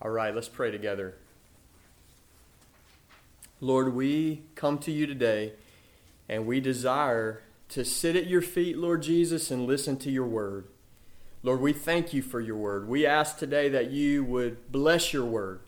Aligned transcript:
All 0.00 0.10
right, 0.10 0.32
let's 0.32 0.48
pray 0.48 0.70
together. 0.70 1.16
Lord, 3.60 3.94
we 3.94 4.42
come 4.54 4.78
to 4.78 4.92
you 4.92 5.06
today 5.06 5.54
and 6.28 6.46
we 6.46 6.60
desire 6.60 7.42
to 7.70 7.84
sit 7.84 8.14
at 8.14 8.28
your 8.28 8.42
feet, 8.42 8.78
Lord 8.78 9.02
Jesus, 9.02 9.50
and 9.50 9.66
listen 9.66 9.96
to 9.98 10.10
your 10.10 10.26
word. 10.26 10.66
Lord, 11.42 11.60
we 11.60 11.72
thank 11.72 12.14
you 12.14 12.22
for 12.22 12.40
your 12.40 12.56
word. 12.56 12.88
We 12.88 13.06
ask 13.06 13.38
today 13.38 13.68
that 13.70 13.90
you 13.90 14.22
would 14.24 14.70
bless 14.70 15.12
your 15.12 15.24
word. 15.24 15.60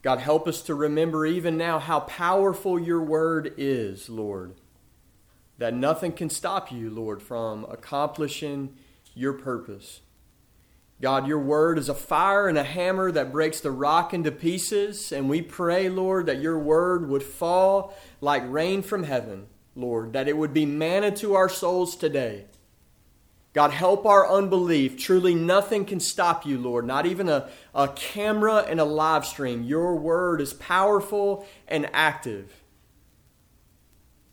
God, 0.00 0.20
help 0.20 0.48
us 0.48 0.62
to 0.62 0.74
remember 0.74 1.26
even 1.26 1.56
now 1.56 1.78
how 1.78 2.00
powerful 2.00 2.78
your 2.78 3.02
word 3.02 3.52
is, 3.58 4.08
Lord. 4.08 4.54
That 5.58 5.74
nothing 5.74 6.12
can 6.12 6.30
stop 6.30 6.72
you, 6.72 6.90
Lord, 6.90 7.22
from 7.22 7.64
accomplishing 7.70 8.74
your 9.14 9.34
purpose. 9.34 10.00
God, 11.00 11.26
your 11.26 11.40
word 11.40 11.78
is 11.78 11.88
a 11.88 11.94
fire 11.94 12.48
and 12.48 12.56
a 12.56 12.64
hammer 12.64 13.10
that 13.10 13.32
breaks 13.32 13.60
the 13.60 13.70
rock 13.70 14.14
into 14.14 14.30
pieces. 14.30 15.12
And 15.12 15.28
we 15.28 15.42
pray, 15.42 15.88
Lord, 15.88 16.26
that 16.26 16.40
your 16.40 16.58
word 16.58 17.08
would 17.08 17.22
fall 17.22 17.94
like 18.20 18.42
rain 18.46 18.82
from 18.82 19.02
heaven, 19.02 19.46
Lord, 19.74 20.12
that 20.12 20.28
it 20.28 20.36
would 20.36 20.54
be 20.54 20.66
manna 20.66 21.10
to 21.16 21.34
our 21.34 21.48
souls 21.48 21.96
today. 21.96 22.46
God, 23.52 23.70
help 23.70 24.04
our 24.04 24.28
unbelief. 24.28 24.96
Truly, 24.96 25.34
nothing 25.34 25.84
can 25.84 26.00
stop 26.00 26.44
you, 26.44 26.58
Lord, 26.58 26.86
not 26.86 27.06
even 27.06 27.28
a, 27.28 27.48
a 27.72 27.88
camera 27.88 28.64
and 28.68 28.80
a 28.80 28.84
live 28.84 29.24
stream. 29.26 29.62
Your 29.62 29.94
word 29.94 30.40
is 30.40 30.52
powerful 30.54 31.46
and 31.68 31.88
active. 31.92 32.64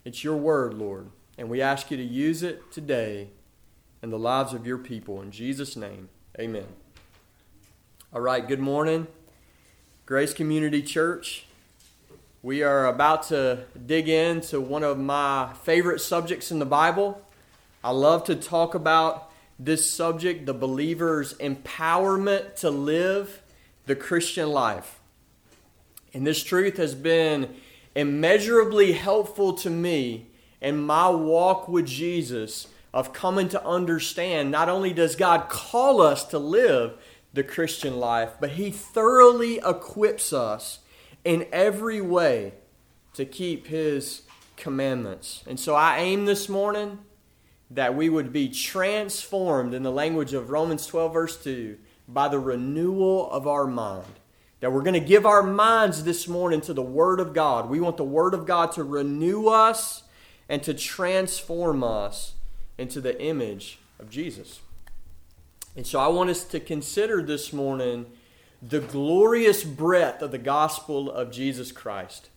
It's 0.04 0.24
your 0.24 0.38
word, 0.38 0.74
Lord, 0.74 1.12
and 1.38 1.50
we 1.50 1.62
ask 1.62 1.92
you 1.92 1.98
to 1.98 2.04
use 2.04 2.42
it 2.42 2.72
today 2.72 3.30
in 4.02 4.10
the 4.10 4.18
lives 4.18 4.54
of 4.54 4.66
your 4.66 4.80
people. 4.80 5.22
In 5.22 5.30
Jesus' 5.30 5.76
name. 5.76 6.10
Amen. 6.40 6.64
All 8.14 8.22
right, 8.22 8.48
good 8.48 8.62
morning, 8.62 9.08
Grace 10.06 10.34
Community 10.34 10.82
Church. 10.82 11.46
We 12.42 12.64
are 12.64 12.86
about 12.86 13.24
to 13.24 13.66
dig 13.86 14.08
into 14.08 14.62
one 14.62 14.84
of 14.84 14.98
my 14.98 15.52
favorite 15.64 16.00
subjects 16.00 16.50
in 16.50 16.60
the 16.60 16.66
Bible. 16.66 17.22
I 17.84 17.92
love 17.92 18.24
to 18.26 18.36
talk 18.38 18.76
about 18.76 19.30
this 19.60 19.92
subject 19.92 20.46
the 20.46 20.54
believer's 20.54 21.34
empowerment 21.34 22.56
to 22.62 22.70
live 22.70 23.42
the 23.86 23.98
Christian 23.98 24.52
life. 24.52 25.02
And 26.14 26.26
this 26.26 26.42
truth 26.42 26.78
has 26.78 26.96
been 26.96 27.54
immeasurably 27.94 28.94
helpful 28.94 29.52
to 29.56 29.70
me 29.70 30.28
in 30.62 30.82
my 30.82 31.10
walk 31.10 31.68
with 31.68 31.88
Jesus 31.88 32.68
of 32.94 33.14
coming 33.14 33.48
to 33.50 33.66
understand 33.66 34.52
not 34.52 34.70
only 34.70 34.94
does 34.94 35.16
God 35.16 35.50
call 35.50 36.02
us 36.02 36.26
to 36.26 36.40
live 36.40 36.98
the 37.34 37.44
Christian 37.44 37.98
life, 37.98 38.32
but 38.40 38.52
He 38.52 38.72
thoroughly 38.72 39.62
equips 39.66 40.34
us 40.34 40.80
in 41.24 41.48
every 41.52 42.02
way 42.02 42.54
to 43.14 43.26
keep 43.26 43.68
His 43.68 44.24
commandments. 44.58 45.44
And 45.48 45.60
so 45.60 45.76
I 45.76 46.00
aim 46.00 46.26
this 46.26 46.50
morning 46.50 47.00
that 47.70 47.96
we 47.96 48.10
would 48.10 48.34
be 48.34 48.50
transformed 48.50 49.74
in 49.74 49.84
the 49.84 49.92
language 49.92 50.34
of 50.34 50.50
Romans 50.50 50.86
12, 50.88 51.14
verse 51.14 51.42
2, 51.42 51.78
by 52.08 52.28
the 52.28 52.40
renewal 52.40 53.32
of 53.32 53.48
our 53.48 53.66
mind. 53.66 54.06
That 54.60 54.74
we're 54.74 54.84
going 54.84 54.94
to 54.94 55.00
give 55.00 55.26
our 55.26 55.42
minds 55.42 56.04
this 56.04 56.28
morning 56.28 56.62
to 56.62 56.74
the 56.74 56.82
Word 56.82 57.20
of 57.22 57.34
God. 57.34 57.70
We 57.70 57.80
want 57.80 57.96
the 57.96 58.04
Word 58.04 58.34
of 58.34 58.46
God 58.46 58.74
to 58.74 58.84
renew 58.84 59.48
us 59.48 60.04
and 60.50 60.62
to 60.64 60.74
transform 60.74 61.84
us 61.84 62.34
into 62.82 63.00
the 63.00 63.22
image 63.22 63.80
of 64.00 64.10
Jesus. 64.10 64.62
And 65.76 65.86
so 65.86 66.00
I 66.00 66.08
want 66.08 66.32
us 66.32 66.44
to 66.46 66.60
consider 66.60 67.22
this 67.22 67.54
morning 67.54 68.08
the 68.62 68.80
glorious 68.80 69.64
breadth 69.64 70.22
of 70.22 70.32
the 70.32 70.38
gospel 70.38 71.10
of 71.10 71.32
Jesus 71.32 71.72
Christ. 71.72 72.30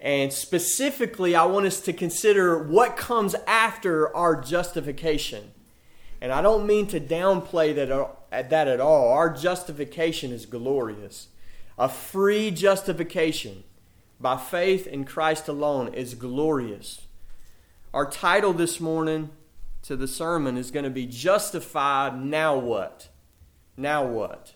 And 0.00 0.32
specifically, 0.32 1.34
I 1.34 1.44
want 1.46 1.66
us 1.66 1.80
to 1.82 1.92
consider 1.92 2.62
what 2.62 2.96
comes 2.96 3.34
after 3.46 4.14
our 4.14 4.40
justification. 4.40 5.52
And 6.20 6.32
I 6.32 6.40
don't 6.40 6.66
mean 6.66 6.86
to 6.88 7.00
downplay 7.00 7.74
that, 7.74 7.90
uh, 7.90 8.08
that 8.30 8.68
at 8.68 8.80
all. 8.80 9.08
Our 9.12 9.30
justification 9.30 10.30
is 10.30 10.46
glorious. 10.46 11.28
A 11.78 11.88
free 11.88 12.50
justification 12.50 13.64
by 14.20 14.36
faith 14.36 14.86
in 14.86 15.04
Christ 15.04 15.48
alone 15.48 15.92
is 15.92 16.14
glorious. 16.14 17.02
Our 17.92 18.08
title 18.08 18.52
this 18.52 18.80
morning 18.80 19.30
to 19.84 19.96
the 19.96 20.08
sermon 20.08 20.56
is 20.56 20.70
going 20.70 20.84
to 20.84 20.90
be 20.90 21.06
justified. 21.06 22.18
Now 22.18 22.56
what? 22.56 23.08
Now 23.76 24.04
what? 24.04 24.54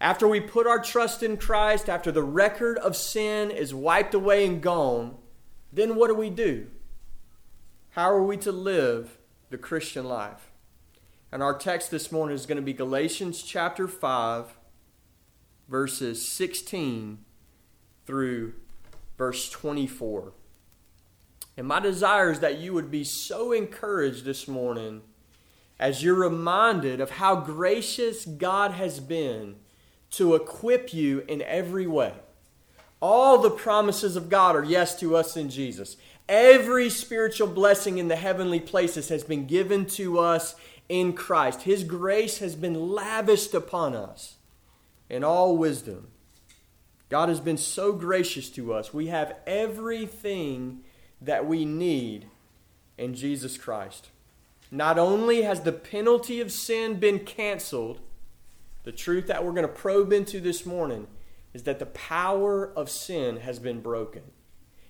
After 0.00 0.28
we 0.28 0.40
put 0.40 0.66
our 0.66 0.80
trust 0.80 1.22
in 1.22 1.36
Christ, 1.36 1.88
after 1.88 2.10
the 2.10 2.22
record 2.22 2.78
of 2.78 2.96
sin 2.96 3.50
is 3.50 3.72
wiped 3.72 4.14
away 4.14 4.44
and 4.44 4.60
gone, 4.60 5.16
then 5.72 5.94
what 5.94 6.08
do 6.08 6.14
we 6.14 6.28
do? 6.28 6.66
How 7.90 8.10
are 8.10 8.22
we 8.22 8.36
to 8.38 8.52
live 8.52 9.18
the 9.50 9.58
Christian 9.58 10.04
life? 10.04 10.50
And 11.30 11.42
our 11.42 11.56
text 11.56 11.90
this 11.90 12.10
morning 12.10 12.34
is 12.34 12.46
going 12.46 12.56
to 12.56 12.62
be 12.62 12.72
Galatians 12.72 13.42
chapter 13.42 13.86
5, 13.86 14.58
verses 15.68 16.26
16 16.26 17.18
through 18.04 18.54
verse 19.16 19.48
24. 19.50 20.32
And 21.56 21.66
my 21.66 21.80
desire 21.80 22.30
is 22.30 22.40
that 22.40 22.58
you 22.58 22.72
would 22.72 22.90
be 22.90 23.04
so 23.04 23.52
encouraged 23.52 24.24
this 24.24 24.48
morning 24.48 25.02
as 25.78 26.02
you're 26.02 26.14
reminded 26.14 27.00
of 27.00 27.10
how 27.10 27.36
gracious 27.36 28.24
God 28.24 28.72
has 28.72 29.00
been 29.00 29.56
to 30.12 30.34
equip 30.34 30.92
you 30.94 31.24
in 31.28 31.42
every 31.42 31.86
way. 31.86 32.12
All 33.00 33.38
the 33.38 33.50
promises 33.50 34.16
of 34.16 34.28
God 34.28 34.56
are 34.56 34.64
yes 34.64 34.98
to 35.00 35.16
us 35.16 35.36
in 35.36 35.50
Jesus. 35.50 35.96
Every 36.28 36.88
spiritual 36.88 37.48
blessing 37.48 37.98
in 37.98 38.08
the 38.08 38.16
heavenly 38.16 38.60
places 38.60 39.08
has 39.10 39.24
been 39.24 39.46
given 39.46 39.86
to 39.86 40.18
us 40.18 40.54
in 40.88 41.12
Christ. 41.12 41.62
His 41.62 41.84
grace 41.84 42.38
has 42.38 42.56
been 42.56 42.92
lavished 42.92 43.52
upon 43.52 43.94
us 43.94 44.36
in 45.10 45.22
all 45.22 45.56
wisdom. 45.56 46.08
God 47.10 47.28
has 47.28 47.40
been 47.40 47.58
so 47.58 47.92
gracious 47.92 48.48
to 48.50 48.72
us. 48.72 48.94
We 48.94 49.08
have 49.08 49.36
everything 49.46 50.82
that 51.24 51.46
we 51.46 51.64
need 51.64 52.26
in 52.96 53.14
Jesus 53.14 53.56
Christ. 53.56 54.10
Not 54.70 54.98
only 54.98 55.42
has 55.42 55.60
the 55.60 55.72
penalty 55.72 56.40
of 56.40 56.50
sin 56.50 56.98
been 56.98 57.20
canceled, 57.20 58.00
the 58.84 58.92
truth 58.92 59.26
that 59.26 59.44
we're 59.44 59.52
going 59.52 59.62
to 59.62 59.68
probe 59.68 60.12
into 60.12 60.40
this 60.40 60.66
morning 60.66 61.06
is 61.52 61.62
that 61.62 61.78
the 61.78 61.86
power 61.86 62.70
of 62.76 62.90
sin 62.90 63.38
has 63.38 63.58
been 63.58 63.80
broken. 63.80 64.22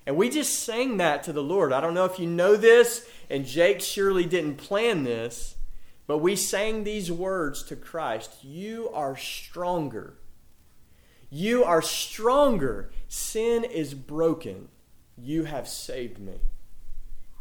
And 0.07 0.17
we 0.17 0.29
just 0.29 0.63
sang 0.63 0.99
that 0.99 1.23
to 1.25 1.33
the 1.33 1.43
Lord. 1.43 1.73
I 1.73 1.81
don't 1.81 1.95
know 1.95 2.05
if 2.05 2.19
you 2.19 2.27
know 2.27 2.57
this, 2.57 3.09
and 3.31 3.47
Jake 3.47 3.81
surely 3.81 4.25
didn't 4.25 4.57
plan 4.57 5.05
this, 5.05 5.55
but 6.07 6.19
we 6.19 6.37
sang 6.37 6.85
these 6.85 7.11
words 7.11 7.63
to 7.65 7.77
Christ 7.77 8.43
You 8.43 8.91
are 8.93 9.17
stronger. 9.17 10.19
You 11.31 11.65
are 11.65 11.83
stronger. 11.83 12.91
Sin 13.09 13.65
is 13.65 13.95
broken. 13.95 14.69
You 15.17 15.45
have 15.45 15.69
saved 15.69 16.19
me. 16.19 16.41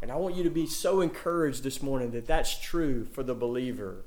And 0.02 0.12
I 0.12 0.16
want 0.16 0.34
you 0.34 0.42
to 0.44 0.50
be 0.50 0.66
so 0.66 1.00
encouraged 1.00 1.62
this 1.62 1.82
morning 1.82 2.10
that 2.10 2.26
that's 2.26 2.58
true 2.58 3.04
for 3.04 3.22
the 3.22 3.34
believer. 3.34 4.04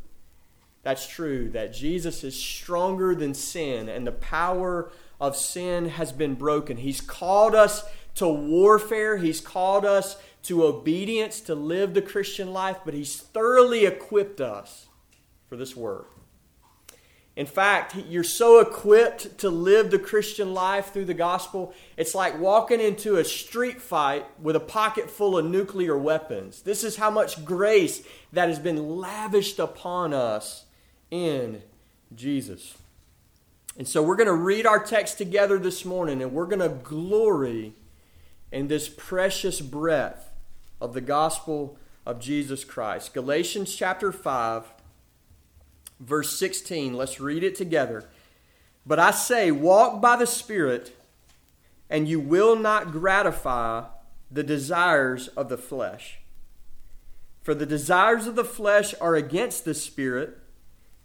That's 0.83 1.07
true, 1.07 1.49
that 1.49 1.73
Jesus 1.73 2.23
is 2.23 2.39
stronger 2.39 3.15
than 3.15 3.33
sin 3.33 3.89
and 3.89 4.05
the 4.05 4.11
power 4.11 4.91
of 5.19 5.35
sin 5.35 5.89
has 5.89 6.11
been 6.11 6.35
broken. 6.35 6.77
He's 6.77 7.01
called 7.01 7.55
us 7.55 7.83
to 8.15 8.27
warfare, 8.27 9.17
He's 9.17 9.41
called 9.41 9.85
us 9.85 10.17
to 10.43 10.63
obedience 10.65 11.41
to 11.41 11.55
live 11.55 11.93
the 11.93 12.01
Christian 12.01 12.53
life, 12.53 12.77
but 12.85 12.93
He's 12.93 13.17
thoroughly 13.17 13.85
equipped 13.85 14.39
us 14.39 14.87
for 15.49 15.55
this 15.55 15.75
work. 15.75 16.16
In 17.37 17.45
fact, 17.45 17.95
you're 18.09 18.23
so 18.23 18.59
equipped 18.59 19.37
to 19.37 19.51
live 19.51 19.91
the 19.91 19.99
Christian 19.99 20.55
life 20.55 20.91
through 20.91 21.05
the 21.05 21.13
gospel, 21.13 21.71
it's 21.95 22.15
like 22.15 22.39
walking 22.39 22.81
into 22.81 23.17
a 23.17 23.23
street 23.23 23.79
fight 23.79 24.25
with 24.41 24.55
a 24.55 24.59
pocket 24.59 25.07
full 25.07 25.37
of 25.37 25.45
nuclear 25.45 25.95
weapons. 25.95 26.63
This 26.63 26.83
is 26.83 26.95
how 26.95 27.11
much 27.11 27.45
grace 27.45 28.01
that 28.33 28.49
has 28.49 28.57
been 28.57 28.97
lavished 28.97 29.59
upon 29.59 30.15
us 30.15 30.65
in 31.11 31.61
Jesus. 32.15 32.75
And 33.77 33.87
so 33.87 34.01
we're 34.01 34.15
going 34.15 34.25
to 34.25 34.33
read 34.33 34.65
our 34.65 34.83
text 34.83 35.19
together 35.19 35.59
this 35.59 35.85
morning 35.85 36.23
and 36.23 36.33
we're 36.33 36.47
going 36.47 36.57
to 36.57 36.69
glory 36.69 37.73
in 38.51 38.67
this 38.67 38.89
precious 38.89 39.61
breadth 39.61 40.31
of 40.81 40.95
the 40.95 41.01
gospel 41.01 41.77
of 42.03 42.19
Jesus 42.19 42.63
Christ. 42.63 43.13
Galatians 43.13 43.75
chapter 43.75 44.11
5 44.11 44.63
verse 45.99 46.37
16. 46.37 46.93
Let's 46.93 47.19
read 47.19 47.43
it 47.43 47.55
together. 47.55 48.05
But 48.85 48.99
I 48.99 49.11
say, 49.11 49.51
walk 49.51 50.01
by 50.01 50.15
the 50.15 50.27
Spirit, 50.27 50.95
and 51.89 52.07
you 52.07 52.19
will 52.19 52.55
not 52.55 52.91
gratify 52.91 53.85
the 54.31 54.43
desires 54.43 55.27
of 55.29 55.49
the 55.49 55.57
flesh. 55.57 56.19
For 57.41 57.53
the 57.53 57.65
desires 57.65 58.27
of 58.27 58.35
the 58.35 58.45
flesh 58.45 58.93
are 58.99 59.15
against 59.15 59.65
the 59.65 59.73
Spirit, 59.73 60.37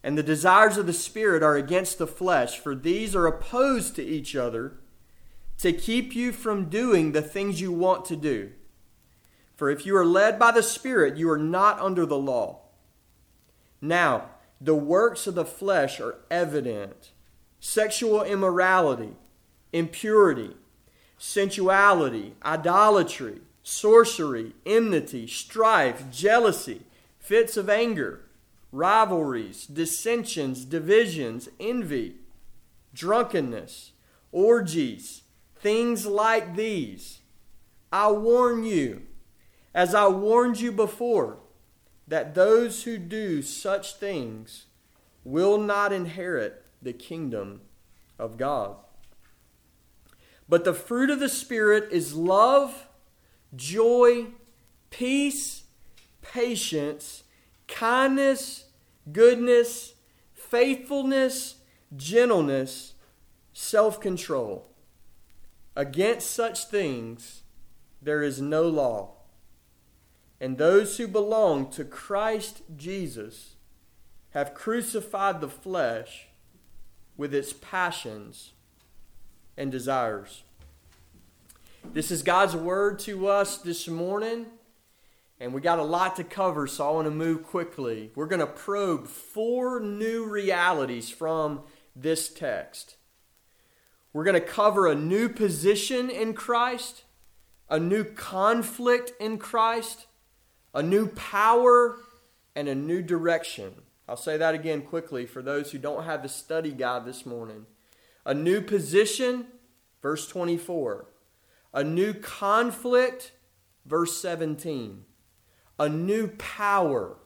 and 0.02 0.18
the 0.18 0.22
desires 0.22 0.76
of 0.76 0.86
the 0.86 0.92
Spirit 0.92 1.42
are 1.42 1.56
against 1.56 1.98
the 1.98 2.06
flesh, 2.06 2.58
for 2.58 2.74
these 2.74 3.14
are 3.14 3.26
opposed 3.26 3.94
to 3.96 4.04
each 4.04 4.34
other 4.34 4.74
to 5.58 5.72
keep 5.72 6.14
you 6.14 6.32
from 6.32 6.68
doing 6.68 7.12
the 7.12 7.22
things 7.22 7.60
you 7.60 7.70
want 7.70 8.04
to 8.06 8.16
do. 8.16 8.50
For 9.54 9.70
if 9.70 9.86
you 9.86 9.96
are 9.96 10.04
led 10.04 10.38
by 10.38 10.50
the 10.50 10.62
Spirit, 10.62 11.16
you 11.16 11.30
are 11.30 11.38
not 11.38 11.78
under 11.78 12.04
the 12.04 12.18
law. 12.18 12.62
Now, 13.80 14.30
the 14.62 14.74
works 14.74 15.26
of 15.26 15.34
the 15.34 15.44
flesh 15.44 16.00
are 16.00 16.16
evident 16.30 17.10
sexual 17.58 18.22
immorality, 18.22 19.14
impurity, 19.72 20.56
sensuality, 21.18 22.34
idolatry, 22.44 23.40
sorcery, 23.62 24.52
enmity, 24.66 25.26
strife, 25.26 26.10
jealousy, 26.10 26.82
fits 27.18 27.56
of 27.56 27.68
anger 27.68 28.20
rivalries, 28.72 29.66
dissensions, 29.66 30.64
divisions, 30.64 31.48
envy, 31.60 32.16
drunkenness, 32.94 33.92
orgies, 34.32 35.22
things 35.60 36.06
like 36.06 36.56
these. 36.56 37.20
I 37.92 38.10
warn 38.10 38.64
you, 38.64 39.02
as 39.74 39.94
I 39.94 40.08
warned 40.08 40.58
you 40.60 40.72
before, 40.72 41.38
that 42.12 42.34
those 42.34 42.82
who 42.82 42.98
do 42.98 43.40
such 43.40 43.94
things 43.94 44.66
will 45.24 45.56
not 45.56 45.94
inherit 45.94 46.62
the 46.82 46.92
kingdom 46.92 47.62
of 48.18 48.36
God. 48.36 48.76
But 50.46 50.64
the 50.64 50.74
fruit 50.74 51.08
of 51.08 51.20
the 51.20 51.28
Spirit 51.30 51.88
is 51.90 52.12
love, 52.12 52.86
joy, 53.56 54.26
peace, 54.90 55.62
patience, 56.20 57.22
kindness, 57.66 58.66
goodness, 59.10 59.94
faithfulness, 60.34 61.54
gentleness, 61.96 62.92
self 63.54 64.02
control. 64.02 64.66
Against 65.74 66.30
such 66.30 66.66
things 66.66 67.40
there 68.02 68.22
is 68.22 68.38
no 68.38 68.64
law. 68.68 69.14
And 70.42 70.58
those 70.58 70.96
who 70.96 71.06
belong 71.06 71.70
to 71.70 71.84
Christ 71.84 72.62
Jesus 72.76 73.54
have 74.30 74.54
crucified 74.54 75.40
the 75.40 75.48
flesh 75.48 76.26
with 77.16 77.32
its 77.32 77.52
passions 77.52 78.52
and 79.56 79.70
desires. 79.70 80.42
This 81.84 82.10
is 82.10 82.24
God's 82.24 82.56
word 82.56 82.98
to 83.00 83.28
us 83.28 83.56
this 83.58 83.86
morning. 83.86 84.46
And 85.38 85.54
we 85.54 85.60
got 85.60 85.78
a 85.78 85.84
lot 85.84 86.16
to 86.16 86.24
cover, 86.24 86.66
so 86.66 86.88
I 86.88 86.92
want 86.92 87.06
to 87.06 87.12
move 87.12 87.44
quickly. 87.44 88.10
We're 88.16 88.26
going 88.26 88.40
to 88.40 88.46
probe 88.48 89.06
four 89.06 89.78
new 89.78 90.24
realities 90.24 91.08
from 91.08 91.62
this 91.94 92.28
text. 92.28 92.96
We're 94.12 94.24
going 94.24 94.34
to 94.34 94.40
cover 94.40 94.88
a 94.88 94.96
new 94.96 95.28
position 95.28 96.10
in 96.10 96.34
Christ, 96.34 97.04
a 97.68 97.78
new 97.78 98.02
conflict 98.02 99.12
in 99.20 99.38
Christ, 99.38 100.06
a 100.74 100.82
new 100.82 101.08
power, 101.08 101.98
and 102.54 102.68
a 102.68 102.74
new 102.74 103.02
direction. 103.02 103.74
I'll 104.08 104.16
say 104.16 104.36
that 104.36 104.54
again 104.54 104.82
quickly 104.82 105.26
for 105.26 105.42
those 105.42 105.72
who 105.72 105.78
don't 105.78 106.04
have 106.04 106.22
the 106.22 106.28
study 106.28 106.72
guide 106.72 107.04
this 107.04 107.24
morning. 107.24 107.66
A 108.26 108.34
new 108.34 108.60
position, 108.60 109.46
verse 110.02 110.26
24. 110.26 111.06
A 111.72 111.82
new 111.82 112.12
conflict, 112.12 113.32
verse 113.86 114.16
17 114.20 115.04
a 115.78 115.88
new 115.88 116.28
power, 116.28 117.16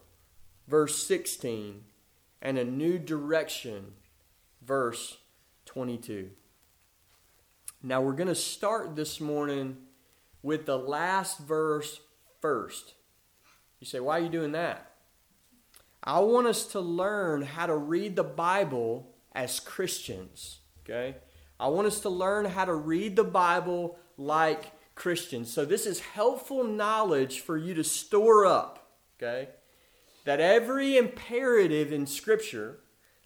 verse 0.66 1.02
16, 1.02 1.84
and 2.40 2.58
a 2.58 2.64
new 2.64 2.98
direction, 2.98 3.92
verse 4.62 5.18
22. 5.66 6.30
Now 7.82 8.00
we're 8.00 8.14
going 8.14 8.28
to 8.28 8.34
start 8.34 8.96
this 8.96 9.20
morning 9.20 9.76
with 10.42 10.64
the 10.64 10.78
last 10.78 11.38
verse 11.40 12.00
first. 12.40 12.94
You 13.80 13.86
say, 13.86 14.00
why 14.00 14.18
are 14.18 14.22
you 14.22 14.28
doing 14.28 14.52
that? 14.52 14.92
I 16.02 16.20
want 16.20 16.46
us 16.46 16.66
to 16.68 16.80
learn 16.80 17.42
how 17.42 17.66
to 17.66 17.76
read 17.76 18.16
the 18.16 18.24
Bible 18.24 19.14
as 19.34 19.60
Christians. 19.60 20.60
Okay? 20.84 21.16
I 21.58 21.68
want 21.68 21.86
us 21.86 22.00
to 22.00 22.08
learn 22.08 22.44
how 22.44 22.64
to 22.64 22.74
read 22.74 23.16
the 23.16 23.24
Bible 23.24 23.98
like 24.16 24.72
Christians. 24.94 25.52
So 25.52 25.64
this 25.64 25.86
is 25.86 26.00
helpful 26.00 26.64
knowledge 26.64 27.40
for 27.40 27.56
you 27.56 27.74
to 27.74 27.84
store 27.84 28.46
up, 28.46 28.90
okay? 29.16 29.50
That 30.24 30.40
every 30.40 30.96
imperative 30.96 31.92
in 31.92 32.06
Scripture, 32.06 32.80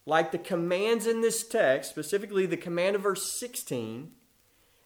like 0.04 0.32
the 0.32 0.38
commands 0.38 1.06
in 1.06 1.22
this 1.22 1.46
text, 1.46 1.90
specifically 1.90 2.46
the 2.46 2.56
command 2.56 2.96
of 2.96 3.02
verse 3.02 3.24
16, 3.32 4.10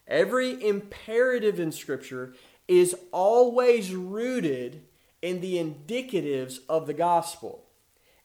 every 0.07 0.65
imperative 0.65 1.59
in 1.59 1.71
Scripture 1.71 2.33
is 2.67 2.95
always 3.11 3.93
rooted 3.93 4.83
in 5.25 5.41
the 5.41 5.55
indicatives 5.55 6.59
of 6.69 6.85
the 6.85 6.93
gospel. 6.93 7.63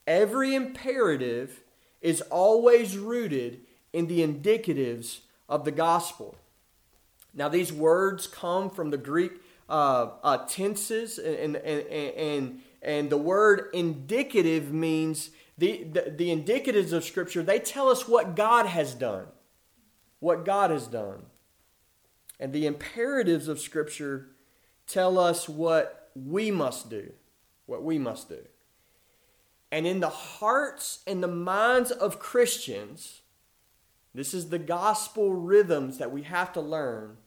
Every 0.06 0.54
imperative 0.54 1.62
is 2.02 2.20
always 2.20 2.98
rooted 2.98 3.60
in 3.94 4.06
the 4.06 4.20
indicatives 4.20 5.20
of 5.48 5.64
the 5.64 5.70
gospel. 5.70 6.36
Now, 7.32 7.48
these 7.48 7.72
words 7.72 8.26
come 8.26 8.68
from 8.68 8.90
the 8.90 8.98
Greek 8.98 9.32
uh, 9.66 10.10
uh, 10.22 10.44
tenses, 10.46 11.18
and, 11.18 11.56
and, 11.56 11.86
and, 11.88 12.60
and 12.82 13.08
the 13.08 13.16
word 13.16 13.70
indicative 13.72 14.70
means 14.70 15.30
the, 15.56 15.84
the, 15.84 16.12
the 16.14 16.28
indicatives 16.28 16.92
of 16.92 17.02
Scripture, 17.04 17.42
they 17.42 17.60
tell 17.60 17.88
us 17.88 18.06
what 18.06 18.36
God 18.36 18.66
has 18.66 18.92
done. 18.92 19.24
What 20.18 20.44
God 20.44 20.70
has 20.70 20.86
done. 20.86 21.22
And 22.38 22.52
the 22.52 22.66
imperatives 22.66 23.48
of 23.48 23.58
Scripture 23.58 24.26
tell 24.86 25.18
us 25.18 25.48
what 25.48 25.99
we 26.14 26.50
must 26.50 26.90
do. 26.90 27.12
What 27.66 27.82
we 27.82 27.98
must 27.98 28.28
do. 28.28 28.40
And 29.72 29.86
in 29.86 30.00
the 30.00 30.08
hearts 30.08 31.00
and 31.06 31.22
the 31.22 31.28
minds 31.28 31.90
of 31.90 32.18
Christians, 32.18 33.22
this 34.14 34.34
is 34.34 34.48
the 34.48 34.58
gospel 34.58 35.32
rhythms 35.32 35.98
that 35.98 36.10
we 36.10 36.22
have 36.22 36.52
to 36.54 36.60
learn. 36.60 37.18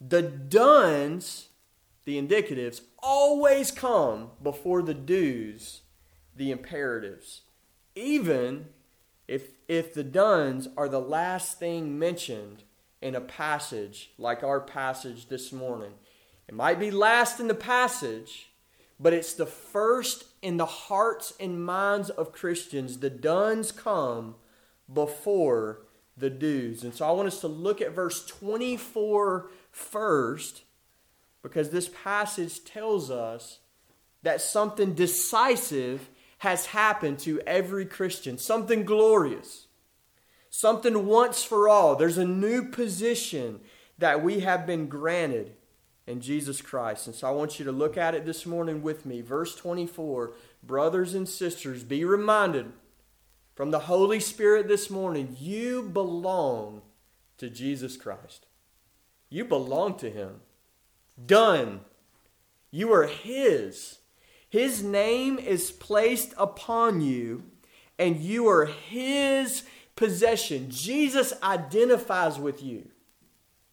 The 0.00 0.22
dones, 0.22 1.48
the 2.04 2.20
indicatives, 2.20 2.80
always 3.00 3.70
come 3.70 4.30
before 4.42 4.82
the 4.82 4.94
do's, 4.94 5.82
the 6.34 6.50
imperatives. 6.50 7.42
Even 7.94 8.66
if, 9.28 9.50
if 9.68 9.94
the 9.94 10.04
dones 10.04 10.68
are 10.76 10.88
the 10.88 11.00
last 11.00 11.58
thing 11.58 11.98
mentioned 11.98 12.64
in 13.00 13.14
a 13.14 13.20
passage 13.20 14.10
like 14.18 14.42
our 14.42 14.60
passage 14.60 15.28
this 15.28 15.52
morning. 15.52 15.92
It 16.48 16.54
might 16.54 16.80
be 16.80 16.90
last 16.90 17.40
in 17.40 17.48
the 17.48 17.54
passage, 17.54 18.50
but 18.98 19.12
it's 19.12 19.34
the 19.34 19.46
first 19.46 20.24
in 20.40 20.56
the 20.56 20.66
hearts 20.66 21.34
and 21.38 21.64
minds 21.64 22.08
of 22.08 22.32
Christians. 22.32 22.98
The 22.98 23.10
dones 23.10 23.70
come 23.70 24.36
before 24.92 25.82
the 26.16 26.30
do's. 26.30 26.82
And 26.82 26.94
so 26.94 27.06
I 27.06 27.12
want 27.12 27.28
us 27.28 27.40
to 27.42 27.48
look 27.48 27.80
at 27.80 27.94
verse 27.94 28.26
24 28.26 29.50
first 29.70 30.62
because 31.42 31.70
this 31.70 31.90
passage 32.02 32.64
tells 32.64 33.10
us 33.10 33.58
that 34.22 34.40
something 34.40 34.94
decisive 34.94 36.08
has 36.38 36.66
happened 36.66 37.18
to 37.20 37.40
every 37.46 37.84
Christian, 37.84 38.38
something 38.38 38.84
glorious, 38.84 39.66
something 40.50 41.06
once 41.06 41.44
for 41.44 41.68
all. 41.68 41.94
There's 41.94 42.18
a 42.18 42.24
new 42.24 42.64
position 42.64 43.60
that 43.98 44.22
we 44.22 44.40
have 44.40 44.66
been 44.66 44.86
granted 44.86 45.52
in 46.08 46.22
Jesus 46.22 46.62
Christ. 46.62 47.06
And 47.06 47.14
so 47.14 47.28
I 47.28 47.30
want 47.30 47.58
you 47.58 47.64
to 47.66 47.72
look 47.72 47.98
at 47.98 48.14
it 48.14 48.24
this 48.24 48.46
morning 48.46 48.82
with 48.82 49.04
me. 49.04 49.20
Verse 49.20 49.54
24 49.54 50.32
Brothers 50.62 51.14
and 51.14 51.28
sisters, 51.28 51.84
be 51.84 52.04
reminded 52.04 52.72
from 53.54 53.70
the 53.70 53.80
Holy 53.80 54.18
Spirit 54.18 54.68
this 54.68 54.88
morning, 54.88 55.36
you 55.38 55.82
belong 55.82 56.82
to 57.36 57.50
Jesus 57.50 57.96
Christ. 57.96 58.46
You 59.28 59.44
belong 59.44 59.96
to 59.98 60.10
Him. 60.10 60.40
Done. 61.24 61.80
You 62.70 62.92
are 62.92 63.06
His. 63.06 63.98
His 64.48 64.82
name 64.82 65.38
is 65.38 65.70
placed 65.70 66.32
upon 66.38 67.02
you, 67.02 67.44
and 67.98 68.16
you 68.16 68.48
are 68.48 68.66
His 68.66 69.64
possession. 69.94 70.70
Jesus 70.70 71.34
identifies 71.42 72.38
with 72.38 72.62
you, 72.62 72.88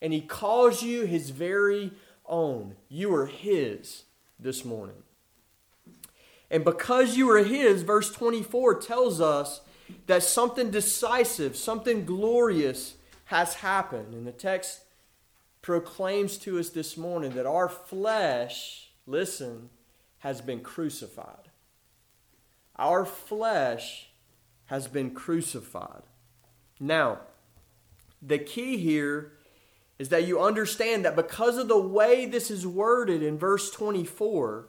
and 0.01 0.11
He 0.11 0.21
calls 0.21 0.83
you 0.83 1.05
His 1.05 1.29
very 1.29 1.91
own. 2.27 2.75
You 2.89 3.13
are 3.15 3.25
His 3.25 4.03
this 4.39 4.63
morning. 4.65 5.03
And 6.49 6.63
because 6.63 7.17
you 7.17 7.29
are 7.31 7.43
His, 7.43 7.81
verse 7.81 8.11
24 8.11 8.81
tells 8.81 9.19
us 9.19 9.61
that 10.07 10.23
something 10.23 10.71
decisive, 10.71 11.55
something 11.55 12.05
glorious 12.05 12.95
has 13.25 13.55
happened. 13.55 14.13
And 14.13 14.25
the 14.25 14.31
text 14.31 14.81
proclaims 15.61 16.37
to 16.37 16.59
us 16.59 16.69
this 16.69 16.95
morning 16.95 17.31
that 17.31 17.45
our 17.45 17.67
flesh, 17.67 18.89
listen, 19.07 19.69
has 20.19 20.41
been 20.41 20.61
crucified. 20.61 21.49
Our 22.77 23.05
flesh 23.05 24.09
has 24.65 24.87
been 24.87 25.11
crucified. 25.11 26.03
Now, 26.79 27.19
the 28.21 28.39
key 28.39 28.77
here 28.77 29.33
is 29.97 30.09
that 30.09 30.27
you 30.27 30.41
understand 30.41 31.05
that 31.05 31.15
because 31.15 31.57
of 31.57 31.67
the 31.67 31.79
way 31.79 32.25
this 32.25 32.51
is 32.51 32.67
worded 32.67 33.23
in 33.23 33.37
verse 33.37 33.71
24, 33.71 34.67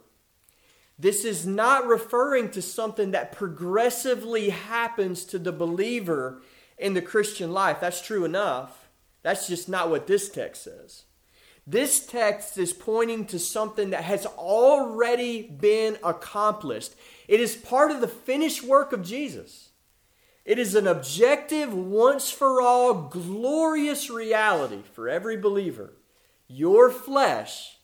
this 0.99 1.25
is 1.25 1.47
not 1.47 1.87
referring 1.87 2.51
to 2.53 2.63
something 2.63 3.11
that 3.11 3.33
progressively 3.33 4.51
happens 4.51 5.25
to 5.25 5.39
the 5.39 5.53
believer 5.53 6.41
in 6.79 6.95
the 6.95 7.03
Christian 7.03 7.53
life. 7.53 7.79
That's 7.81 8.01
true 8.01 8.25
enough. 8.25 8.89
That's 9.23 9.49
just 9.49 9.69
not 9.69 9.91
what 9.91 10.07
this 10.07 10.29
text 10.29 10.65
says. 10.65 11.05
This 11.67 12.07
text 12.07 12.57
is 12.59 12.73
pointing 12.73 13.27
to 13.27 13.41
something 13.41 13.91
that 13.91 14.05
has 14.05 14.25
already 14.25 15.43
been 15.43 15.99
accomplished. 16.05 16.95
It 17.27 17.41
is 17.41 17.57
part 17.57 17.91
of 17.91 18.01
the 18.01 18.09
finished 18.09 18.63
work 18.63 18.93
of 18.93 19.03
Jesus. 19.03 19.71
It 20.47 20.61
is 20.61 20.77
an 20.77 20.87
objective, 20.87 21.75
once 21.75 22.31
for 22.31 22.63
all, 22.63 22.95
glorious 22.95 24.09
reality 24.09 24.83
for 24.93 25.09
every 25.09 25.37
believer. 25.37 25.95
Your 26.47 26.89
flesh, 26.89 27.79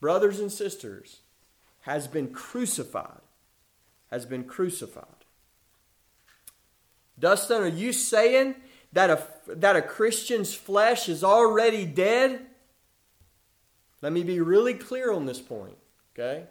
brothers 0.00 0.40
and 0.40 0.50
sisters, 0.50 1.20
has 1.82 2.08
been 2.08 2.30
crucified. 2.30 3.20
Has 4.10 4.26
been 4.26 4.42
crucified. 4.42 5.04
Dustin, 7.16 7.62
are 7.62 7.68
you 7.68 7.92
saying 7.92 8.56
that 8.92 9.10
a, 9.10 9.22
that 9.54 9.76
a 9.76 9.82
Christian's 9.82 10.52
flesh 10.52 11.08
is 11.08 11.22
already 11.22 11.86
dead? 11.86 12.46
Let 14.02 14.12
me 14.12 14.24
be 14.24 14.40
really 14.40 14.74
clear 14.74 15.12
on 15.12 15.26
this 15.26 15.40
point, 15.40 15.76
okay? 16.14 16.46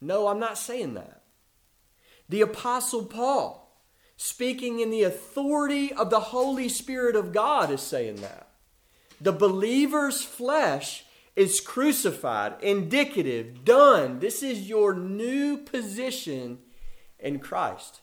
No, 0.00 0.28
I'm 0.28 0.40
not 0.40 0.56
saying 0.56 0.94
that. 0.94 1.22
The 2.30 2.40
Apostle 2.40 3.04
Paul, 3.04 3.63
speaking 4.16 4.80
in 4.80 4.90
the 4.90 5.02
authority 5.02 5.92
of 5.92 6.10
the 6.10 6.20
Holy 6.20 6.68
Spirit 6.68 7.16
of 7.16 7.32
God, 7.32 7.70
is 7.70 7.80
saying 7.80 8.16
that. 8.16 8.48
The 9.20 9.32
believer's 9.32 10.22
flesh 10.22 11.04
is 11.36 11.60
crucified, 11.60 12.54
indicative, 12.62 13.64
done. 13.64 14.20
This 14.20 14.42
is 14.42 14.68
your 14.68 14.94
new 14.94 15.56
position 15.56 16.58
in 17.18 17.38
Christ. 17.40 18.00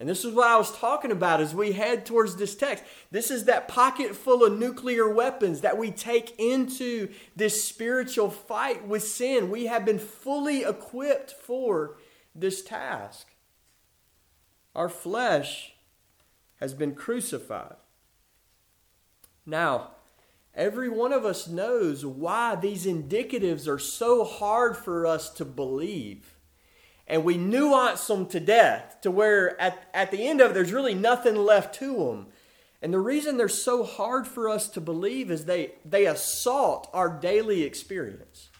And 0.00 0.08
this 0.08 0.24
is 0.24 0.34
what 0.34 0.48
I 0.48 0.56
was 0.56 0.76
talking 0.76 1.12
about 1.12 1.40
as 1.40 1.54
we 1.54 1.72
head 1.72 2.04
towards 2.04 2.34
this 2.34 2.56
text. 2.56 2.82
This 3.12 3.30
is 3.30 3.44
that 3.44 3.68
pocket 3.68 4.16
full 4.16 4.44
of 4.44 4.58
nuclear 4.58 5.08
weapons 5.08 5.60
that 5.60 5.78
we 5.78 5.92
take 5.92 6.34
into 6.38 7.10
this 7.36 7.64
spiritual 7.64 8.28
fight 8.28 8.86
with 8.86 9.04
sin. 9.04 9.50
We 9.50 9.66
have 9.66 9.84
been 9.84 10.00
fully 10.00 10.64
equipped 10.64 11.30
for 11.30 11.96
this 12.34 12.62
task. 12.62 13.28
Our 14.74 14.88
flesh 14.88 15.74
has 16.60 16.74
been 16.74 16.94
crucified. 16.94 17.76
Now, 19.46 19.90
every 20.54 20.88
one 20.88 21.12
of 21.12 21.24
us 21.24 21.46
knows 21.46 22.04
why 22.04 22.56
these 22.56 22.86
indicatives 22.86 23.68
are 23.68 23.78
so 23.78 24.24
hard 24.24 24.76
for 24.76 25.06
us 25.06 25.30
to 25.34 25.44
believe 25.44 26.34
and 27.06 27.24
we 27.24 27.36
nuance 27.36 28.06
them 28.06 28.26
to 28.26 28.40
death 28.40 28.98
to 29.02 29.10
where 29.10 29.60
at, 29.60 29.88
at 29.92 30.10
the 30.10 30.26
end 30.26 30.40
of 30.40 30.50
it, 30.50 30.54
there's 30.54 30.72
really 30.72 30.94
nothing 30.94 31.36
left 31.36 31.74
to 31.76 31.96
them. 31.96 32.26
And 32.80 32.92
the 32.92 32.98
reason 32.98 33.36
they're 33.36 33.48
so 33.48 33.82
hard 33.82 34.26
for 34.26 34.48
us 34.48 34.68
to 34.70 34.80
believe 34.80 35.30
is 35.30 35.44
they, 35.44 35.72
they 35.84 36.06
assault 36.06 36.88
our 36.92 37.08
daily 37.08 37.62
experience. 37.62 38.50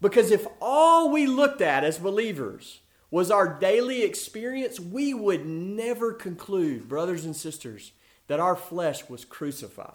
Because 0.00 0.30
if 0.30 0.46
all 0.60 1.10
we 1.10 1.26
looked 1.26 1.60
at 1.60 1.84
as 1.84 1.98
believers 1.98 2.80
was 3.10 3.30
our 3.30 3.58
daily 3.58 4.02
experience, 4.02 4.78
we 4.78 5.12
would 5.12 5.44
never 5.44 6.12
conclude, 6.12 6.88
brothers 6.88 7.24
and 7.24 7.34
sisters, 7.34 7.92
that 8.28 8.40
our 8.40 8.54
flesh 8.54 9.08
was 9.08 9.24
crucified. 9.24 9.94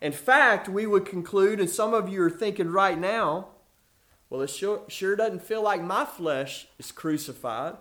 In 0.00 0.12
fact, 0.12 0.68
we 0.68 0.86
would 0.86 1.04
conclude, 1.04 1.60
and 1.60 1.68
some 1.68 1.92
of 1.92 2.08
you 2.08 2.22
are 2.22 2.30
thinking 2.30 2.70
right 2.70 2.98
now, 2.98 3.48
well, 4.30 4.40
it 4.40 4.50
sure, 4.50 4.82
sure 4.88 5.16
doesn't 5.16 5.42
feel 5.42 5.62
like 5.62 5.82
my 5.82 6.04
flesh 6.04 6.66
is 6.78 6.90
crucified. 6.90 7.76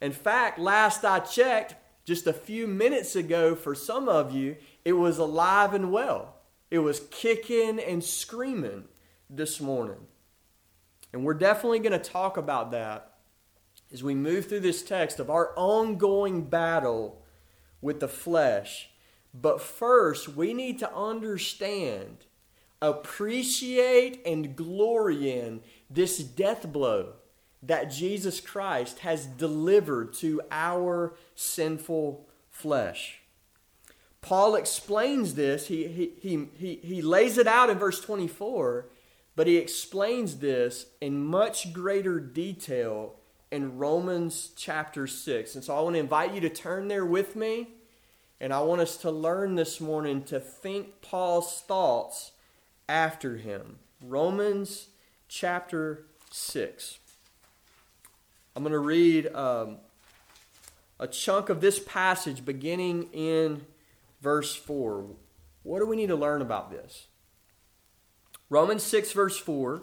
In 0.00 0.12
fact, 0.12 0.58
last 0.58 1.04
I 1.04 1.18
checked, 1.20 1.74
just 2.04 2.26
a 2.26 2.32
few 2.32 2.66
minutes 2.66 3.16
ago, 3.16 3.54
for 3.54 3.74
some 3.74 4.08
of 4.08 4.32
you, 4.32 4.56
it 4.84 4.92
was 4.92 5.18
alive 5.18 5.74
and 5.74 5.90
well. 5.90 6.36
It 6.70 6.78
was 6.78 7.00
kicking 7.10 7.80
and 7.80 8.04
screaming 8.04 8.84
this 9.28 9.60
morning. 9.60 10.06
And 11.12 11.24
we're 11.24 11.34
definitely 11.34 11.78
going 11.80 11.92
to 11.92 11.98
talk 11.98 12.36
about 12.36 12.70
that 12.72 13.13
as 13.94 14.02
we 14.02 14.14
move 14.14 14.48
through 14.48 14.60
this 14.60 14.82
text 14.82 15.20
of 15.20 15.30
our 15.30 15.52
ongoing 15.56 16.42
battle 16.42 17.22
with 17.80 18.00
the 18.00 18.08
flesh. 18.08 18.90
But 19.32 19.62
first, 19.62 20.28
we 20.28 20.52
need 20.52 20.80
to 20.80 20.92
understand 20.92 22.16
appreciate 22.82 24.20
and 24.26 24.56
glory 24.56 25.30
in 25.30 25.60
this 25.88 26.18
death 26.18 26.70
blow 26.72 27.12
that 27.62 27.84
Jesus 27.84 28.40
Christ 28.40 28.98
has 28.98 29.26
delivered 29.26 30.12
to 30.14 30.42
our 30.50 31.14
sinful 31.36 32.28
flesh. 32.50 33.20
Paul 34.20 34.56
explains 34.56 35.34
this, 35.34 35.68
he, 35.68 35.86
he, 35.86 36.12
he, 36.20 36.48
he, 36.56 36.80
he 36.82 37.00
lays 37.00 37.38
it 37.38 37.46
out 37.46 37.70
in 37.70 37.78
verse 37.78 38.00
24, 38.00 38.86
but 39.36 39.46
he 39.46 39.56
explains 39.56 40.38
this 40.38 40.86
in 41.00 41.24
much 41.24 41.72
greater 41.72 42.18
detail 42.18 43.14
in 43.54 43.78
Romans 43.78 44.50
chapter 44.56 45.06
6. 45.06 45.54
And 45.54 45.62
so 45.62 45.76
I 45.76 45.80
want 45.80 45.94
to 45.94 46.00
invite 46.00 46.34
you 46.34 46.40
to 46.40 46.50
turn 46.50 46.88
there 46.88 47.06
with 47.06 47.36
me, 47.36 47.68
and 48.40 48.52
I 48.52 48.60
want 48.62 48.80
us 48.80 48.96
to 48.98 49.12
learn 49.12 49.54
this 49.54 49.80
morning 49.80 50.24
to 50.24 50.40
think 50.40 51.00
Paul's 51.00 51.60
thoughts 51.60 52.32
after 52.88 53.36
him. 53.36 53.78
Romans 54.02 54.88
chapter 55.28 56.04
6. 56.32 56.98
I'm 58.56 58.64
going 58.64 58.72
to 58.72 58.78
read 58.80 59.32
um, 59.32 59.76
a 60.98 61.06
chunk 61.06 61.48
of 61.48 61.60
this 61.60 61.78
passage 61.78 62.44
beginning 62.44 63.08
in 63.12 63.64
verse 64.20 64.56
4. 64.56 65.06
What 65.62 65.78
do 65.78 65.86
we 65.86 65.94
need 65.94 66.08
to 66.08 66.16
learn 66.16 66.42
about 66.42 66.72
this? 66.72 67.06
Romans 68.50 68.82
6, 68.82 69.12
verse 69.12 69.38
4. 69.38 69.82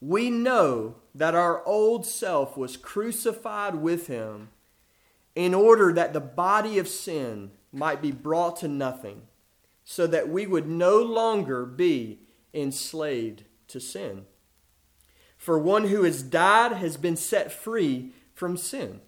We 0.00 0.30
know 0.30 0.96
that 1.14 1.34
our 1.34 1.64
old 1.64 2.06
self 2.06 2.56
was 2.56 2.76
crucified 2.76 3.76
with 3.76 4.06
him 4.06 4.50
in 5.34 5.54
order 5.54 5.92
that 5.92 6.12
the 6.12 6.20
body 6.20 6.78
of 6.78 6.88
sin 6.88 7.50
might 7.72 8.00
be 8.00 8.12
brought 8.12 8.56
to 8.56 8.68
nothing, 8.68 9.22
so 9.84 10.06
that 10.06 10.28
we 10.28 10.46
would 10.46 10.68
no 10.68 11.00
longer 11.00 11.64
be 11.64 12.20
enslaved 12.54 13.44
to 13.68 13.80
sin. 13.80 14.26
For 15.36 15.58
one 15.58 15.84
who 15.84 16.02
has 16.02 16.22
died 16.22 16.72
has 16.72 16.96
been 16.96 17.16
set 17.16 17.52
free 17.52 18.12
from 18.34 18.56
sin. 18.56 19.00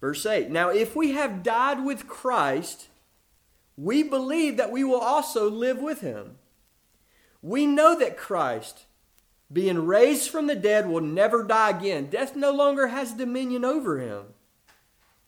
Verse 0.00 0.24
8 0.24 0.50
Now, 0.50 0.70
if 0.70 0.96
we 0.96 1.12
have 1.12 1.42
died 1.42 1.84
with 1.84 2.08
Christ, 2.08 2.88
we 3.76 4.02
believe 4.02 4.56
that 4.56 4.72
we 4.72 4.82
will 4.82 5.00
also 5.00 5.48
live 5.48 5.78
with 5.78 6.00
him. 6.00 6.38
We 7.42 7.66
know 7.66 7.98
that 7.98 8.16
Christ, 8.16 8.86
being 9.52 9.86
raised 9.86 10.30
from 10.30 10.46
the 10.46 10.54
dead, 10.54 10.88
will 10.88 11.00
never 11.00 11.42
die 11.42 11.70
again. 11.70 12.06
Death 12.06 12.36
no 12.36 12.52
longer 12.52 12.88
has 12.88 13.12
dominion 13.12 13.64
over 13.64 13.98
him. 13.98 14.26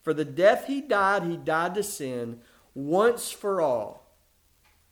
For 0.03 0.15
the 0.15 0.25
death 0.25 0.67
he 0.67 0.81
died, 0.81 1.25
he 1.25 1.37
died 1.37 1.75
to 1.75 1.83
sin 1.83 2.41
once 2.75 3.31
for 3.31 3.61
all 3.61 4.03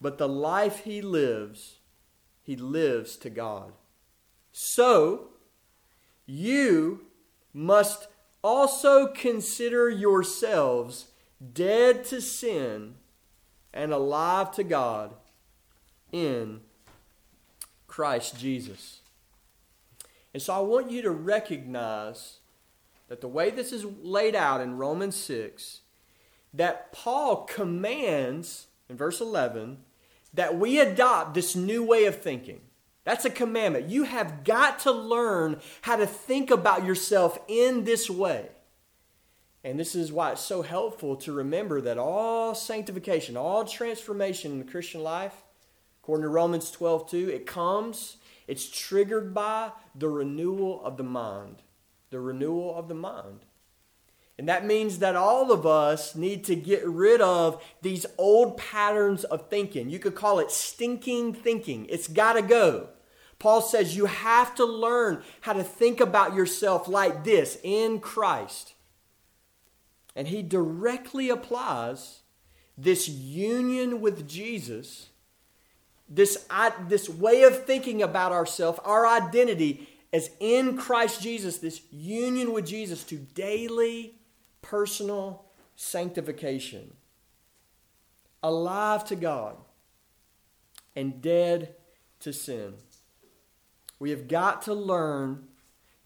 but 0.00 0.18
the 0.18 0.28
life 0.28 0.84
he 0.84 1.02
lives, 1.02 1.76
he 2.42 2.56
lives 2.56 3.16
to 3.16 3.30
God. 3.30 3.72
So, 4.50 5.28
you 6.26 7.02
must 7.52 8.08
also 8.42 9.08
consider 9.08 9.90
yourselves 9.90 11.08
dead 11.52 12.04
to 12.06 12.20
sin 12.20 12.94
and 13.74 13.92
alive 13.92 14.50
to 14.52 14.64
God 14.64 15.14
in 16.10 16.60
Christ 17.86 18.38
Jesus. 18.38 18.99
And 20.32 20.42
so 20.42 20.54
I 20.54 20.60
want 20.60 20.90
you 20.90 21.02
to 21.02 21.10
recognize 21.10 22.38
that 23.08 23.20
the 23.20 23.28
way 23.28 23.50
this 23.50 23.72
is 23.72 23.84
laid 24.02 24.34
out 24.34 24.60
in 24.60 24.78
Romans 24.78 25.16
6 25.16 25.80
that 26.54 26.92
Paul 26.92 27.44
commands 27.44 28.68
in 28.88 28.96
verse 28.96 29.20
11 29.20 29.78
that 30.32 30.56
we 30.56 30.78
adopt 30.78 31.34
this 31.34 31.56
new 31.56 31.82
way 31.82 32.04
of 32.04 32.20
thinking. 32.20 32.60
That's 33.04 33.24
a 33.24 33.30
commandment. 33.30 33.88
You 33.88 34.04
have 34.04 34.44
got 34.44 34.80
to 34.80 34.92
learn 34.92 35.60
how 35.82 35.96
to 35.96 36.06
think 36.06 36.50
about 36.50 36.84
yourself 36.84 37.38
in 37.48 37.84
this 37.84 38.08
way. 38.08 38.48
And 39.64 39.78
this 39.78 39.94
is 39.94 40.12
why 40.12 40.32
it's 40.32 40.40
so 40.40 40.62
helpful 40.62 41.16
to 41.16 41.32
remember 41.32 41.80
that 41.80 41.98
all 41.98 42.54
sanctification, 42.54 43.36
all 43.36 43.64
transformation 43.64 44.52
in 44.52 44.58
the 44.58 44.70
Christian 44.70 45.02
life, 45.02 45.34
according 46.02 46.22
to 46.22 46.28
Romans 46.28 46.70
12 46.70 47.10
2, 47.10 47.28
it 47.28 47.46
comes, 47.46 48.16
it's 48.50 48.68
triggered 48.68 49.32
by 49.32 49.70
the 49.94 50.08
renewal 50.08 50.84
of 50.84 50.96
the 50.96 51.04
mind. 51.04 51.62
The 52.10 52.18
renewal 52.18 52.74
of 52.74 52.88
the 52.88 52.94
mind. 52.94 53.44
And 54.36 54.48
that 54.48 54.66
means 54.66 54.98
that 54.98 55.14
all 55.14 55.52
of 55.52 55.66
us 55.66 56.16
need 56.16 56.42
to 56.44 56.56
get 56.56 56.84
rid 56.84 57.20
of 57.20 57.62
these 57.80 58.06
old 58.18 58.56
patterns 58.56 59.22
of 59.22 59.48
thinking. 59.48 59.88
You 59.88 60.00
could 60.00 60.16
call 60.16 60.40
it 60.40 60.50
stinking 60.50 61.34
thinking. 61.34 61.86
It's 61.88 62.08
got 62.08 62.32
to 62.32 62.42
go. 62.42 62.88
Paul 63.38 63.62
says 63.62 63.96
you 63.96 64.06
have 64.06 64.54
to 64.56 64.64
learn 64.64 65.22
how 65.42 65.52
to 65.52 65.62
think 65.62 66.00
about 66.00 66.34
yourself 66.34 66.88
like 66.88 67.22
this 67.22 67.58
in 67.62 68.00
Christ. 68.00 68.74
And 70.16 70.26
he 70.26 70.42
directly 70.42 71.30
applies 71.30 72.22
this 72.76 73.08
union 73.08 74.00
with 74.00 74.26
Jesus, 74.26 75.09
this, 76.10 76.44
this 76.88 77.08
way 77.08 77.44
of 77.44 77.64
thinking 77.64 78.02
about 78.02 78.32
ourselves, 78.32 78.80
our 78.84 79.06
identity 79.06 79.88
as 80.12 80.30
in 80.40 80.76
Christ 80.76 81.22
Jesus, 81.22 81.58
this 81.58 81.82
union 81.92 82.52
with 82.52 82.66
Jesus 82.66 83.04
to 83.04 83.16
daily 83.16 84.16
personal 84.60 85.44
sanctification. 85.76 86.92
Alive 88.42 89.04
to 89.04 89.16
God 89.16 89.56
and 90.96 91.22
dead 91.22 91.74
to 92.20 92.32
sin. 92.32 92.74
We 93.98 94.10
have 94.10 94.26
got 94.26 94.62
to 94.62 94.74
learn 94.74 95.44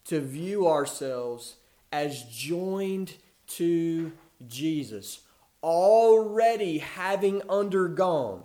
to 0.07 0.21
view 0.21 0.69
ourselves 0.69 1.57
as 1.91 2.25
joined 2.25 3.15
to 3.47 4.13
Jesus, 4.47 5.21
already 5.63 6.79
having 6.79 7.41
undergone 7.49 8.43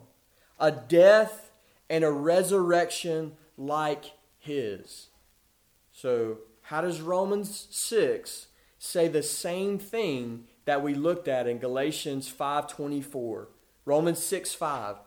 a 0.60 0.72
death 0.72 1.49
and 1.90 2.04
a 2.04 2.12
resurrection 2.12 3.34
like 3.58 4.14
his. 4.38 5.08
So, 5.92 6.40
how 6.64 6.82
does 6.82 7.02
Romans 7.02 7.68
6 7.72 8.48
say 8.80 9.08
the 9.08 9.22
same 9.22 9.78
thing 9.78 10.46
that 10.66 10.82
we 10.82 10.94
looked 10.94 11.28
at 11.28 11.48
in 11.48 11.58
Galatians 11.58 12.30
5:24. 12.30 13.50
Romans 13.86 14.24
6 14.24 14.54
5. 14.54 14.98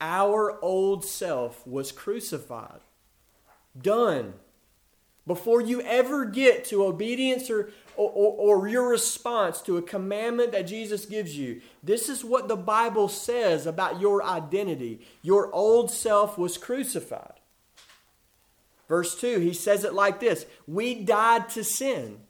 Our 0.00 0.62
old 0.62 1.04
self 1.04 1.66
was 1.66 1.92
crucified. 1.92 2.80
Done. 3.80 4.34
Before 5.26 5.60
you 5.60 5.80
ever 5.82 6.26
get 6.26 6.64
to 6.66 6.84
obedience 6.84 7.48
or, 7.48 7.70
or, 7.96 8.10
or, 8.10 8.68
your 8.68 8.88
response 8.88 9.60
to 9.62 9.76
a 9.76 9.82
commandment 9.82 10.52
that 10.52 10.66
Jesus 10.66 11.06
gives 11.06 11.36
you, 11.36 11.60
this 11.82 12.08
is 12.08 12.24
what 12.24 12.48
the 12.48 12.56
Bible 12.56 13.08
says 13.08 13.66
about 13.66 14.00
your 14.00 14.22
identity. 14.22 15.06
Your 15.22 15.52
old 15.54 15.90
self 15.90 16.36
was 16.36 16.58
crucified. 16.58 17.40
Verse 18.88 19.18
2, 19.18 19.40
he 19.40 19.54
says 19.54 19.84
it 19.84 19.94
like 19.94 20.20
this 20.20 20.46
We 20.66 20.94
died 20.94 21.48
to 21.50 21.64
sin. 21.64 22.20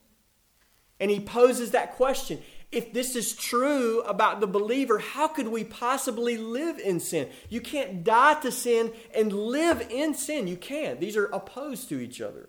And 1.00 1.10
he 1.10 1.20
poses 1.20 1.72
that 1.72 1.96
question 1.96 2.40
if 2.74 2.92
this 2.92 3.14
is 3.14 3.34
true 3.34 4.00
about 4.02 4.40
the 4.40 4.46
believer, 4.46 4.98
how 4.98 5.28
could 5.28 5.48
we 5.48 5.62
possibly 5.62 6.36
live 6.36 6.78
in 6.78 6.98
sin? 6.98 7.28
You 7.48 7.60
can't 7.60 8.02
die 8.02 8.40
to 8.40 8.50
sin 8.50 8.92
and 9.14 9.32
live 9.32 9.86
in 9.90 10.14
sin. 10.14 10.48
You 10.48 10.56
can't. 10.56 10.98
These 10.98 11.16
are 11.16 11.26
opposed 11.26 11.88
to 11.90 12.00
each 12.00 12.20
other. 12.20 12.48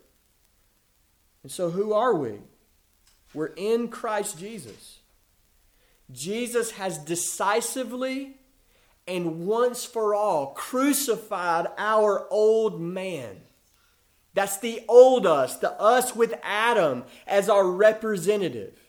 And 1.44 1.52
so, 1.52 1.70
who 1.70 1.94
are 1.94 2.16
we? 2.16 2.40
We're 3.36 3.54
in 3.56 3.90
Christ 3.90 4.40
Jesus. 4.40 5.00
Jesus 6.12 6.72
has 6.72 6.98
decisively 6.98 8.38
and 9.08 9.46
once 9.46 9.86
for 9.86 10.16
all 10.16 10.54
crucified 10.54 11.68
our 11.78 12.28
old 12.32 12.80
man. 12.82 13.42
That's 14.34 14.58
the 14.58 14.84
old 14.88 15.26
us, 15.26 15.58
the 15.58 15.72
us 15.74 16.16
with 16.16 16.34
Adam 16.44 17.04
as 17.28 17.50
our 17.50 17.66
representative. 17.66 18.80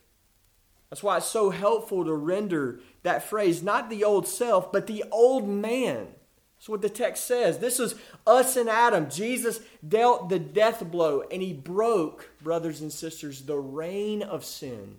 That's 0.91 1.03
why 1.03 1.19
it's 1.19 1.27
so 1.27 1.51
helpful 1.51 2.05
to 2.05 2.15
render 2.15 2.81
that 3.03 3.29
phrase, 3.29 3.63
not 3.63 3.91
the 3.91 4.05
old 4.05 4.27
self, 4.27 4.73
but 4.73 4.87
the 4.87 5.05
old 5.11 5.49
man. 5.49 6.09
That's 6.57 6.69
what 6.69 6.83
the 6.83 6.89
text 6.89 7.27
says. 7.27 7.59
This 7.59 7.79
is 7.79 7.95
us 8.27 8.57
and 8.57 8.69
Adam. 8.69 9.11
Jesus 9.11 9.61
dealt 9.87 10.29
the 10.29 10.39
death 10.39 10.85
blow 10.91 11.23
and 11.31 11.43
he 11.43 11.53
broke, 11.53 12.31
brothers 12.43 12.81
and 12.81 12.93
sisters, 12.93 13.43
the 13.43 13.59
reign 13.59 14.23
of 14.23 14.45
sin. 14.45 14.97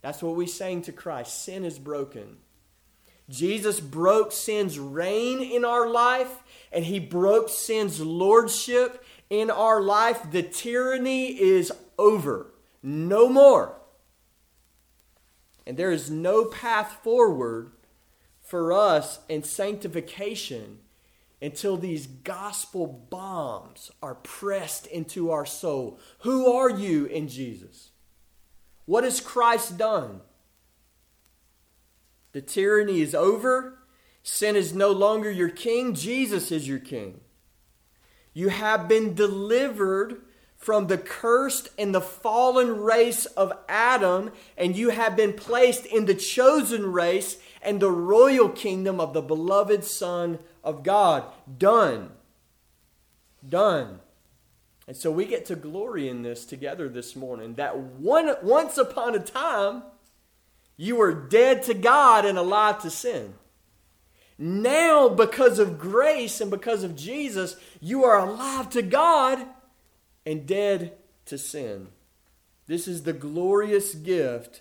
That's 0.00 0.22
what 0.22 0.36
we 0.36 0.46
saying 0.46 0.82
to 0.82 0.92
Christ. 0.92 1.42
Sin 1.42 1.64
is 1.64 1.78
broken. 1.78 2.36
Jesus 3.28 3.80
broke 3.80 4.30
sin's 4.30 4.78
reign 4.78 5.42
in 5.42 5.64
our 5.64 5.88
life 5.88 6.44
and 6.70 6.84
he 6.84 7.00
broke 7.00 7.48
sin's 7.48 8.00
lordship 8.00 9.04
in 9.28 9.50
our 9.50 9.80
life, 9.80 10.30
the 10.30 10.42
tyranny 10.42 11.28
is 11.28 11.72
over. 11.98 12.52
No 12.82 13.28
more. 13.28 13.76
And 15.66 15.76
there 15.76 15.90
is 15.90 16.10
no 16.10 16.44
path 16.44 17.00
forward 17.02 17.72
for 18.46 18.72
us 18.72 19.18
in 19.28 19.42
sanctification 19.42 20.78
until 21.42 21.76
these 21.76 22.06
gospel 22.06 22.86
bombs 22.86 23.90
are 24.02 24.14
pressed 24.14 24.86
into 24.86 25.30
our 25.30 25.44
soul. 25.44 25.98
Who 26.20 26.52
are 26.52 26.70
you 26.70 27.06
in 27.06 27.28
Jesus? 27.28 27.90
What 28.86 29.04
has 29.04 29.20
Christ 29.20 29.76
done? 29.76 30.20
The 32.32 32.40
tyranny 32.40 33.00
is 33.00 33.14
over. 33.14 33.78
Sin 34.22 34.56
is 34.56 34.74
no 34.74 34.90
longer 34.92 35.30
your 35.30 35.50
king. 35.50 35.94
Jesus 35.94 36.50
is 36.52 36.68
your 36.68 36.78
king. 36.78 37.20
You 38.32 38.48
have 38.48 38.88
been 38.88 39.14
delivered 39.14 40.22
from 40.56 40.86
the 40.86 40.98
cursed 40.98 41.68
and 41.78 41.94
the 41.94 42.00
fallen 42.00 42.80
race 42.80 43.26
of 43.26 43.52
Adam, 43.68 44.32
and 44.56 44.76
you 44.76 44.90
have 44.90 45.16
been 45.16 45.32
placed 45.32 45.84
in 45.86 46.06
the 46.06 46.14
chosen 46.14 46.92
race 46.92 47.38
and 47.62 47.80
the 47.80 47.90
royal 47.90 48.48
kingdom 48.48 49.00
of 49.00 49.12
the 49.12 49.22
beloved 49.22 49.84
Son 49.84 50.38
of 50.62 50.82
God. 50.82 51.24
Done. 51.58 52.10
Done. 53.46 54.00
And 54.86 54.96
so 54.96 55.10
we 55.10 55.24
get 55.24 55.46
to 55.46 55.56
glory 55.56 56.08
in 56.08 56.22
this 56.22 56.44
together 56.44 56.88
this 56.88 57.16
morning 57.16 57.54
that 57.54 57.76
one, 57.76 58.34
once 58.42 58.78
upon 58.78 59.14
a 59.14 59.20
time, 59.20 59.82
you 60.76 60.96
were 60.96 61.12
dead 61.12 61.62
to 61.64 61.74
God 61.74 62.24
and 62.24 62.38
alive 62.38 62.80
to 62.82 62.90
sin. 62.90 63.34
Now, 64.38 65.08
because 65.08 65.58
of 65.58 65.78
grace 65.78 66.40
and 66.40 66.50
because 66.50 66.82
of 66.82 66.94
Jesus, 66.94 67.56
you 67.80 68.04
are 68.04 68.18
alive 68.18 68.68
to 68.70 68.82
God 68.82 69.46
and 70.26 70.46
dead 70.46 70.92
to 71.24 71.38
sin. 71.38 71.88
This 72.66 72.86
is 72.86 73.02
the 73.02 73.12
glorious 73.12 73.94
gift 73.94 74.60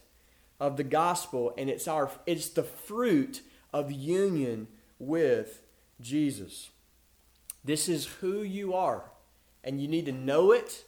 of 0.59 0.77
the 0.77 0.83
gospel, 0.83 1.53
and 1.57 1.69
it's, 1.69 1.87
our, 1.87 2.11
it's 2.25 2.49
the 2.49 2.63
fruit 2.63 3.41
of 3.73 3.91
union 3.91 4.67
with 4.99 5.61
Jesus. 5.99 6.69
This 7.63 7.89
is 7.89 8.05
who 8.05 8.41
you 8.41 8.73
are, 8.73 9.11
and 9.63 9.81
you 9.81 9.87
need 9.87 10.05
to 10.05 10.11
know 10.11 10.51
it. 10.51 10.85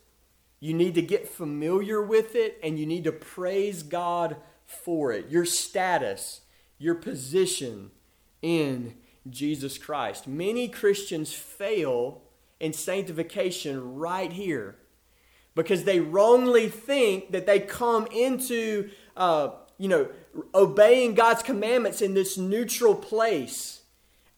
You 0.60 0.74
need 0.74 0.96
to 0.96 1.02
get 1.02 1.28
familiar 1.28 2.02
with 2.02 2.36
it, 2.36 2.60
and 2.64 2.80
you 2.80 2.86
need 2.86 3.04
to 3.04 3.12
praise 3.12 3.84
God 3.84 4.38
for 4.66 5.12
it. 5.12 5.30
Your 5.30 5.46
status, 5.46 6.42
your 6.78 6.96
position, 6.96 7.92
in 8.42 8.96
Jesus 9.30 9.78
Christ. 9.78 10.28
Many 10.28 10.68
Christians 10.68 11.34
fail 11.34 12.22
in 12.60 12.74
sanctification 12.74 13.96
right 13.96 14.32
here 14.32 14.78
because 15.58 15.84
they 15.84 16.00
wrongly 16.00 16.70
think 16.70 17.32
that 17.32 17.48
they 17.48 17.60
come 17.60 18.08
into, 18.12 18.90
uh, 19.18 19.50
you 19.78 19.90
know, 19.90 20.08
obeying 20.54 21.16
God's 21.16 21.42
commandments 21.42 22.02
in 22.02 22.14
this 22.14 22.38
neutral 22.38 22.94
place 22.94 23.82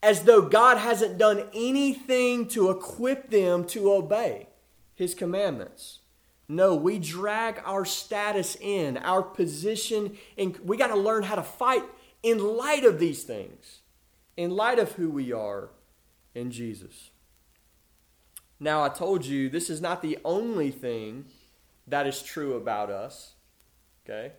as 0.02 0.24
though 0.24 0.42
God 0.42 0.78
hasn't 0.78 1.18
done 1.18 1.44
anything 1.54 2.48
to 2.48 2.70
equip 2.70 3.30
them 3.30 3.66
to 3.68 3.92
obey 3.92 4.48
His 4.96 5.14
commandments. 5.14 6.00
No, 6.48 6.74
we 6.74 6.98
drag 6.98 7.62
our 7.66 7.84
status 7.84 8.56
in, 8.60 8.98
our 8.98 9.22
position, 9.22 10.18
and 10.38 10.58
we 10.64 10.78
got 10.78 10.88
to 10.88 10.96
learn 10.96 11.24
how 11.24 11.36
to 11.36 11.44
fight 11.44 11.84
in 12.24 12.40
light 12.40 12.86
of 12.86 12.98
these 12.98 13.24
things 13.24 13.80
in 14.38 14.52
light 14.52 14.80
of 14.80 14.94
who 14.94 15.10
we 15.10 15.34
are 15.34 15.70
in 16.34 16.50
Jesus. 16.50 17.10
Now, 18.60 18.84
I 18.84 18.90
told 18.90 19.26
you 19.26 19.50
this 19.50 19.70
is 19.70 19.82
not 19.82 20.02
the 20.02 20.18
only 20.26 20.72
thing 20.72 21.26
that 21.88 22.06
is 22.06 22.22
true 22.22 22.56
about 22.56 22.90
us. 22.90 23.34
Okay? 24.06 24.34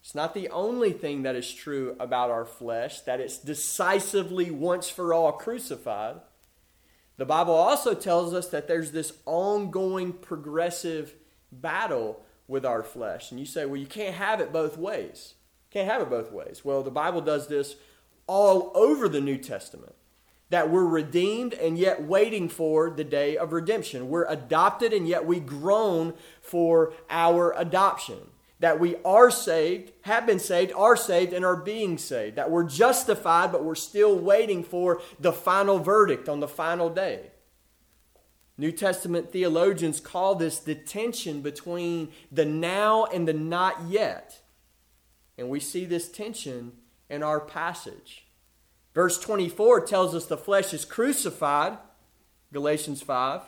It's 0.00 0.14
not 0.14 0.34
the 0.34 0.48
only 0.50 0.92
thing 0.92 1.22
that 1.22 1.34
is 1.34 1.52
true 1.52 1.96
about 1.98 2.30
our 2.30 2.44
flesh, 2.44 3.00
that 3.00 3.18
it's 3.18 3.38
decisively 3.38 4.52
once 4.52 4.88
for 4.88 5.12
all 5.12 5.32
crucified. 5.32 6.20
The 7.16 7.24
Bible 7.24 7.54
also 7.54 7.92
tells 7.92 8.32
us 8.32 8.48
that 8.50 8.68
there's 8.68 8.92
this 8.92 9.14
ongoing 9.24 10.12
progressive 10.12 11.14
battle 11.50 12.22
with 12.46 12.64
our 12.64 12.84
flesh. 12.84 13.30
And 13.30 13.40
you 13.40 13.46
say, 13.46 13.66
well, 13.66 13.80
you 13.80 13.86
can't 13.86 14.14
have 14.14 14.40
it 14.40 14.52
both 14.52 14.78
ways. 14.78 15.34
Can't 15.70 15.90
have 15.90 16.02
it 16.02 16.10
both 16.10 16.30
ways. 16.30 16.64
Well, 16.64 16.82
the 16.82 16.90
Bible 16.90 17.20
does 17.20 17.48
this 17.48 17.74
all 18.26 18.70
over 18.74 19.08
the 19.08 19.20
New 19.20 19.38
Testament. 19.38 19.94
That 20.50 20.70
we're 20.70 20.86
redeemed 20.86 21.54
and 21.54 21.76
yet 21.76 22.02
waiting 22.02 22.48
for 22.48 22.90
the 22.90 23.04
day 23.04 23.36
of 23.36 23.52
redemption. 23.52 24.08
We're 24.08 24.26
adopted 24.26 24.92
and 24.92 25.08
yet 25.08 25.26
we 25.26 25.40
groan 25.40 26.14
for 26.40 26.92
our 27.10 27.52
adoption 27.56 28.18
that 28.58 28.80
we 28.80 28.96
are 29.04 29.30
saved, 29.30 29.92
have 30.02 30.26
been 30.26 30.38
saved, 30.38 30.72
are 30.74 30.96
saved, 30.96 31.32
and 31.32 31.44
are 31.44 31.56
being 31.56 31.98
saved. 31.98 32.36
That 32.36 32.50
we're 32.50 32.64
justified, 32.64 33.52
but 33.52 33.64
we're 33.64 33.74
still 33.74 34.16
waiting 34.16 34.64
for 34.64 35.02
the 35.20 35.32
final 35.32 35.78
verdict 35.78 36.28
on 36.28 36.40
the 36.40 36.48
final 36.48 36.88
day. 36.88 37.30
New 38.58 38.72
Testament 38.72 39.30
theologians 39.30 40.00
call 40.00 40.34
this 40.34 40.58
the 40.58 40.74
tension 40.74 41.42
between 41.42 42.08
the 42.32 42.46
now 42.46 43.04
and 43.04 43.28
the 43.28 43.34
not 43.34 43.82
yet. 43.88 44.40
And 45.36 45.50
we 45.50 45.60
see 45.60 45.84
this 45.84 46.08
tension 46.08 46.72
in 47.10 47.22
our 47.22 47.40
passage. 47.40 48.25
Verse 48.96 49.18
24 49.18 49.82
tells 49.82 50.14
us 50.14 50.24
the 50.24 50.38
flesh 50.38 50.72
is 50.72 50.86
crucified, 50.86 51.76
Galatians 52.50 53.02
5. 53.02 53.42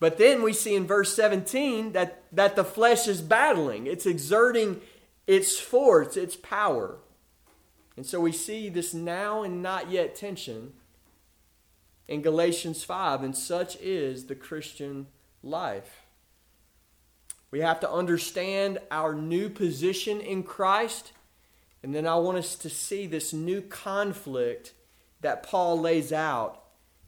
But 0.00 0.16
then 0.16 0.42
we 0.42 0.54
see 0.54 0.74
in 0.74 0.86
verse 0.86 1.14
17 1.14 1.92
that, 1.92 2.22
that 2.32 2.56
the 2.56 2.64
flesh 2.64 3.08
is 3.08 3.20
battling, 3.20 3.86
it's 3.86 4.06
exerting 4.06 4.80
its 5.26 5.58
force, 5.58 6.16
its 6.16 6.34
power. 6.34 6.96
And 7.94 8.06
so 8.06 8.18
we 8.18 8.32
see 8.32 8.70
this 8.70 8.94
now 8.94 9.42
and 9.42 9.62
not 9.62 9.90
yet 9.90 10.16
tension 10.16 10.72
in 12.08 12.22
Galatians 12.22 12.84
5, 12.84 13.22
and 13.22 13.36
such 13.36 13.76
is 13.82 14.24
the 14.24 14.34
Christian 14.34 15.08
life. 15.42 16.06
We 17.50 17.60
have 17.60 17.80
to 17.80 17.90
understand 17.90 18.78
our 18.90 19.12
new 19.12 19.50
position 19.50 20.22
in 20.22 20.42
Christ, 20.42 21.12
and 21.82 21.94
then 21.94 22.06
I 22.06 22.16
want 22.16 22.38
us 22.38 22.56
to 22.56 22.70
see 22.70 23.06
this 23.06 23.32
new 23.32 23.62
conflict 23.62 24.72
that 25.20 25.42
Paul 25.42 25.80
lays 25.80 26.12
out 26.12 26.62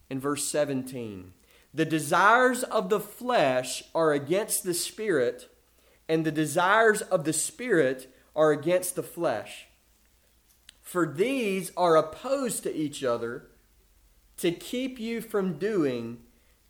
in 0.09 0.21
verse 0.21 0.45
17. 0.45 1.33
The 1.75 1.85
desires 1.85 2.63
of 2.63 2.89
the 2.89 3.01
flesh 3.01 3.83
are 3.95 4.13
against 4.13 4.65
the 4.65 4.75
spirit, 4.75 5.49
and 6.09 6.25
the 6.25 6.33
desires 6.33 7.03
of 7.03 7.25
the 7.25 7.33
spirit 7.33 8.13
are 8.35 8.53
against 8.53 8.97
the 8.97 9.03
flesh. 9.03 9.67
For 10.81 11.07
these 11.07 11.71
are 11.77 11.97
opposed 11.97 12.63
to 12.63 12.75
each 12.75 13.05
other 13.05 13.49
to 14.39 14.53
keep 14.53 14.99
you 14.99 15.21
from 15.21 15.59
doing 15.59 16.19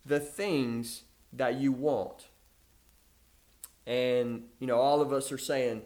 the 0.05 0.19
things 0.19 1.03
that 1.31 1.55
you 1.55 1.71
want. 1.71 2.27
And, 3.85 4.43
you 4.59 4.67
know, 4.67 4.79
all 4.79 5.01
of 5.01 5.13
us 5.13 5.31
are 5.31 5.37
saying, 5.37 5.83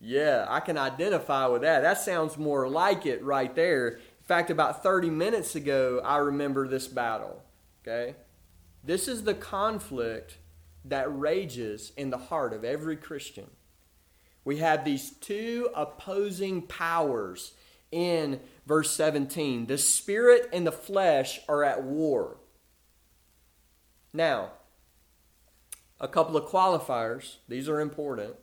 yeah, 0.00 0.46
I 0.48 0.60
can 0.60 0.76
identify 0.76 1.46
with 1.46 1.62
that. 1.62 1.80
That 1.80 1.98
sounds 1.98 2.36
more 2.36 2.68
like 2.68 3.06
it 3.06 3.22
right 3.22 3.54
there. 3.54 3.88
In 3.88 4.24
fact, 4.24 4.50
about 4.50 4.82
30 4.82 5.10
minutes 5.10 5.54
ago, 5.54 6.00
I 6.04 6.18
remember 6.18 6.68
this 6.68 6.86
battle. 6.86 7.42
Okay? 7.82 8.16
This 8.84 9.08
is 9.08 9.24
the 9.24 9.34
conflict 9.34 10.38
that 10.84 11.18
rages 11.18 11.92
in 11.96 12.10
the 12.10 12.18
heart 12.18 12.52
of 12.52 12.64
every 12.64 12.96
Christian. 12.96 13.50
We 14.44 14.58
have 14.58 14.84
these 14.84 15.10
two 15.10 15.70
opposing 15.74 16.62
powers 16.62 17.54
in 17.90 18.40
verse 18.66 18.94
17. 18.94 19.66
The 19.66 19.78
spirit 19.78 20.48
and 20.52 20.66
the 20.66 20.72
flesh 20.72 21.40
are 21.48 21.64
at 21.64 21.82
war. 21.82 22.36
Now, 24.12 24.52
a 25.98 26.06
couple 26.06 26.36
of 26.36 26.48
qualifiers, 26.48 27.36
these 27.48 27.68
are 27.68 27.80
important. 27.80 28.36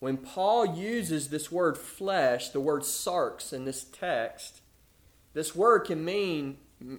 When 0.00 0.16
Paul 0.16 0.76
uses 0.76 1.28
this 1.28 1.50
word 1.50 1.76
flesh, 1.76 2.50
the 2.50 2.60
word 2.60 2.82
sarx 2.82 3.52
in 3.52 3.64
this 3.64 3.84
text, 3.84 4.60
this 5.34 5.54
word 5.54 5.80
can 5.80 6.04
mean 6.04 6.58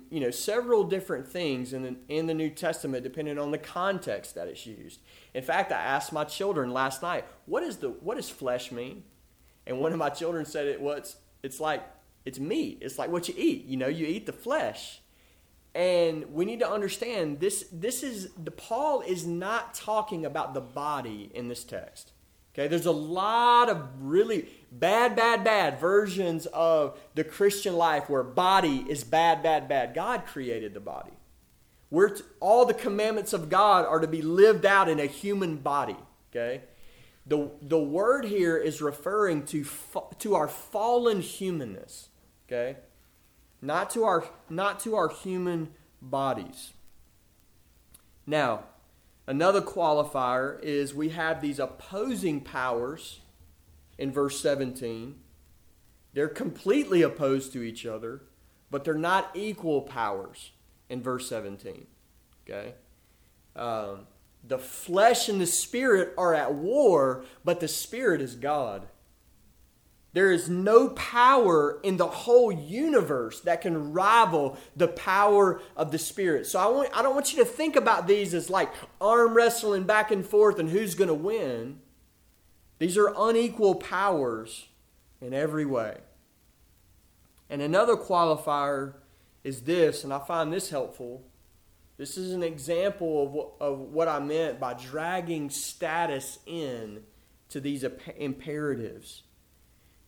you 0.09 0.19
know 0.19 0.31
several 0.31 0.83
different 0.83 1.25
things 1.25 1.71
in 1.71 1.83
the, 1.83 1.95
in 2.09 2.27
the 2.27 2.33
New 2.33 2.49
Testament 2.49 3.01
depending 3.03 3.39
on 3.39 3.51
the 3.51 3.57
context 3.57 4.35
that 4.35 4.47
it's 4.47 4.65
used. 4.65 4.99
In 5.33 5.43
fact, 5.43 5.71
I 5.71 5.77
asked 5.77 6.11
my 6.11 6.25
children 6.25 6.71
last 6.71 7.01
night, 7.01 7.25
"What 7.45 7.63
is 7.63 7.77
the 7.77 7.89
what 7.89 8.17
does 8.17 8.29
flesh 8.29 8.71
mean?" 8.71 9.03
And 9.65 9.79
one 9.79 9.93
of 9.93 9.99
my 9.99 10.09
children 10.09 10.45
said 10.45 10.67
it 10.67 10.81
was 10.81 11.15
it's 11.43 11.59
like 11.59 11.83
it's 12.25 12.39
meat. 12.39 12.79
It's 12.81 12.99
like 12.99 13.09
what 13.09 13.29
you 13.29 13.35
eat. 13.37 13.65
You 13.65 13.77
know, 13.77 13.87
you 13.87 14.05
eat 14.05 14.25
the 14.25 14.33
flesh. 14.33 15.01
And 15.73 16.33
we 16.33 16.45
need 16.45 16.59
to 16.59 16.69
understand 16.69 17.39
this 17.39 17.65
this 17.71 18.03
is 18.03 18.31
the 18.33 18.51
Paul 18.51 19.01
is 19.01 19.25
not 19.25 19.73
talking 19.73 20.25
about 20.25 20.53
the 20.53 20.61
body 20.61 21.31
in 21.33 21.47
this 21.47 21.63
text. 21.63 22.08
Okay, 22.53 22.67
there's 22.67 22.85
a 22.85 22.91
lot 22.91 23.69
of 23.69 23.87
really 23.99 24.49
bad, 24.71 25.15
bad, 25.15 25.43
bad 25.43 25.79
versions 25.79 26.45
of 26.47 26.99
the 27.15 27.23
Christian 27.23 27.75
life 27.75 28.09
where 28.09 28.23
body 28.23 28.85
is 28.89 29.03
bad, 29.03 29.43
bad, 29.43 29.67
bad. 29.67 29.93
God 29.93 30.25
created 30.25 30.73
the 30.73 30.79
body. 30.79 31.11
We're 31.91 32.09
t- 32.09 32.23
all 32.39 32.65
the 32.65 32.73
commandments 32.73 33.33
of 33.33 33.49
God 33.49 33.85
are 33.85 33.99
to 33.99 34.07
be 34.07 34.21
lived 34.21 34.65
out 34.65 34.89
in 34.89 34.99
a 34.99 35.05
human 35.05 35.57
body. 35.57 35.97
Okay, 36.31 36.63
the 37.25 37.51
the 37.61 37.79
word 37.79 38.25
here 38.25 38.57
is 38.57 38.81
referring 38.81 39.45
to 39.47 39.65
to 40.19 40.35
our 40.35 40.47
fallen 40.47 41.21
humanness. 41.21 42.09
Okay, 42.47 42.77
not 43.61 43.89
to 43.91 44.03
our 44.03 44.25
not 44.49 44.79
to 44.81 44.95
our 44.95 45.09
human 45.09 45.69
bodies. 46.01 46.73
Now, 48.27 48.65
Another 49.29 49.61
qualifier 49.61 50.59
is 50.63 50.95
we 50.95 51.09
have 51.09 51.39
these 51.39 51.59
opposing 51.59 52.41
powers 52.41 53.19
in 53.99 54.11
verse 54.11 54.41
17. 54.41 55.19
They're 56.13 56.27
completely 56.27 57.03
opposed 57.03 57.53
to 57.53 57.61
each 57.61 57.85
other, 57.85 58.23
but 58.71 58.83
they're 58.83 58.95
not 58.95 59.29
equal 59.35 59.83
powers 59.83 60.49
in 60.89 61.03
verse 61.03 61.29
17. 61.29 61.85
Okay? 62.41 62.73
Um, 63.55 64.07
the 64.43 64.57
flesh 64.57 65.29
and 65.29 65.39
the 65.39 65.45
spirit 65.45 66.15
are 66.17 66.33
at 66.33 66.55
war, 66.55 67.23
but 67.45 67.59
the 67.59 67.67
spirit 67.67 68.21
is 68.21 68.33
God. 68.33 68.87
There 70.13 70.31
is 70.31 70.49
no 70.49 70.89
power 70.89 71.79
in 71.83 71.97
the 71.97 72.07
whole 72.07 72.51
universe 72.51 73.41
that 73.41 73.61
can 73.61 73.93
rival 73.93 74.57
the 74.75 74.87
power 74.87 75.61
of 75.75 75.91
the 75.91 75.99
Spirit. 75.99 76.47
So 76.47 76.59
I, 76.59 76.67
want, 76.67 76.89
I 76.97 77.03
don't 77.03 77.13
want 77.13 77.31
you 77.31 77.39
to 77.39 77.49
think 77.49 77.75
about 77.75 78.07
these 78.07 78.33
as 78.33 78.49
like 78.49 78.73
arm 78.99 79.35
wrestling 79.35 79.83
back 79.83 80.09
and 80.09 80.25
forth 80.25 80.57
and 80.57 80.69
who's 80.69 80.95
going 80.95 81.09
to 81.09 81.13
win. 81.13 81.81
These 82.79 82.97
are 82.97 83.13
unequal 83.15 83.75
powers 83.75 84.67
in 85.21 85.33
every 85.33 85.65
way. 85.65 85.97
And 87.49 87.61
another 87.61 87.95
qualifier 87.95 88.93
is 89.43 89.61
this, 89.61 90.03
and 90.03 90.13
I 90.13 90.19
find 90.19 90.51
this 90.51 90.69
helpful. 90.69 91.23
This 91.97 92.17
is 92.17 92.31
an 92.31 92.43
example 92.43 93.55
of 93.59 93.71
of 93.71 93.79
what 93.79 94.07
I 94.07 94.19
meant 94.19 94.59
by 94.59 94.73
dragging 94.73 95.49
status 95.49 96.39
in 96.45 97.03
to 97.49 97.59
these 97.59 97.83
imperatives 98.17 99.23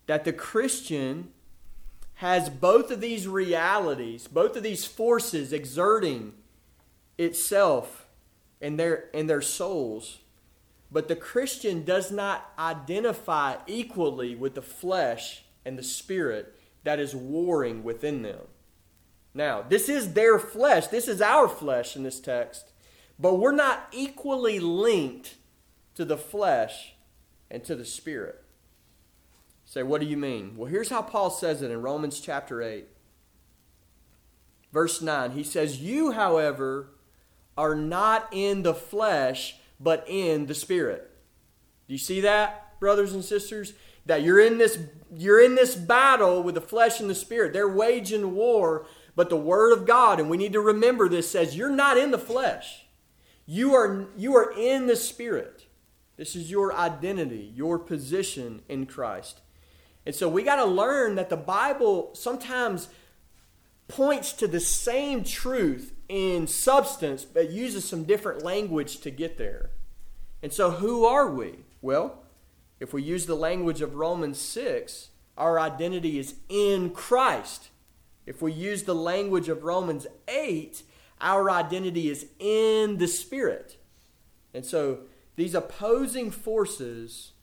that 0.08 0.26
the 0.26 0.34
Christian 0.34 1.30
has 2.16 2.50
both 2.50 2.92
of 2.92 3.02
these 3.02 3.28
realities, 3.28 4.28
both 4.28 4.56
of 4.56 4.64
these 4.64 4.86
forces 4.86 5.52
exerting 5.52 6.34
itself 7.18 8.06
in 8.60 8.78
their, 8.78 9.10
in 9.14 9.28
their 9.28 9.42
souls. 9.42 10.20
But 10.92 11.08
the 11.08 11.16
Christian 11.16 11.84
does 11.84 12.12
not 12.12 12.52
identify 12.60 13.56
equally 13.66 14.36
with 14.36 14.56
the 14.56 14.62
flesh 14.62 15.44
and 15.66 15.78
the 15.78 15.84
spirit 15.84 16.60
that 16.84 17.00
is 17.00 17.16
warring 17.16 17.84
within 17.84 18.22
them. 18.22 18.42
Now, 19.34 19.62
this 19.62 19.88
is 19.88 20.14
their 20.14 20.38
flesh. 20.38 20.88
This 20.88 21.08
is 21.08 21.22
our 21.22 21.48
flesh 21.48 21.96
in 21.96 22.04
this 22.04 22.20
text. 22.20 22.72
But 23.18 23.36
we're 23.36 23.52
not 23.52 23.88
equally 23.92 24.60
linked 24.60 25.36
to 25.96 26.04
the 26.04 26.18
flesh 26.18 26.94
and 27.50 27.64
to 27.64 27.76
the 27.76 27.86
spirit. 27.86 28.44
Say, 29.72 29.84
what 29.84 30.02
do 30.02 30.08
you 30.08 30.18
mean? 30.18 30.58
Well, 30.58 30.70
here's 30.70 30.90
how 30.90 31.02
Paul 31.02 31.30
says 31.30 31.62
it 31.62 31.72
in 31.72 31.82
Romans 31.82 32.20
chapter 32.20 32.62
8. 32.62 32.88
Verse 34.74 35.02
9. 35.02 35.32
He 35.32 35.46
says, 35.46 35.80
You, 35.80 36.12
however, 36.12 36.90
are 37.58 37.74
not 37.74 38.28
in 38.34 38.64
the 38.64 38.74
flesh, 38.74 39.56
but 39.80 40.04
in 40.10 40.48
the 40.48 40.54
spirit. 40.54 41.10
Do 41.88 41.94
you 41.94 41.98
see 41.98 42.20
that, 42.20 42.82
brothers 42.82 43.14
and 43.14 43.24
sisters? 43.24 43.72
That 44.06 44.24
you're 44.24 44.42
in 44.42 44.58
this 44.58 44.78
you're 45.16 45.42
in 45.42 45.56
this 45.56 45.74
battle 45.74 46.44
with 46.44 46.56
the 46.56 46.62
flesh 46.62 47.00
and 47.00 47.10
the 47.10 47.16
spirit. 47.16 47.54
They're 47.54 47.70
waging 47.70 48.36
war, 48.36 48.88
but 49.16 49.30
the 49.30 49.38
word 49.38 49.72
of 49.72 49.88
God, 49.88 50.20
and 50.20 50.30
we 50.30 50.36
need 50.36 50.52
to 50.52 50.60
remember 50.60 51.08
this, 51.08 51.32
says 51.32 51.56
you're 51.56 51.70
not 51.70 51.98
in 51.98 52.12
the 52.12 52.18
flesh. 52.18 52.88
You 53.46 53.74
are 53.74 54.10
you 54.18 54.36
are 54.36 54.52
in 54.52 54.88
the 54.88 54.98
spirit. 54.98 55.68
This 56.18 56.36
is 56.36 56.52
your 56.52 56.76
identity, 56.76 57.54
your 57.56 57.80
position 57.80 58.64
in 58.68 58.86
Christ. 58.86 59.40
And 60.06 60.16
so 60.16 60.28
we 60.28 60.44
got 60.44 60.56
to 60.56 60.66
learn 60.66 61.16
that 61.16 61.30
the 61.30 61.38
Bible 61.38 62.12
sometimes 62.14 62.90
points 63.88 64.34
to 64.34 64.48
the 64.48 64.60
same 64.60 65.24
truth 65.24 65.94
in 66.08 66.48
substance, 66.48 67.26
but 67.26 67.52
uses 67.52 67.86
some 67.86 68.04
different 68.04 68.44
language 68.44 69.02
to 69.02 69.12
get 69.12 69.38
there. 69.38 69.70
And 70.42 70.52
so, 70.52 70.72
who 70.72 71.06
are 71.06 71.30
we? 71.30 71.66
Well, 71.82 72.24
if 72.80 72.94
we 72.94 73.04
use 73.04 73.26
the 73.26 73.36
language 73.36 73.82
of 73.82 73.96
Romans 73.96 74.40
6, 74.40 75.10
our 75.38 75.60
identity 75.60 76.18
is 76.18 76.36
in 76.50 76.92
Christ. 76.92 77.70
If 78.26 78.42
we 78.42 78.54
use 78.54 78.84
the 78.84 78.96
language 78.96 79.50
of 79.50 79.64
Romans 79.64 80.08
8, 80.28 80.84
our 81.20 81.52
identity 81.52 82.10
is 82.10 82.28
in 82.40 82.98
the 82.98 83.08
Spirit. 83.08 83.78
And 84.54 84.66
so, 84.66 85.02
these 85.36 85.54
opposing 85.54 86.32
forces 86.32 87.34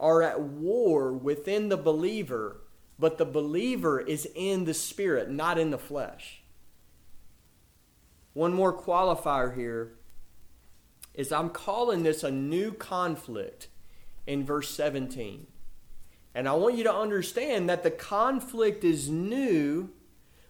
are 0.00 0.22
at 0.22 0.40
war 0.40 1.12
within 1.12 1.68
the 1.68 1.76
believer, 1.76 2.62
but 2.98 3.18
the 3.18 3.24
believer 3.24 4.00
is 4.00 4.26
in 4.34 4.64
the 4.64 4.74
spirit, 4.74 5.30
not 5.30 5.58
in 5.58 5.70
the 5.70 5.78
flesh. 5.78 6.42
One 8.32 8.52
more 8.52 8.76
qualifier 8.76 9.54
here 9.54 9.92
is 11.14 11.30
I'm 11.30 11.50
calling 11.50 12.02
this 12.02 12.24
a 12.24 12.30
new 12.30 12.72
conflict 12.72 13.68
in 14.26 14.44
verse 14.44 14.70
17. 14.70 15.46
And 16.34 16.48
I 16.48 16.52
want 16.54 16.76
you 16.76 16.84
to 16.84 16.94
understand 16.94 17.68
that 17.68 17.82
the 17.82 17.90
conflict 17.90 18.84
is 18.84 19.10
new 19.10 19.90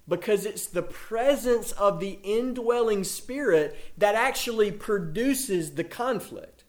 because 0.07 0.45
it's 0.45 0.67
the 0.67 0.83
presence 0.83 1.73
of 1.73 2.01
the 2.01 2.19
indwelling 2.23 3.05
spirit 3.05 3.77
that 3.97 4.15
actually 4.15 4.71
produces 4.71 5.73
the 5.73 5.85
conflict. 5.85 6.60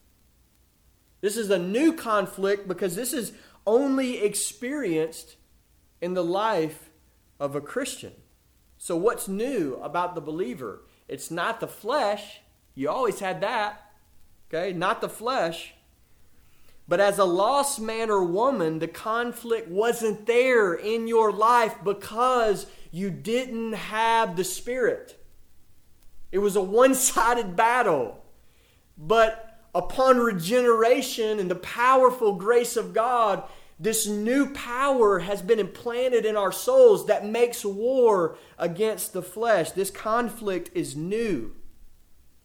This 1.22 1.38
is 1.38 1.50
a 1.50 1.60
new 1.60 1.94
conflict 1.94 2.68
because 2.68 2.96
this 2.96 3.14
is 3.14 3.32
only 3.66 4.18
experienced 4.20 5.36
in 6.02 6.16
the 6.16 6.24
life 6.24 6.90
of 7.40 7.56
a 7.56 7.62
Christian. 7.62 8.14
So, 8.78 8.98
what's 8.98 9.28
new 9.28 9.80
about 9.84 10.16
the 10.16 10.22
believer? 10.22 10.82
It's 11.08 11.30
not 11.30 11.60
the 11.60 11.68
flesh. 11.68 12.42
You 12.74 12.90
always 12.90 13.20
had 13.20 13.42
that. 13.42 13.92
Okay? 14.50 14.74
Not 14.74 15.02
the 15.02 15.10
flesh. 15.10 15.74
But 16.88 17.00
as 17.00 17.20
a 17.20 17.26
lost 17.26 17.80
man 17.80 18.10
or 18.10 18.24
woman, 18.24 18.80
the 18.80 18.88
conflict 18.88 19.70
wasn't 19.70 20.26
there 20.26 20.74
in 20.74 21.08
your 21.08 21.32
life 21.32 21.76
because 21.84 22.66
you 22.92 23.10
didn't 23.10 23.74
have 23.74 24.36
the 24.36 24.44
Spirit. 24.44 25.24
It 26.32 26.40
was 26.40 26.56
a 26.56 26.62
one 26.62 26.96
sided 26.96 27.56
battle. 27.56 28.24
But 28.98 29.51
upon 29.74 30.18
regeneration 30.18 31.40
and 31.40 31.50
the 31.50 31.56
powerful 31.56 32.34
grace 32.34 32.76
of 32.76 32.94
God, 32.94 33.44
this 33.80 34.06
new 34.06 34.54
power 34.54 35.20
has 35.20 35.42
been 35.42 35.60
implanted 35.60 36.26
in 36.26 36.38
our 36.38 36.52
souls 36.52 37.08
that 37.08 37.26
makes 37.26 37.66
war 37.66 38.38
against 38.60 39.14
the 39.14 39.24
flesh. 39.24 39.72
This 39.72 39.90
conflict 39.90 40.70
is 40.76 40.96
new, 40.96 41.56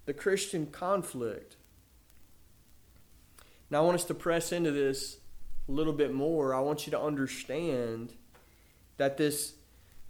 the 0.06 0.14
Christian 0.14 0.66
conflict. 0.66 1.56
Now, 3.68 3.82
I 3.82 3.84
want 3.84 3.96
us 3.96 4.04
to 4.04 4.14
press 4.14 4.52
into 4.52 4.70
this 4.70 5.18
a 5.68 5.72
little 5.72 5.92
bit 5.92 6.14
more. 6.14 6.54
I 6.54 6.60
want 6.60 6.86
you 6.86 6.90
to 6.92 7.00
understand 7.00 8.14
that 8.96 9.18
this 9.18 9.54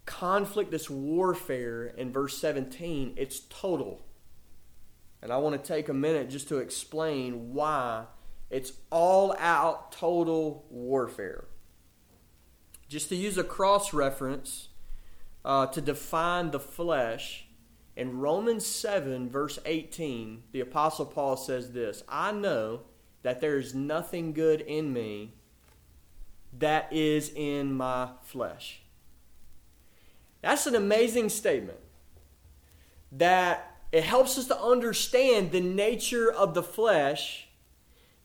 conflict, 0.05 0.71
this 0.71 0.89
warfare 0.89 1.87
in 1.87 2.13
verse 2.13 2.39
17, 2.39 3.15
it's 3.17 3.41
total. 3.51 4.06
And 5.27 5.33
I 5.33 5.39
want 5.39 5.61
to 5.61 5.69
take 5.69 5.89
a 5.89 5.93
minute 5.93 6.31
just 6.31 6.47
to 6.51 6.59
explain 6.59 7.53
why 7.53 8.05
it's 8.49 8.75
all 8.93 9.35
out 9.41 9.91
total 9.91 10.65
warfare. 10.71 11.47
Just 12.89 13.09
to 13.09 13.17
use 13.17 13.37
a 13.37 13.43
cross 13.43 13.93
reference 13.93 14.69
uh, 15.45 15.67
to 15.67 15.81
define 15.81 16.53
the 16.53 16.61
flesh, 16.61 17.49
in 17.97 18.21
Romans 18.21 18.65
7, 18.65 19.29
verse 19.29 19.59
18, 19.67 20.45
the 20.53 20.61
Apostle 20.61 21.07
Paul 21.07 21.37
says 21.37 21.73
this 21.73 22.05
I 22.09 22.31
know 22.31 22.83
that 23.25 23.41
there 23.41 23.59
is 23.59 23.75
nothing 23.75 24.33
good 24.33 24.61
in 24.61 24.93
me 24.93 25.35
that 26.57 26.93
is 26.93 27.33
in 27.35 27.75
my 27.75 28.11
flesh. 28.23 28.83
That's 30.41 30.69
an 30.69 30.77
amazing 30.77 31.31
statement. 31.31 31.81
That 33.11 33.76
it 33.93 34.05
helps 34.05 34.37
us 34.39 34.47
to 34.47 34.61
understand 34.61 35.53
the 35.53 35.61
nature 35.61 36.31
of 36.31 36.55
the 36.55 36.63
flesh 36.63 37.49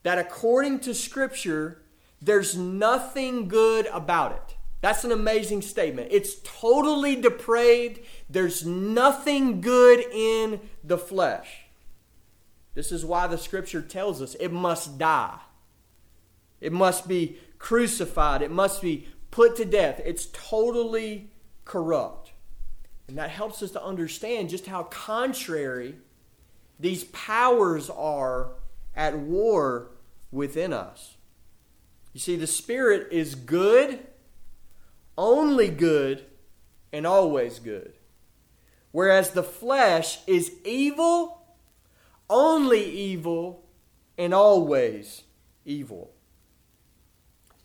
that 0.03 0.17
according 0.17 0.79
to 0.81 0.93
Scripture, 0.93 1.81
there's 2.21 2.57
nothing 2.57 3.47
good 3.47 3.87
about 3.87 4.31
it. 4.33 4.55
That's 4.81 5.03
an 5.03 5.11
amazing 5.11 5.61
statement. 5.61 6.07
It's 6.11 6.35
totally 6.43 7.15
depraved. 7.15 7.99
There's 8.29 8.65
nothing 8.65 9.61
good 9.61 10.03
in 10.11 10.59
the 10.83 10.97
flesh. 10.97 11.65
This 12.73 12.91
is 12.91 13.05
why 13.05 13.27
the 13.27 13.37
Scripture 13.37 13.81
tells 13.81 14.21
us 14.21 14.35
it 14.35 14.51
must 14.51 14.97
die. 14.97 15.39
It 16.59 16.71
must 16.71 17.07
be 17.07 17.37
crucified. 17.59 18.41
It 18.41 18.51
must 18.51 18.81
be 18.81 19.07
put 19.29 19.55
to 19.57 19.65
death. 19.65 20.01
It's 20.03 20.27
totally 20.31 21.31
corrupt. 21.65 22.20
And 23.11 23.17
that 23.17 23.29
helps 23.29 23.61
us 23.61 23.71
to 23.71 23.83
understand 23.83 24.49
just 24.49 24.67
how 24.67 24.83
contrary 24.83 25.95
these 26.79 27.03
powers 27.03 27.89
are 27.89 28.51
at 28.95 29.17
war 29.17 29.89
within 30.31 30.71
us. 30.71 31.17
You 32.13 32.21
see, 32.21 32.37
the 32.37 32.47
Spirit 32.47 33.09
is 33.11 33.35
good, 33.35 33.99
only 35.17 35.67
good, 35.67 36.23
and 36.93 37.05
always 37.05 37.59
good. 37.59 37.91
Whereas 38.93 39.31
the 39.31 39.43
flesh 39.43 40.19
is 40.25 40.53
evil, 40.63 41.45
only 42.29 42.85
evil, 42.85 43.65
and 44.17 44.33
always 44.33 45.23
evil. 45.65 46.13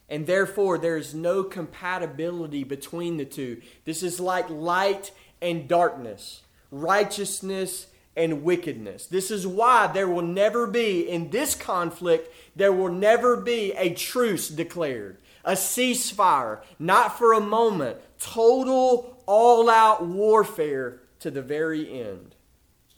And 0.09 0.27
therefore, 0.27 0.77
there 0.77 0.97
is 0.97 1.15
no 1.15 1.45
compatibility 1.45 2.65
between 2.65 3.17
the 3.17 3.25
two. 3.25 3.63
This 3.85 4.03
is 4.03 4.19
like 4.19 4.51
light 4.51 5.13
and 5.41 5.69
darkness, 5.69 6.43
righteousness 6.71 7.87
and 8.17 8.43
wickedness. 8.43 9.07
This 9.07 9.31
is 9.31 9.47
why 9.47 9.87
there 9.89 10.09
will 10.09 10.23
never 10.23 10.67
be, 10.67 11.09
in 11.09 11.31
this 11.31 11.55
conflict, 11.55 12.33
there 12.57 12.73
will 12.73 12.93
never 12.93 13.37
be 13.37 13.73
a 13.73 13.93
truce 13.93 14.49
declared, 14.49 15.19
a 15.45 15.53
ceasefire, 15.53 16.61
not 16.79 17.19
for 17.19 17.35
a 17.35 17.41
moment, 17.41 17.99
total, 18.19 19.23
all 19.27 19.69
out 19.69 20.07
warfare 20.07 21.01
to 21.21 21.31
the 21.31 21.43
very 21.43 22.01
end. 22.01 22.35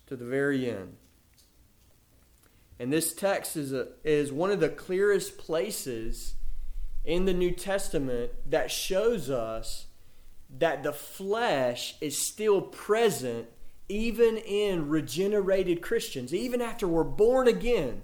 To 0.07 0.15
the 0.15 0.25
very 0.25 0.69
end. 0.69 0.95
And 2.79 2.93
this 2.93 3.13
text 3.13 3.57
is, 3.57 3.73
a, 3.73 3.89
is 4.05 4.31
one 4.31 4.51
of 4.51 4.61
the 4.61 4.69
clearest 4.69 5.37
places 5.37 6.35
in 7.03 7.25
the 7.25 7.33
New 7.33 7.51
Testament 7.51 8.31
that 8.49 8.71
shows 8.71 9.29
us 9.29 9.87
that 10.57 10.83
the 10.83 10.93
flesh 10.93 11.95
is 12.01 12.27
still 12.27 12.61
present 12.61 13.47
even 13.87 14.37
in 14.37 14.87
regenerated 14.87 15.81
Christians, 15.81 16.33
even 16.33 16.61
after 16.61 16.87
we're 16.87 17.03
born 17.03 17.47
again 17.47 18.03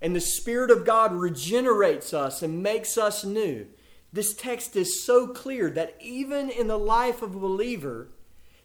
and 0.00 0.14
the 0.14 0.20
Spirit 0.20 0.70
of 0.70 0.84
God 0.84 1.12
regenerates 1.12 2.12
us 2.12 2.42
and 2.42 2.62
makes 2.62 2.98
us 2.98 3.24
new. 3.24 3.66
This 4.12 4.34
text 4.34 4.76
is 4.76 5.04
so 5.04 5.26
clear 5.26 5.70
that 5.70 5.96
even 6.00 6.50
in 6.50 6.68
the 6.68 6.78
life 6.78 7.22
of 7.22 7.34
a 7.34 7.40
believer, 7.40 8.08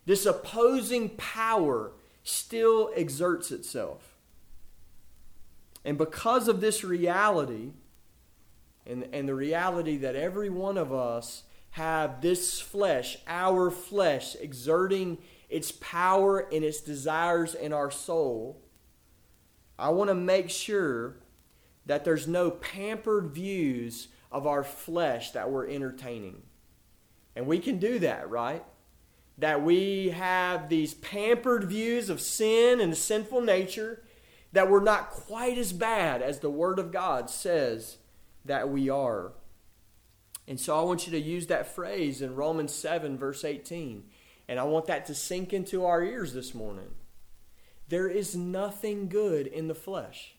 this 0.05 0.25
opposing 0.25 1.09
power 1.09 1.93
still 2.23 2.91
exerts 2.95 3.51
itself. 3.51 4.15
And 5.83 5.97
because 5.97 6.47
of 6.47 6.61
this 6.61 6.83
reality, 6.83 7.71
and, 8.85 9.07
and 9.11 9.27
the 9.27 9.35
reality 9.35 9.97
that 9.97 10.15
every 10.15 10.49
one 10.49 10.77
of 10.77 10.93
us 10.93 11.43
have 11.71 12.21
this 12.21 12.59
flesh, 12.59 13.17
our 13.27 13.71
flesh, 13.71 14.35
exerting 14.39 15.17
its 15.49 15.71
power 15.71 16.39
and 16.51 16.63
its 16.63 16.81
desires 16.81 17.55
in 17.55 17.73
our 17.73 17.91
soul, 17.91 18.61
I 19.79 19.89
want 19.89 20.09
to 20.09 20.15
make 20.15 20.49
sure 20.49 21.17
that 21.85 22.05
there's 22.05 22.27
no 22.27 22.51
pampered 22.51 23.31
views 23.31 24.09
of 24.31 24.45
our 24.45 24.63
flesh 24.63 25.31
that 25.31 25.49
we're 25.49 25.67
entertaining. 25.67 26.43
And 27.35 27.47
we 27.47 27.59
can 27.59 27.79
do 27.79 27.99
that, 27.99 28.29
right? 28.29 28.63
That 29.37 29.63
we 29.63 30.09
have 30.09 30.69
these 30.69 30.93
pampered 30.93 31.63
views 31.63 32.09
of 32.09 32.21
sin 32.21 32.79
and 32.79 32.95
sinful 32.95 33.41
nature, 33.41 34.03
that 34.51 34.69
we're 34.69 34.83
not 34.83 35.09
quite 35.09 35.57
as 35.57 35.73
bad 35.73 36.21
as 36.21 36.39
the 36.39 36.49
Word 36.49 36.79
of 36.79 36.91
God 36.91 37.29
says 37.29 37.97
that 38.45 38.69
we 38.69 38.89
are. 38.89 39.33
And 40.51 40.59
so 40.59 40.77
I 40.77 40.83
want 40.83 41.07
you 41.07 41.13
to 41.13 41.17
use 41.17 41.47
that 41.47 41.73
phrase 41.73 42.21
in 42.21 42.35
Romans 42.35 42.73
7, 42.73 43.17
verse 43.17 43.45
18. 43.45 44.03
And 44.49 44.59
I 44.59 44.63
want 44.63 44.87
that 44.87 45.05
to 45.05 45.15
sink 45.15 45.53
into 45.53 45.85
our 45.85 46.03
ears 46.03 46.33
this 46.33 46.53
morning. 46.53 46.89
There 47.87 48.09
is 48.09 48.35
nothing 48.35 49.07
good 49.07 49.47
in 49.47 49.69
the 49.69 49.73
flesh. 49.73 50.35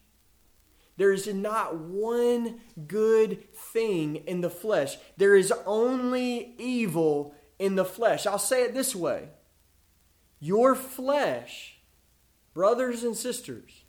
There 0.98 1.12
is 1.12 1.26
not 1.28 1.78
one 1.78 2.60
good 2.86 3.54
thing 3.54 4.16
in 4.16 4.42
the 4.42 4.50
flesh. 4.50 4.98
There 5.16 5.34
is 5.34 5.50
only 5.64 6.56
evil 6.58 7.34
in 7.58 7.76
the 7.76 7.86
flesh. 7.86 8.26
I'll 8.26 8.38
say 8.38 8.64
it 8.64 8.74
this 8.74 8.94
way 8.94 9.30
Your 10.40 10.74
flesh, 10.74 11.78
brothers 12.52 13.02
and 13.02 13.16
sisters, 13.16 13.84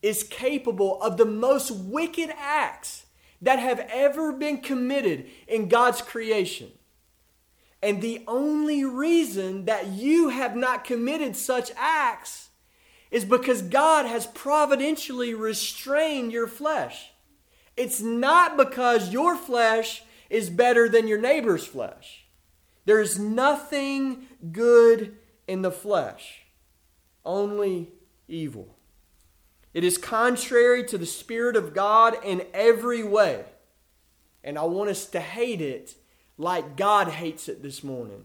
is 0.00 0.22
capable 0.22 0.98
of 1.02 1.18
the 1.18 1.26
most 1.26 1.70
wicked 1.70 2.30
acts 2.38 3.04
that 3.42 3.58
have 3.58 3.80
ever 3.92 4.32
been 4.32 4.58
committed 4.58 5.26
in 5.46 5.68
God's 5.68 6.00
creation. 6.00 6.70
And 7.82 8.00
the 8.00 8.22
only 8.28 8.84
reason 8.84 9.64
that 9.64 9.88
you 9.88 10.28
have 10.28 10.54
not 10.54 10.84
committed 10.84 11.36
such 11.36 11.72
acts 11.76 12.50
is 13.10 13.24
because 13.24 13.60
God 13.60 14.06
has 14.06 14.26
providentially 14.28 15.34
restrained 15.34 16.32
your 16.32 16.46
flesh. 16.46 17.10
It's 17.76 18.00
not 18.00 18.56
because 18.56 19.12
your 19.12 19.36
flesh 19.36 20.02
is 20.30 20.48
better 20.48 20.88
than 20.88 21.08
your 21.08 21.20
neighbor's 21.20 21.66
flesh. 21.66 22.24
There's 22.84 23.18
nothing 23.18 24.26
good 24.50 25.16
in 25.46 25.62
the 25.62 25.70
flesh, 25.70 26.42
only 27.24 27.90
evil. 28.28 28.76
It 29.74 29.84
is 29.84 29.96
contrary 29.98 30.84
to 30.84 30.98
the 30.98 31.06
Spirit 31.06 31.56
of 31.56 31.74
God 31.74 32.16
in 32.24 32.44
every 32.52 33.02
way. 33.02 33.44
And 34.44 34.58
I 34.58 34.64
want 34.64 34.90
us 34.90 35.06
to 35.06 35.20
hate 35.20 35.60
it 35.60 35.94
like 36.36 36.76
God 36.76 37.08
hates 37.08 37.48
it 37.48 37.62
this 37.62 37.82
morning. 37.82 38.24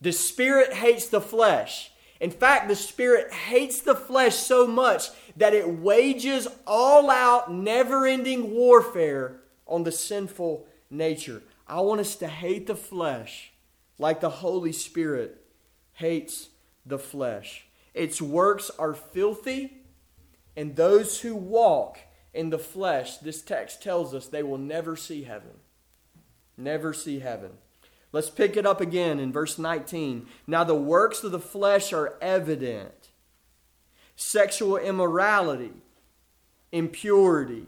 The 0.00 0.12
Spirit 0.12 0.72
hates 0.72 1.08
the 1.08 1.20
flesh. 1.20 1.92
In 2.20 2.30
fact, 2.30 2.68
the 2.68 2.76
Spirit 2.76 3.32
hates 3.32 3.80
the 3.80 3.94
flesh 3.94 4.34
so 4.34 4.66
much 4.66 5.08
that 5.36 5.54
it 5.54 5.68
wages 5.68 6.48
all 6.66 7.10
out, 7.10 7.52
never 7.52 8.06
ending 8.06 8.52
warfare 8.52 9.40
on 9.66 9.84
the 9.84 9.92
sinful 9.92 10.66
nature. 10.90 11.42
I 11.68 11.80
want 11.80 12.00
us 12.00 12.16
to 12.16 12.28
hate 12.28 12.66
the 12.66 12.74
flesh 12.74 13.52
like 13.98 14.20
the 14.20 14.30
Holy 14.30 14.72
Spirit 14.72 15.44
hates 15.92 16.48
the 16.84 16.98
flesh. 16.98 17.66
Its 17.94 18.20
works 18.20 18.70
are 18.78 18.94
filthy, 18.94 19.79
and 20.56 20.76
those 20.76 21.20
who 21.20 21.34
walk 21.34 21.98
in 22.32 22.50
the 22.50 22.58
flesh, 22.58 23.18
this 23.18 23.42
text 23.42 23.82
tells 23.82 24.14
us 24.14 24.26
they 24.26 24.42
will 24.42 24.58
never 24.58 24.96
see 24.96 25.24
heaven. 25.24 25.52
Never 26.56 26.92
see 26.92 27.20
heaven. 27.20 27.52
Let's 28.12 28.30
pick 28.30 28.56
it 28.56 28.66
up 28.66 28.80
again 28.80 29.20
in 29.20 29.32
verse 29.32 29.58
19. 29.58 30.26
Now 30.46 30.64
the 30.64 30.74
works 30.74 31.22
of 31.22 31.32
the 31.32 31.40
flesh 31.40 31.92
are 31.92 32.14
evident 32.20 33.08
sexual 34.16 34.76
immorality, 34.76 35.72
impurity, 36.72 37.66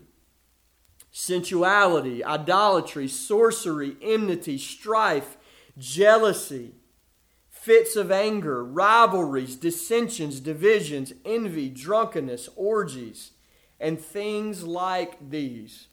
sensuality, 1.10 2.22
idolatry, 2.22 3.08
sorcery, 3.08 3.96
enmity, 4.02 4.58
strife, 4.58 5.38
jealousy, 5.78 6.72
fits 7.62 7.94
of 7.94 8.10
anger, 8.10 8.64
rivalries, 8.64 9.54
dissensions, 9.54 10.40
divisions, 10.40 11.12
envy, 11.24 11.68
drunkenness, 11.68 12.48
orgies, 12.56 13.30
and 13.78 14.00
things 14.00 14.64
like 14.64 15.30
these. 15.30 15.86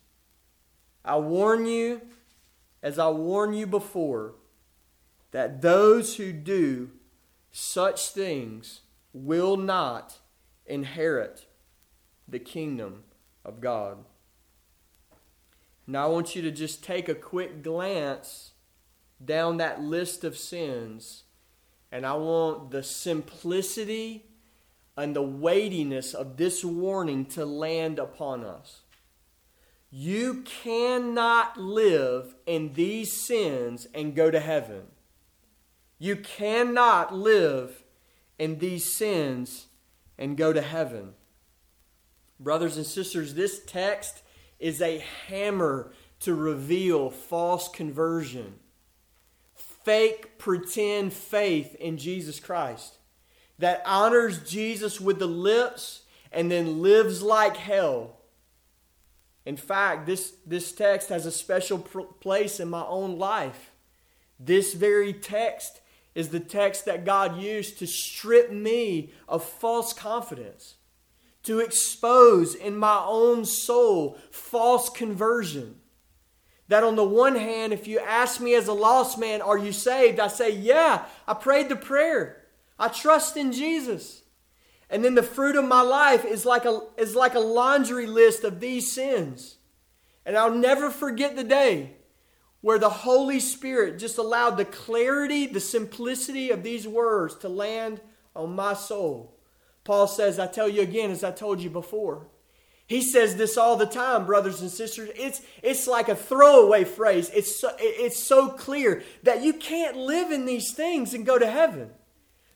I 1.05 1.17
warn 1.17 1.67
you, 1.67 2.01
as 2.82 2.97
I 2.97 3.10
warned 3.10 3.55
you 3.55 3.67
before, 3.67 4.34
that 5.29 5.62
those 5.62 6.15
who 6.15 6.34
do 6.34 6.89
such 7.51 8.08
things 8.08 8.82
will 9.13 9.55
not 9.55 10.17
inherit 10.65 11.45
the 12.27 12.39
kingdom 12.39 13.03
of 13.45 13.62
God. 13.62 14.05
Now, 15.86 16.05
I 16.05 16.10
want 16.10 16.36
you 16.36 16.41
to 16.41 16.51
just 16.51 16.84
take 16.84 17.08
a 17.08 17.15
quick 17.15 17.62
glance 17.62 18.53
down 19.23 19.58
that 19.58 19.82
list 19.82 20.23
of 20.23 20.36
sins, 20.36 21.25
and 21.91 22.06
I 22.06 22.13
want 22.13 22.71
the 22.71 22.84
simplicity 22.84 24.25
and 24.95 25.15
the 25.15 25.21
weightiness 25.21 26.13
of 26.13 26.38
this 26.38 26.63
warning 26.63 27.25
to 27.25 27.45
land 27.45 27.99
upon 27.99 28.43
us. 28.43 28.82
You 29.91 30.43
cannot 30.43 31.58
live 31.58 32.36
in 32.45 32.73
these 32.73 33.12
sins 33.12 33.88
and 33.93 34.15
go 34.15 34.30
to 34.30 34.39
heaven. 34.39 34.84
You 35.97 36.17
cannot 36.17 37.13
live 37.13 37.84
in 38.38 38.60
these 38.60 38.93
sins 38.93 39.67
and 40.17 40.38
go 40.38 40.54
to 40.54 40.62
heaven. 40.62 41.13
Brothers 42.39 42.78
and 42.78 42.86
sisters, 42.86 43.34
this 43.34 43.62
text 43.65 44.21
is 44.60 44.82
a 44.82 45.04
hammer 45.28 45.91
to 46.21 46.34
reveal 46.36 47.10
false 47.10 47.67
conversion, 47.69 48.56
fake 49.83 50.37
pretend 50.37 51.13
faith 51.13 51.75
in 51.75 51.97
Jesus 51.97 52.39
Christ 52.39 52.99
that 53.59 53.83
honors 53.85 54.49
Jesus 54.49 54.99
with 54.99 55.19
the 55.19 55.27
lips 55.27 56.03
and 56.31 56.49
then 56.49 56.81
lives 56.81 57.21
like 57.21 57.57
hell. 57.57 58.15
In 59.45 59.57
fact, 59.57 60.05
this, 60.05 60.33
this 60.45 60.71
text 60.71 61.09
has 61.09 61.25
a 61.25 61.31
special 61.31 61.79
pr- 61.79 62.01
place 62.01 62.59
in 62.59 62.69
my 62.69 62.85
own 62.85 63.17
life. 63.17 63.71
This 64.39 64.73
very 64.73 65.11
text 65.13 65.81
is 66.15 66.29
the 66.29 66.39
text 66.39 66.85
that 66.85 67.05
God 67.05 67.41
used 67.41 67.79
to 67.79 67.87
strip 67.87 68.51
me 68.51 69.11
of 69.27 69.43
false 69.43 69.93
confidence, 69.93 70.75
to 71.43 71.59
expose 71.59 72.55
in 72.55 72.77
my 72.77 73.03
own 73.05 73.45
soul 73.45 74.17
false 74.31 74.89
conversion. 74.89 75.75
That 76.69 76.84
on 76.84 76.95
the 76.95 77.03
one 77.03 77.36
hand, 77.36 77.73
if 77.73 77.88
you 77.88 77.99
ask 77.99 78.39
me 78.39 78.55
as 78.55 78.67
a 78.67 78.73
lost 78.73 79.19
man, 79.19 79.41
Are 79.41 79.58
you 79.58 79.71
saved? 79.71 80.19
I 80.19 80.27
say, 80.27 80.51
Yeah, 80.51 81.05
I 81.27 81.34
prayed 81.34 81.69
the 81.69 81.75
prayer. 81.75 82.45
I 82.77 82.88
trust 82.88 83.36
in 83.36 83.51
Jesus. 83.51 84.21
And 84.89 85.03
then 85.03 85.15
the 85.15 85.23
fruit 85.23 85.55
of 85.55 85.65
my 85.65 85.82
life 85.82 86.25
is 86.25 86.45
like 86.45 86.65
a, 86.65 86.82
is 86.97 87.15
like 87.15 87.36
a 87.36 87.39
laundry 87.39 88.08
list 88.08 88.43
of 88.43 88.60
these 88.60 88.91
sins. 88.91 89.58
And 90.25 90.38
I'll 90.38 90.53
never 90.53 90.89
forget 90.89 91.36
the 91.36 91.43
day 91.43 91.95
where 92.62 92.79
the 92.79 92.89
Holy 92.89 93.39
Spirit 93.39 93.99
just 93.99 94.17
allowed 94.17 94.58
the 94.58 94.65
clarity, 94.65 95.47
the 95.47 95.60
simplicity 95.60 96.49
of 96.49 96.63
these 96.63 96.88
words 96.88 97.36
to 97.36 97.49
land 97.49 98.01
on 98.36 98.55
my 98.55 98.73
soul. 98.73 99.38
Paul 99.84 100.08
says, 100.08 100.39
I 100.39 100.47
tell 100.47 100.69
you 100.69 100.82
again, 100.82 101.10
as 101.12 101.23
I 101.23 101.32
told 101.32 101.62
you 101.62 101.69
before. 101.69 102.27
He 102.89 103.04
says 103.04 103.36
this 103.36 103.56
all 103.56 103.75
the 103.75 103.86
time, 103.86 104.25
brothers 104.25 104.62
and 104.62 104.71
sisters. 104.71 105.12
It's, 105.15 105.41
it's 105.62 105.86
like 105.86 106.10
a 106.10 106.15
throwaway 106.15 106.86
phrase. 106.86 107.30
It's 107.32 107.56
so, 107.56 107.69
it's 107.78 108.17
so 108.17 108.49
clear 108.49 109.04
that 109.21 109.43
you 109.43 109.54
can't 109.54 109.95
live 109.95 110.32
in 110.32 110.45
these 110.45 110.73
things 110.73 111.13
and 111.13 111.23
go 111.23 111.38
to 111.38 111.45
heaven. 111.45 111.91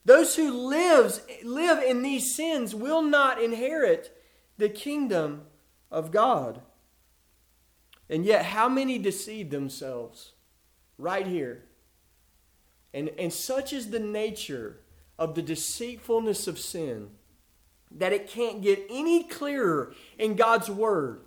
Those 0.04 0.34
who 0.34 0.50
lives, 0.50 1.20
live 1.44 1.80
in 1.84 2.02
these 2.02 2.34
sins 2.34 2.74
will 2.74 3.00
not 3.00 3.40
inherit 3.40 4.12
the 4.58 4.68
kingdom 4.68 5.42
of 5.88 6.10
God. 6.10 6.62
And 8.10 8.26
yet, 8.26 8.46
how 8.46 8.68
many 8.68 8.98
deceive 8.98 9.50
themselves 9.50 10.32
right 10.98 11.28
here? 11.28 11.62
And, 12.92 13.08
and 13.20 13.32
such 13.32 13.72
is 13.72 13.90
the 13.90 14.00
nature 14.00 14.80
of 15.16 15.36
the 15.36 15.42
deceitfulness 15.42 16.48
of 16.48 16.58
sin 16.58 17.10
that 17.94 18.12
it 18.12 18.28
can't 18.28 18.62
get 18.62 18.84
any 18.90 19.24
clearer 19.24 19.94
in 20.18 20.34
God's 20.34 20.68
Word 20.68 21.22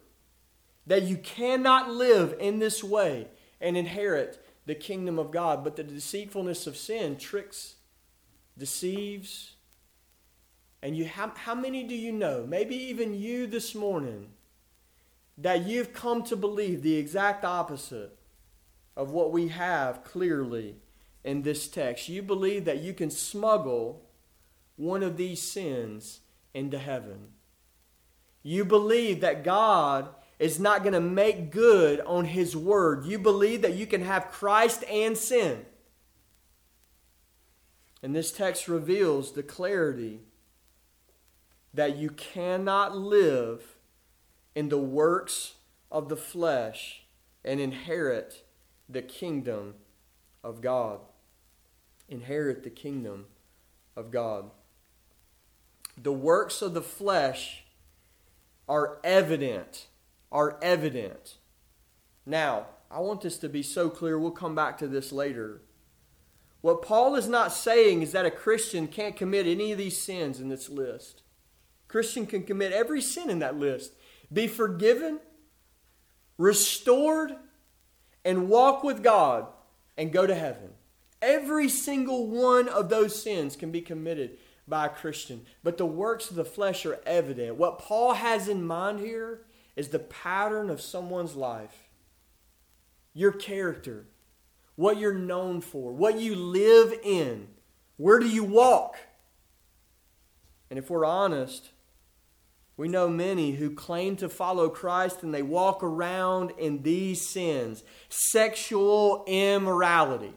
that 0.85 1.03
you 1.03 1.17
cannot 1.17 1.89
live 1.89 2.35
in 2.39 2.59
this 2.59 2.83
way 2.83 3.27
and 3.59 3.77
inherit 3.77 4.43
the 4.65 4.75
kingdom 4.75 5.19
of 5.19 5.31
God. 5.31 5.63
But 5.63 5.75
the 5.75 5.83
deceitfulness 5.83 6.67
of 6.67 6.77
sin 6.77 7.17
tricks, 7.17 7.75
deceives. 8.57 9.55
And 10.81 10.95
you, 10.95 11.05
how, 11.05 11.33
how 11.35 11.55
many 11.55 11.83
do 11.83 11.95
you 11.95 12.11
know? 12.11 12.45
Maybe 12.47 12.75
even 12.75 13.13
you 13.13 13.47
this 13.47 13.75
morning 13.75 14.29
that 15.37 15.65
you've 15.65 15.93
come 15.93 16.23
to 16.23 16.35
believe 16.35 16.81
the 16.81 16.95
exact 16.95 17.45
opposite 17.45 18.17
of 18.95 19.11
what 19.11 19.31
we 19.31 19.49
have 19.49 20.03
clearly 20.03 20.75
in 21.23 21.43
this 21.43 21.67
text. 21.67 22.09
You 22.09 22.21
believe 22.21 22.65
that 22.65 22.79
you 22.79 22.93
can 22.93 23.11
smuggle 23.11 24.03
one 24.75 25.03
of 25.03 25.17
these 25.17 25.41
sins 25.41 26.21
into 26.53 26.77
heaven. 26.77 27.29
You 28.43 28.65
believe 28.65 29.21
that 29.21 29.43
God 29.43 30.09
is 30.39 30.59
not 30.59 30.81
going 30.83 30.93
to 30.93 31.01
make 31.01 31.51
good 31.51 31.99
on 32.01 32.25
His 32.25 32.55
word. 32.55 33.05
You 33.05 33.19
believe 33.19 33.61
that 33.63 33.75
you 33.75 33.87
can 33.87 34.01
have 34.01 34.31
Christ 34.31 34.83
and 34.89 35.17
sin. 35.17 35.65
And 38.03 38.15
this 38.15 38.31
text 38.31 38.67
reveals 38.67 39.31
the 39.33 39.43
clarity 39.43 40.21
that 41.73 41.97
you 41.97 42.09
cannot 42.09 42.95
live 42.95 43.77
in 44.55 44.69
the 44.69 44.77
works 44.77 45.55
of 45.91 46.09
the 46.09 46.17
flesh 46.17 47.03
and 47.43 47.59
inherit 47.59 48.43
the 48.87 49.01
kingdom 49.01 49.75
of 50.43 50.61
God. 50.61 50.99
Inherit 52.07 52.63
the 52.63 52.69
kingdom 52.69 53.25
of 53.95 54.11
God. 54.11 54.51
The 56.01 56.11
works 56.11 56.61
of 56.61 56.73
the 56.73 56.81
flesh 56.81 57.63
are 58.67 58.99
evident 59.03 59.87
are 60.31 60.57
evident. 60.61 61.37
Now, 62.25 62.67
I 62.91 62.99
want 62.99 63.21
this 63.21 63.37
to 63.39 63.49
be 63.49 63.63
so 63.63 63.89
clear. 63.89 64.19
We'll 64.19 64.31
come 64.31 64.55
back 64.55 64.77
to 64.79 64.87
this 64.87 65.11
later. 65.11 65.61
What 66.61 66.81
Paul 66.81 67.15
is 67.15 67.27
not 67.27 67.53
saying 67.53 68.01
is 68.01 68.11
that 68.11 68.25
a 68.25 68.31
Christian 68.31 68.87
can't 68.87 69.15
commit 69.15 69.45
any 69.47 69.71
of 69.71 69.77
these 69.77 69.97
sins 69.97 70.39
in 70.39 70.49
this 70.49 70.69
list. 70.69 71.21
Christian 71.87 72.25
can 72.25 72.43
commit 72.43 72.73
every 72.73 73.01
sin 73.01 73.29
in 73.29 73.39
that 73.39 73.57
list, 73.57 73.93
be 74.31 74.47
forgiven, 74.47 75.19
restored, 76.37 77.33
and 78.25 78.49
walk 78.49 78.83
with 78.83 79.03
God 79.03 79.47
and 79.97 80.11
go 80.11 80.27
to 80.27 80.35
heaven. 80.35 80.71
Every 81.21 81.69
single 81.69 82.27
one 82.27 82.67
of 82.67 82.89
those 82.89 83.21
sins 83.21 83.55
can 83.55 83.71
be 83.71 83.81
committed 83.81 84.37
by 84.67 84.87
a 84.87 84.89
Christian, 84.89 85.45
but 85.63 85.77
the 85.77 85.85
works 85.85 86.29
of 86.29 86.35
the 86.35 86.45
flesh 86.45 86.85
are 86.85 86.99
evident. 87.05 87.55
What 87.55 87.79
Paul 87.79 88.13
has 88.13 88.47
in 88.47 88.65
mind 88.65 88.99
here 88.99 89.41
is 89.75 89.89
the 89.89 89.99
pattern 89.99 90.69
of 90.69 90.81
someone's 90.81 91.35
life, 91.35 91.87
your 93.13 93.31
character, 93.31 94.05
what 94.75 94.97
you're 94.97 95.13
known 95.13 95.61
for, 95.61 95.93
what 95.93 96.19
you 96.19 96.35
live 96.35 96.93
in, 97.03 97.47
where 97.95 98.19
do 98.19 98.27
you 98.27 98.43
walk? 98.43 98.97
And 100.69 100.77
if 100.77 100.89
we're 100.89 101.05
honest, 101.05 101.71
we 102.75 102.87
know 102.87 103.07
many 103.07 103.53
who 103.53 103.71
claim 103.71 104.17
to 104.17 104.29
follow 104.29 104.69
Christ 104.69 105.23
and 105.23 105.33
they 105.33 105.41
walk 105.41 105.81
around 105.81 106.51
in 106.59 106.83
these 106.83 107.27
sins 107.27 107.83
sexual 108.09 109.23
immorality. 109.27 110.33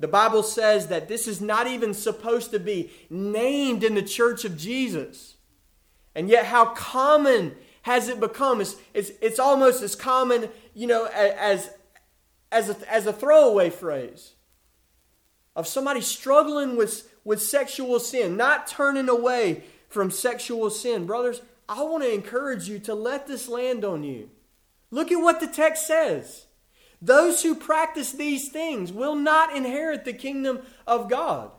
The 0.00 0.08
Bible 0.08 0.42
says 0.42 0.88
that 0.88 1.08
this 1.08 1.28
is 1.28 1.42
not 1.42 1.66
even 1.66 1.92
supposed 1.92 2.50
to 2.52 2.58
be 2.58 2.90
named 3.10 3.84
in 3.84 3.94
the 3.94 4.02
church 4.02 4.46
of 4.46 4.56
Jesus. 4.56 5.36
And 6.14 6.28
yet, 6.28 6.46
how 6.46 6.72
common 6.74 7.54
has 7.82 8.08
it 8.08 8.18
become? 8.18 8.62
It's, 8.62 8.76
it's, 8.94 9.12
it's 9.20 9.38
almost 9.38 9.82
as 9.82 9.94
common, 9.94 10.48
you 10.74 10.86
know, 10.86 11.04
as, 11.04 11.70
as, 12.50 12.70
a, 12.70 12.92
as 12.92 13.06
a 13.06 13.12
throwaway 13.12 13.68
phrase 13.68 14.32
of 15.54 15.68
somebody 15.68 16.00
struggling 16.00 16.76
with, 16.76 17.12
with 17.22 17.42
sexual 17.42 18.00
sin, 18.00 18.38
not 18.38 18.66
turning 18.66 19.10
away 19.10 19.64
from 19.88 20.10
sexual 20.10 20.70
sin. 20.70 21.04
Brothers, 21.04 21.42
I 21.68 21.82
want 21.82 22.04
to 22.04 22.14
encourage 22.14 22.68
you 22.68 22.78
to 22.80 22.94
let 22.94 23.26
this 23.26 23.48
land 23.48 23.84
on 23.84 24.02
you. 24.02 24.30
Look 24.90 25.12
at 25.12 25.22
what 25.22 25.40
the 25.40 25.46
text 25.46 25.86
says. 25.86 26.46
Those 27.02 27.42
who 27.42 27.54
practice 27.54 28.12
these 28.12 28.50
things 28.50 28.92
will 28.92 29.14
not 29.14 29.56
inherit 29.56 30.04
the 30.04 30.12
kingdom 30.12 30.60
of 30.86 31.08
God. 31.08 31.50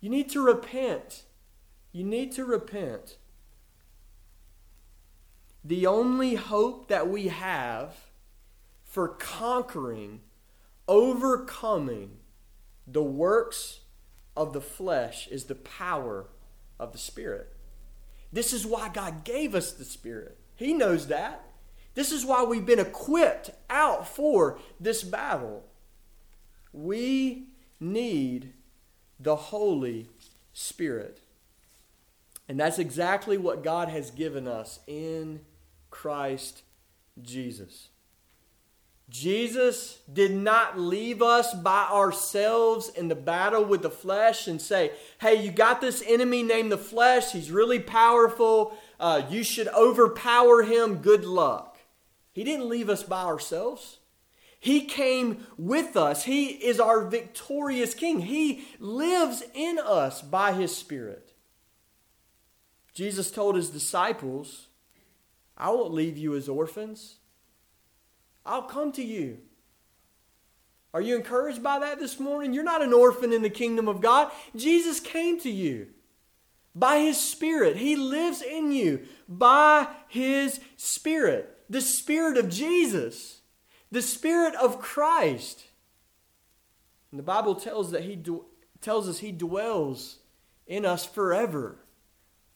You 0.00 0.10
need 0.10 0.28
to 0.30 0.40
repent. 0.40 1.24
You 1.92 2.04
need 2.04 2.32
to 2.32 2.44
repent. 2.44 3.16
The 5.64 5.86
only 5.86 6.34
hope 6.34 6.88
that 6.88 7.08
we 7.08 7.28
have 7.28 7.94
for 8.84 9.08
conquering, 9.08 10.22
overcoming 10.86 12.18
the 12.86 13.02
works 13.02 13.80
of 14.36 14.52
the 14.52 14.60
flesh 14.60 15.28
is 15.28 15.44
the 15.44 15.54
power 15.54 16.26
of 16.80 16.92
the 16.92 16.98
Spirit. 16.98 17.54
This 18.32 18.52
is 18.52 18.66
why 18.66 18.88
God 18.88 19.24
gave 19.24 19.54
us 19.54 19.72
the 19.72 19.84
Spirit. 19.84 20.38
He 20.54 20.72
knows 20.72 21.08
that. 21.08 21.47
This 21.98 22.12
is 22.12 22.24
why 22.24 22.44
we've 22.44 22.64
been 22.64 22.78
equipped 22.78 23.50
out 23.68 24.06
for 24.06 24.60
this 24.78 25.02
battle. 25.02 25.64
We 26.72 27.48
need 27.80 28.52
the 29.18 29.34
Holy 29.34 30.06
Spirit. 30.52 31.18
And 32.48 32.60
that's 32.60 32.78
exactly 32.78 33.36
what 33.36 33.64
God 33.64 33.88
has 33.88 34.12
given 34.12 34.46
us 34.46 34.78
in 34.86 35.40
Christ 35.90 36.62
Jesus. 37.20 37.88
Jesus 39.10 39.98
did 40.12 40.30
not 40.30 40.78
leave 40.78 41.20
us 41.20 41.52
by 41.52 41.88
ourselves 41.90 42.90
in 42.90 43.08
the 43.08 43.16
battle 43.16 43.64
with 43.64 43.82
the 43.82 43.90
flesh 43.90 44.46
and 44.46 44.62
say, 44.62 44.92
hey, 45.20 45.42
you 45.42 45.50
got 45.50 45.80
this 45.80 46.04
enemy 46.06 46.44
named 46.44 46.70
the 46.70 46.78
flesh. 46.78 47.32
He's 47.32 47.50
really 47.50 47.80
powerful. 47.80 48.78
Uh, 49.00 49.22
you 49.28 49.42
should 49.42 49.66
overpower 49.66 50.62
him. 50.62 50.98
Good 50.98 51.24
luck. 51.24 51.67
He 52.38 52.44
didn't 52.44 52.68
leave 52.68 52.88
us 52.88 53.02
by 53.02 53.24
ourselves. 53.24 53.98
He 54.60 54.82
came 54.82 55.44
with 55.56 55.96
us. 55.96 56.22
He 56.22 56.50
is 56.50 56.78
our 56.78 57.04
victorious 57.04 57.94
king. 57.94 58.20
He 58.20 58.64
lives 58.78 59.42
in 59.54 59.80
us 59.80 60.22
by 60.22 60.52
his 60.52 60.76
Spirit. 60.76 61.32
Jesus 62.94 63.32
told 63.32 63.56
his 63.56 63.70
disciples, 63.70 64.68
I 65.56 65.70
won't 65.70 65.92
leave 65.92 66.16
you 66.16 66.36
as 66.36 66.48
orphans. 66.48 67.16
I'll 68.46 68.62
come 68.62 68.92
to 68.92 69.02
you. 69.02 69.38
Are 70.94 71.00
you 71.00 71.16
encouraged 71.16 71.60
by 71.60 71.80
that 71.80 71.98
this 71.98 72.20
morning? 72.20 72.54
You're 72.54 72.62
not 72.62 72.82
an 72.82 72.92
orphan 72.92 73.32
in 73.32 73.42
the 73.42 73.50
kingdom 73.50 73.88
of 73.88 74.00
God. 74.00 74.30
Jesus 74.54 75.00
came 75.00 75.40
to 75.40 75.50
you 75.50 75.88
by 76.72 77.00
his 77.00 77.20
Spirit. 77.20 77.78
He 77.78 77.96
lives 77.96 78.42
in 78.42 78.70
you 78.70 79.08
by 79.28 79.88
his 80.06 80.60
Spirit. 80.76 81.56
The 81.68 81.80
Spirit 81.80 82.38
of 82.38 82.48
Jesus, 82.48 83.40
the 83.90 84.02
Spirit 84.02 84.54
of 84.54 84.80
Christ. 84.80 85.64
And 87.10 87.18
the 87.18 87.24
Bible 87.24 87.54
tells 87.54 87.90
that 87.90 88.04
he 88.04 88.22
tells 88.80 89.08
us 89.08 89.18
he 89.18 89.32
dwells 89.32 90.18
in 90.66 90.84
us 90.84 91.04
forever. 91.04 91.78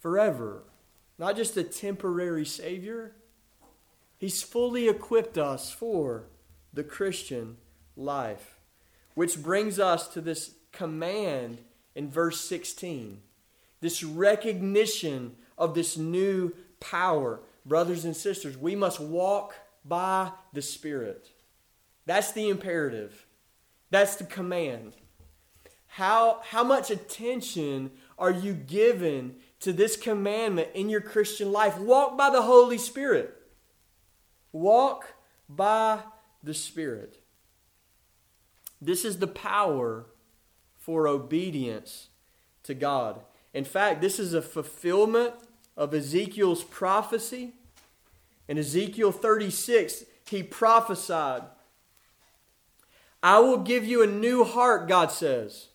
Forever. 0.01 0.65
Not 1.19 1.37
just 1.37 1.57
a 1.57 1.63
temporary 1.63 2.45
Savior, 2.45 3.15
He's 4.23 4.41
fully 4.41 4.89
equipped 4.89 5.37
us 5.37 5.73
for 5.73 6.27
the 6.73 6.85
Christian 6.85 7.57
life. 7.97 8.61
Which 9.15 9.43
brings 9.43 9.81
us 9.81 10.07
to 10.15 10.21
this 10.21 10.55
command 10.71 11.59
in 11.97 12.09
verse 12.09 12.41
16 12.41 13.21
this 13.81 14.05
recognition 14.05 15.35
of 15.59 15.75
this 15.75 15.99
new 15.99 16.55
power. 16.79 17.41
Brothers 17.65 18.05
and 18.05 18.17
sisters, 18.17 18.57
we 18.57 18.75
must 18.75 19.01
walk 19.01 19.55
by 19.85 20.33
the 20.53 20.63
Spirit. 20.63 21.29
That's 22.07 22.33
the 22.33 22.49
imperative, 22.49 23.27
that's 23.91 24.17
the 24.17 24.25
command. 24.25 24.95
How, 25.87 26.41
how 26.43 26.65
much 26.65 26.91
attention 26.91 27.91
are 28.19 28.31
you 28.31 28.55
given 28.55 29.37
to 29.61 29.75
this 29.75 29.95
commandment 29.95 30.69
in 30.75 30.89
your 30.89 31.03
Christian 31.03 31.53
life? 31.53 31.79
Walk 31.79 32.17
by 32.17 32.31
the 32.31 32.41
Holy 32.41 32.79
Spirit. 32.79 33.35
Walk 34.53 35.15
by 35.51 35.99
the 36.43 36.55
Spirit. 36.55 37.23
This 38.81 39.05
is 39.05 39.19
the 39.19 39.27
power 39.27 40.07
for 40.79 41.07
obedience 41.07 42.09
to 42.63 42.75
God. 42.75 43.21
In 43.53 43.65
fact, 43.65 44.01
this 44.01 44.19
is 44.19 44.33
a 44.33 44.43
fulfillment 44.43 45.35
of 45.77 45.95
Ezekiel's 45.95 46.65
prophecy. 46.65 47.53
In 48.49 48.59
Ezekiel 48.59 49.13
36, 49.13 50.05
he 50.29 50.43
prophesied, 50.43 51.43
I 53.23 53.39
will 53.39 53.59
give 53.59 53.85
you 53.85 54.03
a 54.03 54.07
new 54.07 54.45
heart, 54.45 54.89
God 54.89 55.13
says, 55.13 55.69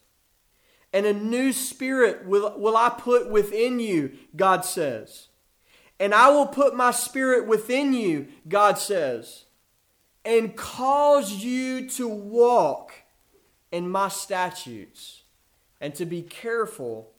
and 0.91 1.05
a 1.05 1.13
new 1.13 1.53
spirit 1.53 2.25
will, 2.25 2.53
will 2.57 2.75
I 2.75 2.89
put 2.89 3.29
within 3.29 3.79
you, 3.79 4.13
God 4.35 4.65
says. 4.65 5.27
And 5.99 6.13
I 6.13 6.29
will 6.29 6.47
put 6.47 6.75
my 6.75 6.91
spirit 6.91 7.47
within 7.47 7.93
you, 7.93 8.27
God 8.47 8.77
says, 8.77 9.45
and 10.23 10.55
cause 10.55 11.31
you 11.31 11.89
to 11.91 12.07
walk 12.07 12.93
in 13.71 13.89
my 13.89 14.09
statutes 14.09 15.23
and 15.79 15.95
to 15.95 16.05
be 16.05 16.21
careful 16.21 17.11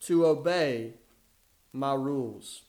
to 0.00 0.26
obey 0.26 0.94
my 1.72 1.94
rules. 1.94 2.62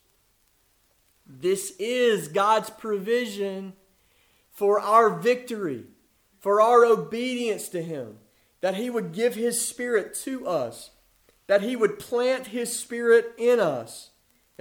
This 1.26 1.74
is 1.80 2.28
God's 2.28 2.70
provision 2.70 3.74
for 4.52 4.80
our 4.80 5.10
victory, 5.10 5.86
for 6.40 6.62
our 6.62 6.86
obedience 6.86 7.70
to 7.70 7.82
Him, 7.82 8.18
that 8.62 8.76
He 8.76 8.90
would 8.90 9.14
give 9.14 9.36
His 9.36 9.66
Spirit 9.66 10.14
to 10.24 10.48
us, 10.48 10.92
that 11.48 11.62
He 11.62 11.76
would 11.76 12.00
plant 12.00 12.48
His 12.48 12.78
Spirit 12.78 13.34
in 13.38 13.60
us 13.60 14.12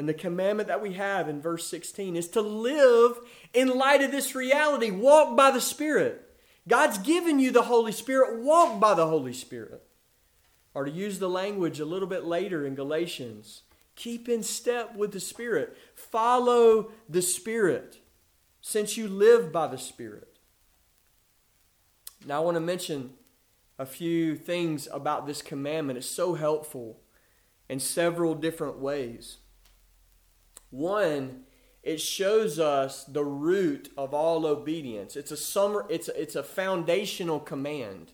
and 0.00 0.08
the 0.08 0.14
commandment 0.14 0.68
that 0.68 0.80
we 0.80 0.94
have 0.94 1.28
in 1.28 1.42
verse 1.42 1.66
16 1.66 2.16
is 2.16 2.28
to 2.28 2.40
live 2.40 3.18
in 3.52 3.68
light 3.68 4.00
of 4.00 4.10
this 4.10 4.34
reality. 4.34 4.90
Walk 4.90 5.36
by 5.36 5.50
the 5.50 5.60
Spirit. 5.60 6.26
God's 6.66 6.96
given 6.96 7.38
you 7.38 7.50
the 7.50 7.64
Holy 7.64 7.92
Spirit. 7.92 8.40
Walk 8.40 8.80
by 8.80 8.94
the 8.94 9.06
Holy 9.06 9.34
Spirit. 9.34 9.82
Or 10.72 10.86
to 10.86 10.90
use 10.90 11.18
the 11.18 11.28
language 11.28 11.80
a 11.80 11.84
little 11.84 12.08
bit 12.08 12.24
later 12.24 12.64
in 12.64 12.74
Galatians, 12.74 13.60
keep 14.00 14.30
in 14.30 14.42
step 14.42 14.96
with 14.96 15.12
the 15.12 15.20
Spirit. 15.20 15.76
Follow 15.94 16.90
the 17.06 17.20
Spirit 17.20 17.98
since 18.62 18.96
you 18.96 19.06
live 19.06 19.52
by 19.52 19.66
the 19.66 19.76
Spirit. 19.76 20.38
Now, 22.26 22.40
I 22.40 22.44
want 22.44 22.54
to 22.54 22.60
mention 22.60 23.12
a 23.78 23.84
few 23.84 24.36
things 24.36 24.88
about 24.90 25.26
this 25.26 25.42
commandment. 25.42 25.98
It's 25.98 26.06
so 26.06 26.34
helpful 26.34 27.00
in 27.68 27.78
several 27.78 28.34
different 28.34 28.78
ways. 28.78 29.38
One 30.70 31.44
it 31.82 31.98
shows 31.98 32.58
us 32.58 33.04
the 33.04 33.24
root 33.24 33.90
of 33.96 34.12
all 34.12 34.44
obedience. 34.44 35.16
It's 35.16 35.30
a 35.30 35.36
summer, 35.36 35.86
it's 35.88 36.08
a, 36.08 36.20
it's 36.20 36.36
a 36.36 36.42
foundational 36.42 37.40
command 37.40 38.12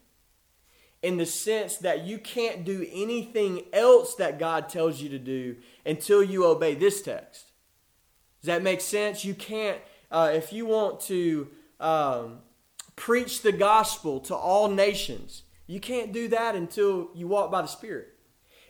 in 1.07 1.19
the 1.19 1.25
sense 1.25 1.77
that 1.77 2.05
you 2.05 2.19
can't 2.19 2.65
do 2.65 2.85
anything 2.91 3.63
else 3.73 4.17
that 4.17 4.41
God 4.41 4.69
tells 4.69 5.01
you 5.01 5.09
to 5.11 5.21
do 5.21 5.55
until 5.87 6.21
you 6.21 6.45
obey 6.45 6.75
this 6.75 7.01
text. 7.01 7.53
Does 8.41 8.49
that 8.49 8.61
make 8.61 8.81
sense? 8.81 9.25
You 9.25 9.33
can't, 9.33 9.79
uh, 10.11 10.33
if 10.35 10.53
you 10.53 10.67
want 10.67 10.99
to 11.03 11.47
um, 11.79 12.39
preach 12.97 13.43
the 13.43 13.53
gospel 13.53 14.19
to 14.23 14.35
all 14.35 14.69
nations, 14.69 15.45
you 15.69 15.79
can't 15.79 16.13
do 16.13 16.27
that 16.27 16.57
until 16.57 17.11
you 17.15 17.29
walk 17.29 17.53
by 17.53 17.63
the 17.63 17.69
Spirit. 17.69 18.09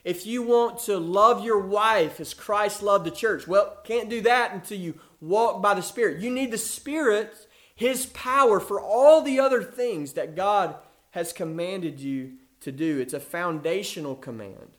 If 0.05 0.27
you 0.27 0.43
want 0.43 0.79
to 0.81 0.99
love 0.99 1.43
your 1.43 1.61
wife 1.61 2.21
as 2.21 2.35
Christ 2.35 2.83
loved 2.83 3.07
the 3.07 3.11
church, 3.11 3.49
well, 3.49 3.79
can't 3.83 4.11
do 4.11 4.21
that 4.21 4.53
until 4.53 4.77
you 4.77 5.01
walk 5.23 5.63
by 5.63 5.73
the 5.73 5.81
Spirit. 5.81 6.21
You 6.21 6.29
need 6.29 6.51
the 6.51 6.59
Spirit, 6.59 7.35
His 7.75 8.05
power 8.05 8.61
for 8.61 8.79
all 8.79 9.23
the 9.23 9.41
other 9.41 9.63
things 9.63 10.13
that 10.13 10.37
God 10.37 10.77
has 11.17 11.33
commanded 11.33 11.99
you 11.99 12.33
to 12.61 12.71
do. 12.71 12.99
It's 13.01 13.15
a 13.15 13.21
foundational 13.21 14.15
command. 14.15 14.77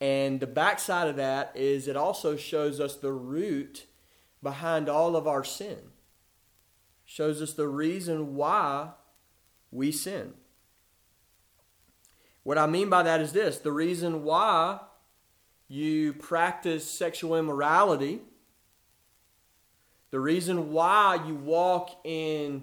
And 0.00 0.38
the 0.38 0.46
backside 0.46 1.08
of 1.08 1.16
that 1.16 1.50
is 1.56 1.88
it 1.88 1.96
also 1.96 2.36
shows 2.36 2.78
us 2.78 2.94
the 2.94 3.10
root 3.10 3.86
behind 4.40 4.88
all 4.88 5.16
of 5.16 5.26
our 5.26 5.42
sin. 5.42 5.78
Shows 7.06 7.42
us 7.42 7.54
the 7.54 7.66
reason 7.66 8.36
why 8.36 8.90
we 9.72 9.90
sin. 9.90 10.34
What 12.44 12.56
I 12.56 12.68
mean 12.68 12.88
by 12.88 13.02
that 13.02 13.20
is 13.20 13.32
this 13.32 13.58
the 13.58 13.72
reason 13.72 14.22
why 14.22 14.78
you 15.66 16.12
practice 16.12 16.88
sexual 16.88 17.34
immorality, 17.34 18.20
the 20.12 20.20
reason 20.20 20.70
why 20.70 21.18
you 21.26 21.34
walk 21.34 21.98
in 22.04 22.62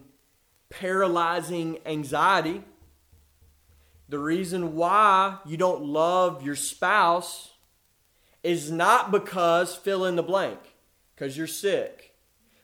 paralyzing 0.69 1.79
anxiety, 1.85 2.63
the 4.09 4.19
reason 4.19 4.75
why 4.75 5.37
you 5.45 5.57
don't 5.57 5.83
love 5.83 6.43
your 6.43 6.55
spouse 6.55 7.51
is 8.43 8.71
not 8.71 9.11
because 9.11 9.75
fill 9.75 10.05
in 10.05 10.15
the 10.15 10.23
blank, 10.23 10.59
because 11.15 11.35
you're 11.35 11.47
sick, 11.47 12.13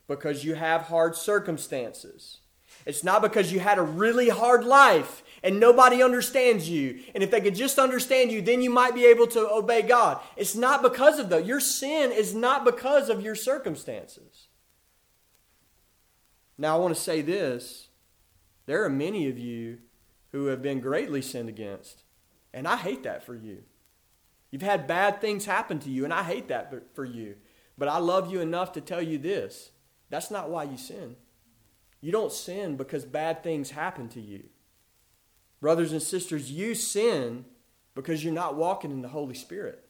because 0.07 0.43
you 0.43 0.53
have 0.53 0.83
hard 0.83 1.15
circumstances. 1.15 2.37
It's 2.85 3.03
not 3.03 3.21
because 3.21 3.51
you 3.51 3.59
had 3.59 3.77
a 3.77 3.83
really 3.83 4.29
hard 4.29 4.63
life 4.63 5.23
and 5.43 5.59
nobody 5.59 6.03
understands 6.03 6.69
you. 6.69 6.99
And 7.13 7.23
if 7.23 7.31
they 7.31 7.41
could 7.41 7.55
just 7.55 7.79
understand 7.79 8.31
you, 8.31 8.41
then 8.41 8.61
you 8.61 8.69
might 8.69 8.95
be 8.95 9.05
able 9.05 9.27
to 9.27 9.49
obey 9.49 9.81
God. 9.81 10.19
It's 10.35 10.55
not 10.55 10.81
because 10.81 11.19
of 11.19 11.29
that. 11.29 11.45
Your 11.45 11.59
sin 11.59 12.11
is 12.11 12.33
not 12.33 12.65
because 12.65 13.09
of 13.09 13.21
your 13.21 13.35
circumstances. 13.35 14.47
Now, 16.57 16.75
I 16.75 16.79
want 16.79 16.95
to 16.95 17.01
say 17.01 17.21
this 17.21 17.87
there 18.71 18.85
are 18.85 18.89
many 18.89 19.27
of 19.27 19.37
you 19.37 19.79
who 20.31 20.45
have 20.45 20.61
been 20.61 20.79
greatly 20.79 21.21
sinned 21.21 21.49
against, 21.49 22.03
and 22.53 22.65
I 22.65 22.77
hate 22.77 23.03
that 23.03 23.21
for 23.21 23.35
you. 23.35 23.63
You've 24.49 24.61
had 24.61 24.87
bad 24.87 25.19
things 25.19 25.43
happen 25.43 25.77
to 25.79 25.89
you, 25.89 26.05
and 26.05 26.13
I 26.13 26.23
hate 26.23 26.47
that 26.47 26.95
for 26.95 27.03
you. 27.03 27.35
But 27.77 27.89
I 27.89 27.97
love 27.97 28.31
you 28.31 28.39
enough 28.39 28.71
to 28.71 28.79
tell 28.79 29.01
you 29.01 29.17
this 29.17 29.71
that's 30.09 30.31
not 30.31 30.49
why 30.49 30.63
you 30.63 30.77
sin. 30.77 31.17
You 31.99 32.13
don't 32.13 32.31
sin 32.31 32.77
because 32.77 33.03
bad 33.03 33.43
things 33.43 33.71
happen 33.71 34.07
to 34.07 34.21
you. 34.21 34.45
Brothers 35.59 35.91
and 35.91 36.01
sisters, 36.01 36.49
you 36.49 36.73
sin 36.73 37.43
because 37.93 38.23
you're 38.23 38.31
not 38.31 38.55
walking 38.55 38.91
in 38.91 39.01
the 39.01 39.09
Holy 39.09 39.35
Spirit. 39.35 39.83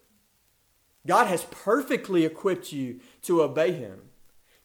God 1.05 1.27
has 1.27 1.43
perfectly 1.51 2.25
equipped 2.25 2.73
you 2.73 2.99
to 3.21 3.43
obey 3.43 3.73
Him. 3.73 4.09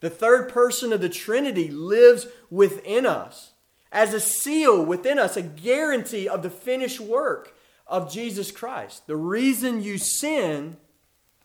The 0.01 0.09
third 0.09 0.49
person 0.49 0.95
of 0.95 1.03
the 1.03 1.11
Trinity 1.11 1.69
lives 1.69 2.29
within 2.49 3.05
us 3.05 3.53
as 3.93 4.13
a 4.13 4.21
seal 4.21 4.85
within 4.85 5.19
us, 5.19 5.37
a 5.37 5.43
guarantee 5.43 6.29
of 6.29 6.43
the 6.43 6.51
finished 6.51 7.01
work 7.01 7.55
of 7.87 8.13
Jesus 8.13 8.51
Christ. 8.51 9.07
The 9.07 9.17
reason 9.17 9.83
you 9.83 9.99
sin 9.99 10.77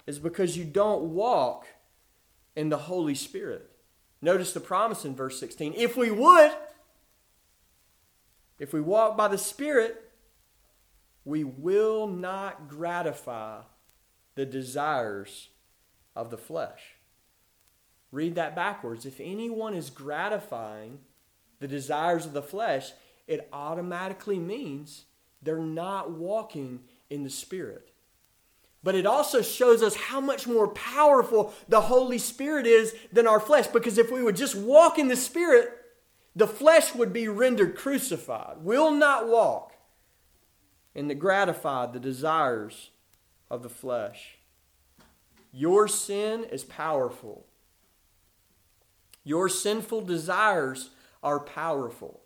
is 0.07 0.19
because 0.19 0.57
you 0.57 0.63
don't 0.63 1.13
walk 1.13 1.67
in 2.55 2.69
the 2.69 2.77
Holy 2.77 3.15
Spirit. 3.15 3.69
Notice 4.21 4.53
the 4.53 4.59
promise 4.59 5.05
in 5.05 5.15
verse 5.15 5.39
16. 5.39 5.73
If 5.75 5.95
we 5.95 6.11
would, 6.11 6.51
if 8.59 8.73
we 8.73 8.81
walk 8.81 9.17
by 9.17 9.27
the 9.27 9.37
Spirit, 9.37 10.11
we 11.25 11.43
will 11.43 12.07
not 12.07 12.67
gratify 12.67 13.61
the 14.35 14.45
desires 14.45 15.49
of 16.15 16.29
the 16.29 16.37
flesh. 16.37 16.81
Read 18.11 18.35
that 18.35 18.55
backwards. 18.55 19.05
If 19.05 19.19
anyone 19.19 19.73
is 19.73 19.89
gratifying 19.89 20.99
the 21.61 21.67
desires 21.67 22.25
of 22.25 22.33
the 22.33 22.41
flesh, 22.41 22.91
it 23.27 23.47
automatically 23.53 24.39
means 24.39 25.05
they're 25.41 25.59
not 25.59 26.11
walking 26.11 26.81
in 27.09 27.23
the 27.23 27.29
Spirit. 27.29 27.91
But 28.83 28.95
it 28.95 29.05
also 29.05 29.43
shows 29.43 29.83
us 29.83 29.95
how 29.95 30.19
much 30.19 30.47
more 30.47 30.69
powerful 30.69 31.53
the 31.69 31.81
Holy 31.81 32.17
Spirit 32.17 32.65
is 32.65 32.95
than 33.13 33.27
our 33.27 33.39
flesh. 33.39 33.67
Because 33.67 33.99
if 33.99 34.11
we 34.11 34.23
would 34.23 34.35
just 34.35 34.55
walk 34.55 34.97
in 34.97 35.07
the 35.07 35.15
Spirit, 35.15 35.69
the 36.35 36.47
flesh 36.47 36.95
would 36.95 37.13
be 37.13 37.27
rendered 37.27 37.75
crucified, 37.75 38.63
will 38.63 38.89
not 38.89 39.27
walk, 39.27 39.73
and 40.95 41.09
to 41.09 41.15
gratify 41.15 41.85
the 41.85 41.99
desires 41.99 42.89
of 43.51 43.61
the 43.61 43.69
flesh. 43.69 44.39
Your 45.53 45.87
sin 45.87 46.43
is 46.45 46.63
powerful. 46.63 47.45
Your 49.23 49.47
sinful 49.47 50.01
desires 50.01 50.89
are 51.23 51.39
powerful. 51.39 52.21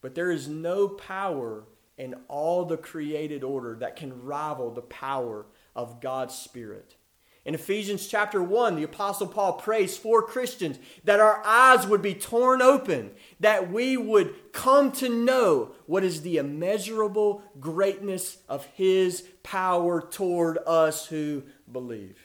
But 0.00 0.14
there 0.14 0.30
is 0.30 0.48
no 0.48 0.88
power 0.88 1.64
in 1.96 2.14
all 2.28 2.64
the 2.64 2.76
created 2.76 3.44
order 3.44 3.76
that 3.76 3.96
can 3.96 4.24
rival 4.24 4.70
the 4.70 4.82
power 4.82 5.46
of 5.74 6.00
God's 6.00 6.34
Spirit. 6.34 6.96
In 7.44 7.54
Ephesians 7.54 8.06
chapter 8.06 8.40
1, 8.40 8.76
the 8.76 8.84
Apostle 8.84 9.26
Paul 9.26 9.54
prays 9.54 9.96
for 9.96 10.22
Christians 10.22 10.78
that 11.02 11.18
our 11.18 11.42
eyes 11.44 11.86
would 11.88 12.00
be 12.00 12.14
torn 12.14 12.62
open, 12.62 13.10
that 13.40 13.70
we 13.70 13.96
would 13.96 14.52
come 14.52 14.92
to 14.92 15.08
know 15.08 15.72
what 15.86 16.04
is 16.04 16.22
the 16.22 16.36
immeasurable 16.36 17.42
greatness 17.58 18.38
of 18.48 18.66
His 18.66 19.22
power 19.42 20.00
toward 20.00 20.58
us 20.66 21.06
who 21.06 21.42
believe. 21.70 22.18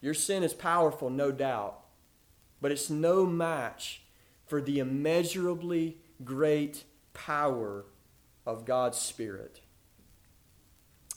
Your 0.00 0.14
sin 0.14 0.42
is 0.42 0.54
powerful, 0.54 1.10
no 1.10 1.30
doubt, 1.30 1.78
but 2.62 2.72
it's 2.72 2.88
no 2.88 3.26
match 3.26 4.02
for 4.46 4.60
the 4.60 4.78
immeasurably 4.78 5.98
great 6.24 6.84
power 7.12 7.84
of 8.46 8.64
God's 8.64 8.98
Spirit. 8.98 9.60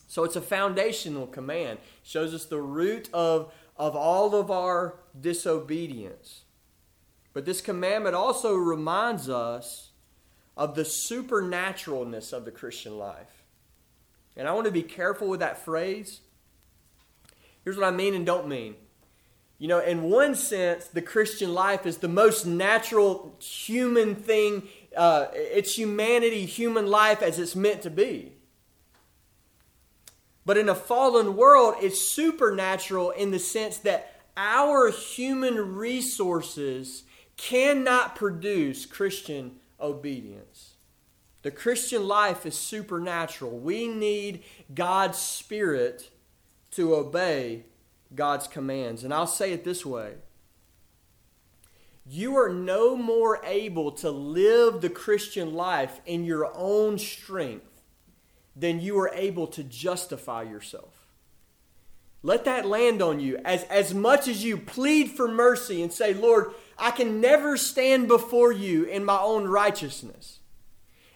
So 0.07 0.23
it's 0.23 0.35
a 0.35 0.41
foundational 0.41 1.27
command. 1.27 1.79
Shows 2.03 2.33
us 2.33 2.45
the 2.45 2.61
root 2.61 3.09
of, 3.13 3.53
of 3.77 3.95
all 3.95 4.35
of 4.35 4.49
our 4.49 4.99
disobedience. 5.19 6.41
But 7.31 7.45
this 7.45 7.61
commandment 7.61 8.15
also 8.15 8.55
reminds 8.55 9.29
us 9.29 9.91
of 10.57 10.75
the 10.75 10.81
supernaturalness 10.81 12.33
of 12.33 12.43
the 12.43 12.51
Christian 12.51 12.97
life. 12.97 13.43
And 14.35 14.47
I 14.47 14.53
want 14.53 14.65
to 14.65 14.71
be 14.71 14.83
careful 14.83 15.27
with 15.27 15.41
that 15.41 15.63
phrase. 15.63 16.21
Here's 17.63 17.77
what 17.77 17.87
I 17.87 17.91
mean 17.91 18.15
and 18.15 18.25
don't 18.25 18.47
mean. 18.47 18.75
You 19.59 19.67
know, 19.67 19.79
in 19.79 20.03
one 20.03 20.35
sense, 20.35 20.87
the 20.87 21.01
Christian 21.01 21.53
life 21.53 21.85
is 21.85 21.97
the 21.97 22.07
most 22.07 22.45
natural 22.45 23.35
human 23.41 24.15
thing. 24.15 24.63
Uh, 24.95 25.27
it's 25.33 25.77
humanity, 25.77 26.45
human 26.45 26.87
life 26.87 27.21
as 27.21 27.37
it's 27.37 27.57
meant 27.57 27.81
to 27.81 27.89
be. 27.89 28.31
But 30.45 30.57
in 30.57 30.69
a 30.69 30.75
fallen 30.75 31.35
world, 31.35 31.75
it's 31.81 31.99
supernatural 31.99 33.11
in 33.11 33.31
the 33.31 33.37
sense 33.37 33.77
that 33.79 34.21
our 34.37 34.89
human 34.89 35.75
resources 35.75 37.03
cannot 37.35 38.15
produce 38.15 38.85
Christian 38.85 39.57
obedience. 39.79 40.75
The 41.41 41.51
Christian 41.51 42.07
life 42.07 42.45
is 42.45 42.57
supernatural. 42.57 43.51
We 43.59 43.89
need 43.89 44.43
God's 44.73 45.19
Spirit 45.19 46.09
to 46.71 46.95
obey 46.95 47.65
God's 48.13 48.47
commands. 48.47 49.03
And 49.03 49.13
I'll 49.13 49.27
say 49.27 49.53
it 49.53 49.63
this 49.63 49.85
way 49.85 50.15
you 52.11 52.37
are 52.37 52.49
no 52.49 52.95
more 52.95 53.39
able 53.45 53.91
to 53.91 54.09
live 54.09 54.81
the 54.81 54.89
Christian 54.89 55.53
life 55.53 56.01
in 56.07 56.23
your 56.23 56.51
own 56.55 56.97
strength 56.97 57.83
than 58.55 58.79
you 58.79 58.97
are 58.99 59.11
able 59.13 59.45
to 59.47 59.63
justify 59.63 60.41
yourself. 60.41 61.05
Let 62.23 62.45
that 62.45 62.65
land 62.65 63.01
on 63.01 63.19
you. 63.19 63.39
As, 63.45 63.63
as 63.65 63.93
much 63.93 64.27
as 64.27 64.43
you 64.43 64.57
plead 64.57 65.11
for 65.11 65.27
mercy 65.27 65.81
and 65.81 65.93
say, 65.93 66.13
Lord, 66.13 66.51
I 66.77 66.91
can 66.91 67.21
never 67.21 67.55
stand 67.55 68.07
before 68.07 68.51
you 68.51 68.83
in 68.85 69.05
my 69.05 69.19
own 69.19 69.47
righteousness. 69.47 70.39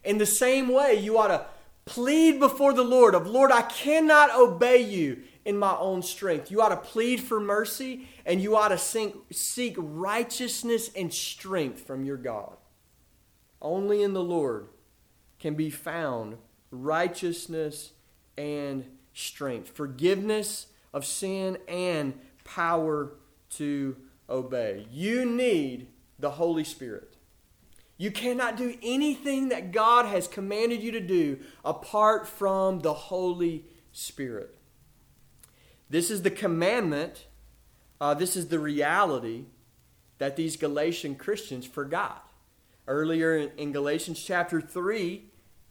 In 0.04 0.18
the 0.18 0.26
same 0.26 0.70
way, 0.70 0.94
you 0.94 1.18
ought 1.18 1.28
to 1.28 1.46
plead 1.86 2.39
before 2.39 2.74
the 2.74 2.84
Lord 2.84 3.16
of, 3.16 3.28
Lord, 3.28 3.52
I 3.52 3.64
cannot 3.64 4.34
obey 4.38 4.82
you 4.82 5.24
in 5.46 5.58
my 5.58 5.76
own 5.78 6.02
strength. 6.02 6.50
You 6.52 6.62
ought 6.62 6.70
to 6.70 6.78
plead 6.78 7.20
for 7.20 7.39
mercy 7.39 8.08
and 8.26 8.41
you 8.41 8.56
ought 8.56 8.70
to 8.70 8.78
seek 8.78 9.76
righteousness 9.78 10.89
and 10.96 11.14
strength 11.14 11.86
from 11.86 12.06
your 12.06 12.18
God. 12.18 12.56
Only 13.62 14.04
in 14.04 14.14
the 14.14 14.24
Lord 14.24 14.68
can 15.39 15.56
be 15.56 15.70
found 15.70 16.38
righteousness 16.72 17.91
and 18.38 18.86
strength, 19.14 19.70
forgiveness 19.70 20.68
of 20.94 21.06
sin 21.06 21.58
and 21.68 22.20
power 22.44 23.14
to 23.52 23.96
obey. 24.30 24.88
You 24.91 25.26
need 25.26 25.88
the 26.20 26.32
Holy 26.32 26.64
Spirit. 26.64 27.16
You 27.98 28.12
cannot 28.12 28.58
do 28.58 28.76
anything 28.82 29.50
that 29.50 29.72
God 29.72 30.06
has 30.06 30.28
commanded 30.28 30.82
you 30.82 30.91
to 30.91 31.00
do 31.00 31.39
apart 31.64 32.28
from 32.28 32.80
the 32.80 32.94
Holy 32.94 33.66
Spirit. 33.91 34.53
This 35.94 36.10
is 36.10 36.24
the 36.24 36.32
commandment, 36.32 37.28
uh, 38.02 38.16
this 38.16 38.36
is 38.36 38.48
the 38.48 38.58
reality 38.58 39.46
that 40.18 40.36
these 40.36 40.58
Galatian 40.58 41.14
Christians 41.14 41.68
forgot. 41.68 42.32
Earlier 42.88 43.38
in, 43.38 43.52
in 43.58 43.72
Galatians 43.72 44.24
chapter 44.24 44.60
3, 44.60 45.24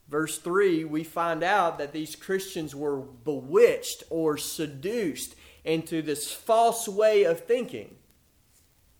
verse 0.07 0.37
3, 0.37 0.85
we 0.85 1.03
find 1.03 1.43
out 1.43 1.77
that 1.77 1.91
these 1.91 2.15
Christians 2.15 2.73
were 2.73 3.01
bewitched 3.01 4.03
or 4.09 4.37
seduced 4.37 5.35
into 5.65 6.01
this 6.01 6.31
false 6.31 6.87
way 6.87 7.25
of 7.25 7.41
thinking. 7.41 7.97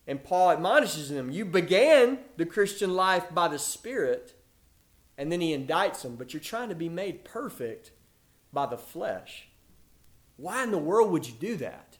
And 0.05 0.26
Paul 0.26 0.51
admonishes 0.51 1.09
them 1.09 1.32
you 1.32 1.45
began 1.45 2.19
the 2.36 2.45
Christian 2.45 2.97
life 2.97 3.34
by 3.34 3.47
the 3.47 3.59
Spirit, 3.59 4.34
and 5.17 5.32
then 5.32 5.39
he 5.39 5.57
indicts 5.57 6.01
them, 6.01 6.17
but 6.17 6.34
you're 6.34 6.41
trying 6.41 6.67
to 6.67 6.76
be 6.76 6.89
made 6.89 7.24
perfect 7.24 7.91
by 8.51 8.65
the 8.65 8.78
flesh. 8.78 9.47
Why 10.38 10.63
in 10.63 10.71
the 10.71 10.77
world 10.77 11.11
would 11.11 11.27
you 11.27 11.34
do 11.34 11.55
that? 11.57 11.97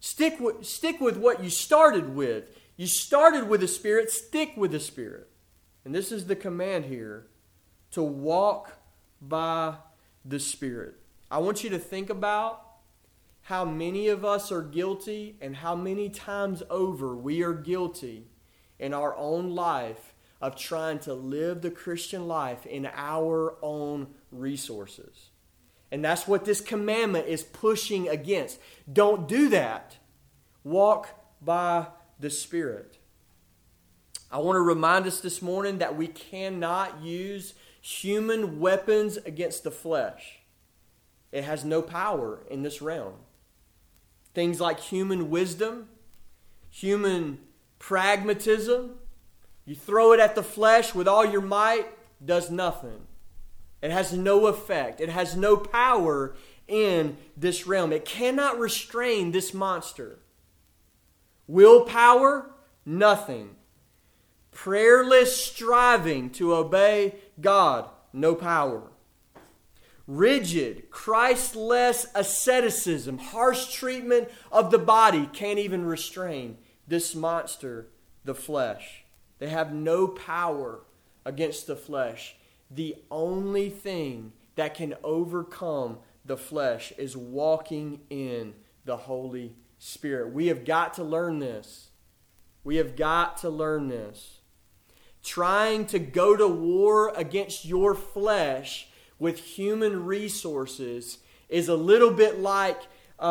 Stick 0.00 0.38
with, 0.40 0.64
stick 0.64 1.00
with 1.00 1.16
what 1.16 1.42
you 1.42 1.50
started 1.50 2.14
with. 2.14 2.44
You 2.76 2.86
started 2.86 3.48
with 3.48 3.60
the 3.60 3.68
Spirit, 3.68 4.10
stick 4.10 4.52
with 4.56 4.72
the 4.72 4.80
Spirit. 4.80 5.28
And 5.84 5.94
this 5.94 6.12
is 6.12 6.26
the 6.26 6.36
command 6.36 6.86
here 6.86 7.26
to 7.92 8.02
walk 8.02 8.72
by 9.20 9.76
the 10.24 10.40
Spirit. 10.40 10.96
I 11.30 11.38
want 11.38 11.64
you 11.64 11.70
to 11.70 11.78
think 11.78 12.10
about 12.10 12.64
how 13.42 13.64
many 13.64 14.08
of 14.08 14.24
us 14.24 14.50
are 14.50 14.62
guilty 14.62 15.36
and 15.40 15.56
how 15.56 15.74
many 15.74 16.08
times 16.08 16.62
over 16.70 17.14
we 17.14 17.42
are 17.42 17.52
guilty 17.52 18.26
in 18.78 18.94
our 18.94 19.16
own 19.16 19.50
life 19.50 20.14
of 20.40 20.56
trying 20.56 20.98
to 21.00 21.14
live 21.14 21.62
the 21.62 21.70
Christian 21.70 22.26
life 22.26 22.66
in 22.66 22.86
our 22.94 23.56
own 23.62 24.08
resources. 24.30 25.30
And 25.94 26.04
that's 26.04 26.26
what 26.26 26.44
this 26.44 26.60
commandment 26.60 27.28
is 27.28 27.44
pushing 27.44 28.08
against. 28.08 28.58
Don't 28.92 29.28
do 29.28 29.48
that. 29.50 29.98
Walk 30.64 31.08
by 31.40 31.86
the 32.18 32.30
Spirit. 32.30 32.98
I 34.28 34.38
want 34.38 34.56
to 34.56 34.60
remind 34.60 35.06
us 35.06 35.20
this 35.20 35.40
morning 35.40 35.78
that 35.78 35.96
we 35.96 36.08
cannot 36.08 37.00
use 37.00 37.54
human 37.80 38.58
weapons 38.58 39.18
against 39.18 39.62
the 39.62 39.70
flesh. 39.70 40.40
It 41.30 41.44
has 41.44 41.64
no 41.64 41.80
power 41.80 42.40
in 42.50 42.64
this 42.64 42.82
realm. 42.82 43.14
Things 44.34 44.60
like 44.60 44.80
human 44.80 45.30
wisdom, 45.30 45.86
human 46.70 47.38
pragmatism, 47.78 48.96
you 49.64 49.76
throw 49.76 50.10
it 50.12 50.18
at 50.18 50.34
the 50.34 50.42
flesh 50.42 50.92
with 50.92 51.06
all 51.06 51.24
your 51.24 51.40
might, 51.40 51.86
does 52.26 52.50
nothing. 52.50 53.06
It 53.84 53.92
has 53.92 54.12
no 54.12 54.46
effect. 54.46 55.00
It 55.00 55.10
has 55.10 55.36
no 55.36 55.56
power 55.56 56.34
in 56.66 57.16
this 57.36 57.66
realm. 57.66 57.92
It 57.92 58.04
cannot 58.04 58.58
restrain 58.58 59.30
this 59.30 59.54
monster. 59.54 60.18
Willpower, 61.46 62.50
nothing. 62.84 63.56
Prayerless 64.50 65.44
striving 65.44 66.30
to 66.30 66.54
obey 66.54 67.16
God, 67.40 67.90
no 68.12 68.34
power 68.34 68.90
rigid, 70.06 70.90
Christless 70.90 72.06
asceticism, 72.14 73.18
harsh 73.18 73.72
treatment 73.72 74.28
of 74.52 74.70
the 74.70 74.78
body 74.78 75.28
can't 75.32 75.58
even 75.58 75.84
restrain 75.84 76.58
this 76.86 77.14
monster, 77.14 77.88
the 78.24 78.34
flesh. 78.34 79.04
They 79.38 79.48
have 79.48 79.72
no 79.72 80.08
power 80.08 80.80
against 81.24 81.66
the 81.66 81.76
flesh. 81.76 82.36
The 82.74 82.96
only 83.08 83.70
thing 83.70 84.32
that 84.56 84.74
can 84.74 84.94
overcome 85.04 85.98
the 86.24 86.36
flesh 86.36 86.92
is 86.98 87.16
walking 87.16 88.00
in 88.10 88.54
the 88.84 88.96
Holy 88.96 89.54
Spirit. 89.78 90.32
We 90.32 90.48
have 90.48 90.64
got 90.64 90.94
to 90.94 91.04
learn 91.04 91.38
this. 91.38 91.90
We 92.64 92.76
have 92.76 92.96
got 92.96 93.36
to 93.38 93.50
learn 93.50 93.88
this. 93.88 94.40
Trying 95.22 95.86
to 95.86 96.00
go 96.00 96.36
to 96.36 96.48
war 96.48 97.12
against 97.14 97.64
your 97.64 97.94
flesh 97.94 98.88
with 99.20 99.38
human 99.38 100.04
resources 100.04 101.18
is 101.48 101.68
a 101.68 101.76
little 101.76 102.10
bit 102.10 102.40
like 102.40 102.80
uh, 103.20 103.24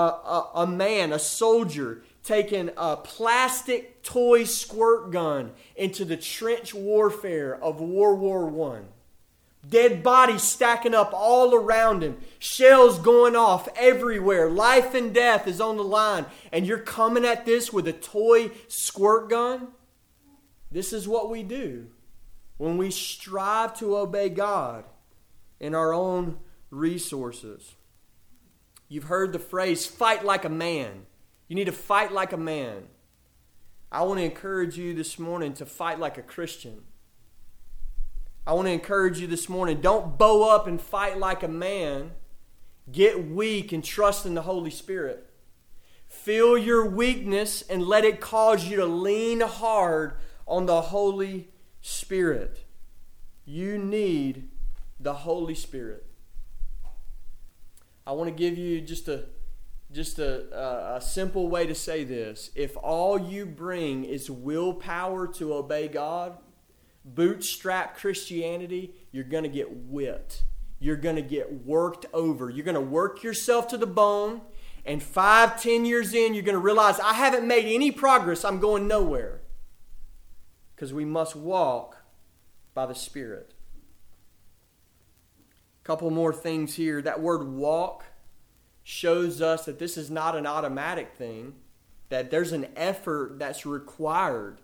a, 0.55 0.61
a 0.61 0.67
man, 0.67 1.11
a 1.11 1.19
soldier, 1.19 2.03
taking 2.23 2.69
a 2.77 2.95
plastic 2.95 4.01
toy 4.03 4.45
squirt 4.45 5.11
gun 5.11 5.51
into 5.75 6.05
the 6.05 6.15
trench 6.15 6.73
warfare 6.73 7.61
of 7.61 7.81
World 7.81 8.21
War 8.21 8.45
One. 8.45 8.87
Dead 9.67 10.03
bodies 10.03 10.43
stacking 10.43 10.93
up 10.93 11.11
all 11.13 11.55
around 11.55 12.03
him, 12.03 12.17
shells 12.37 12.99
going 12.99 13.35
off 13.35 13.69
everywhere. 13.77 14.49
Life 14.49 14.93
and 14.93 15.13
death 15.13 15.47
is 15.47 15.61
on 15.61 15.77
the 15.77 15.83
line, 15.83 16.25
and 16.51 16.67
you're 16.67 16.79
coming 16.79 17.23
at 17.23 17.45
this 17.45 17.71
with 17.71 17.87
a 17.87 17.93
toy 17.93 18.51
squirt 18.67 19.29
gun? 19.29 19.69
This 20.69 20.91
is 20.91 21.07
what 21.07 21.29
we 21.29 21.43
do 21.43 21.87
when 22.57 22.77
we 22.77 22.91
strive 22.91 23.77
to 23.79 23.95
obey 23.95 24.29
God 24.29 24.83
in 25.59 25.73
our 25.73 25.93
own 25.93 26.39
resources. 26.69 27.75
You've 28.89 29.05
heard 29.05 29.31
the 29.31 29.39
phrase, 29.39 29.85
fight 29.85 30.25
like 30.25 30.43
a 30.43 30.49
man. 30.49 31.05
You 31.47 31.55
need 31.55 31.65
to 31.65 31.71
fight 31.71 32.11
like 32.11 32.33
a 32.33 32.37
man. 32.37 32.87
I 33.91 34.03
want 34.03 34.19
to 34.19 34.25
encourage 34.25 34.77
you 34.77 34.93
this 34.93 35.17
morning 35.17 35.53
to 35.53 35.65
fight 35.65 35.99
like 35.99 36.17
a 36.17 36.23
Christian. 36.23 36.81
I 38.45 38.53
want 38.53 38.67
to 38.67 38.73
encourage 38.73 39.19
you 39.19 39.27
this 39.27 39.47
morning 39.47 39.79
don't 39.79 40.17
bow 40.17 40.49
up 40.49 40.67
and 40.67 40.79
fight 40.79 41.17
like 41.17 41.43
a 41.43 41.47
man. 41.47 42.11
Get 42.91 43.29
weak 43.29 43.71
and 43.71 43.83
trust 43.83 44.25
in 44.25 44.33
the 44.33 44.41
Holy 44.41 44.69
Spirit. 44.69 45.29
Feel 46.07 46.57
your 46.57 46.85
weakness 46.85 47.61
and 47.61 47.81
let 47.81 48.03
it 48.03 48.19
cause 48.19 48.65
you 48.65 48.75
to 48.75 48.85
lean 48.85 49.39
hard 49.39 50.15
on 50.45 50.65
the 50.65 50.81
Holy 50.81 51.49
Spirit. 51.81 52.65
You 53.45 53.77
need 53.77 54.49
the 54.99 55.13
Holy 55.13 55.55
Spirit. 55.55 56.05
I 58.05 58.11
want 58.11 58.29
to 58.29 58.35
give 58.35 58.57
you 58.57 58.81
just 58.81 59.07
a 59.07 59.25
just 59.93 60.17
a, 60.17 60.95
a, 60.95 60.99
simple 60.99 61.47
way 61.49 61.67
to 61.67 61.75
say 61.75 62.03
this. 62.03 62.49
If 62.55 62.75
all 62.77 63.19
you 63.19 63.45
bring 63.45 64.03
is 64.05 64.29
willpower 64.29 65.27
to 65.33 65.53
obey 65.53 65.87
God, 65.87 66.35
bootstrap 67.05 67.97
Christianity, 67.97 68.93
you're 69.11 69.23
going 69.23 69.43
to 69.43 69.49
get 69.49 69.69
whipped. 69.69 70.43
You're 70.79 70.97
going 70.97 71.15
to 71.15 71.21
get 71.21 71.65
worked 71.65 72.05
over. 72.13 72.49
You're 72.49 72.65
going 72.65 72.75
to 72.75 72.81
work 72.81 73.23
yourself 73.23 73.67
to 73.69 73.77
the 73.77 73.87
bone. 73.87 74.41
And 74.85 75.01
five, 75.01 75.61
ten 75.61 75.85
years 75.85 76.13
in, 76.13 76.33
you're 76.33 76.43
going 76.43 76.55
to 76.55 76.59
realize 76.59 76.99
I 76.99 77.13
haven't 77.13 77.47
made 77.47 77.65
any 77.65 77.89
progress. 77.91 78.43
I'm 78.43 78.59
going 78.59 78.87
nowhere. 78.87 79.41
Because 80.75 80.93
we 80.93 81.05
must 81.05 81.35
walk 81.35 81.97
by 82.73 82.85
the 82.85 82.95
Spirit 82.95 83.53
A 85.81 85.85
couple 85.85 86.09
more 86.09 86.33
things 86.33 86.75
here. 86.75 87.01
That 87.01 87.21
word 87.21 87.47
walk 87.47 88.03
shows 88.83 89.41
us 89.41 89.63
that 89.65 89.79
this 89.79 89.97
is 89.97 90.11
not 90.11 90.35
an 90.35 90.45
automatic 90.45 91.13
thing, 91.13 91.53
that 92.09 92.29
there's 92.29 92.51
an 92.51 92.67
effort 92.75 93.39
that's 93.39 93.65
required. 93.65 94.59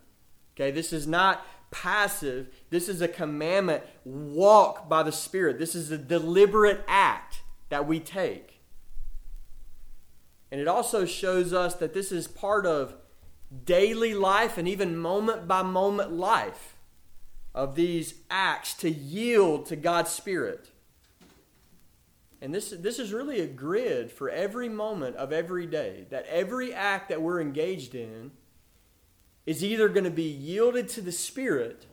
Okay, 0.54 0.70
this 0.70 0.92
is 0.92 1.06
not 1.06 1.46
passive, 1.70 2.48
this 2.70 2.88
is 2.88 3.00
a 3.00 3.08
commandment. 3.08 3.84
Walk 4.04 4.88
by 4.88 5.02
the 5.02 5.12
Spirit. 5.12 5.58
This 5.58 5.74
is 5.74 5.90
a 5.90 5.98
deliberate 5.98 6.82
act 6.86 7.42
that 7.68 7.86
we 7.86 8.00
take. 8.00 8.60
And 10.50 10.60
it 10.60 10.68
also 10.68 11.04
shows 11.04 11.52
us 11.52 11.74
that 11.76 11.94
this 11.94 12.10
is 12.10 12.26
part 12.26 12.66
of 12.66 12.94
daily 13.64 14.14
life 14.14 14.58
and 14.58 14.66
even 14.66 14.96
moment 14.96 15.46
by 15.46 15.62
moment 15.62 16.12
life 16.12 16.76
of 17.54 17.74
these 17.74 18.14
acts 18.30 18.74
to 18.74 18.90
yield 18.90 19.66
to 19.66 19.76
God's 19.76 20.10
Spirit. 20.10 20.70
And 22.40 22.54
this, 22.54 22.70
this 22.70 22.98
is 22.98 23.12
really 23.12 23.40
a 23.40 23.46
grid 23.46 24.10
for 24.10 24.30
every 24.30 24.68
moment 24.68 25.16
of 25.16 25.32
every 25.32 25.66
day. 25.66 26.06
That 26.10 26.26
every 26.26 26.72
act 26.72 27.10
that 27.10 27.20
we're 27.20 27.40
engaged 27.40 27.94
in 27.94 28.30
is 29.46 29.64
either 29.64 29.88
going 29.88 30.04
to 30.04 30.10
be 30.10 30.22
yielded 30.22 30.88
to 30.90 31.00
the 31.00 31.12
Spirit 31.12 31.86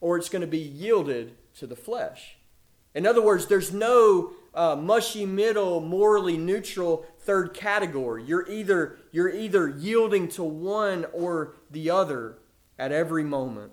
or 0.00 0.16
it's 0.16 0.28
going 0.28 0.40
to 0.40 0.46
be 0.46 0.58
yielded 0.58 1.34
to 1.58 1.66
the 1.66 1.76
flesh. 1.76 2.36
In 2.94 3.06
other 3.06 3.22
words, 3.22 3.46
there's 3.46 3.72
no 3.72 4.32
uh, 4.54 4.76
mushy 4.76 5.24
middle, 5.24 5.80
morally 5.80 6.36
neutral 6.36 7.06
third 7.20 7.54
category. 7.54 8.22
You're 8.24 8.50
either, 8.50 8.98
you're 9.10 9.30
either 9.30 9.68
yielding 9.68 10.28
to 10.28 10.42
one 10.42 11.06
or 11.12 11.54
the 11.70 11.90
other 11.90 12.38
at 12.78 12.92
every 12.92 13.24
moment. 13.24 13.72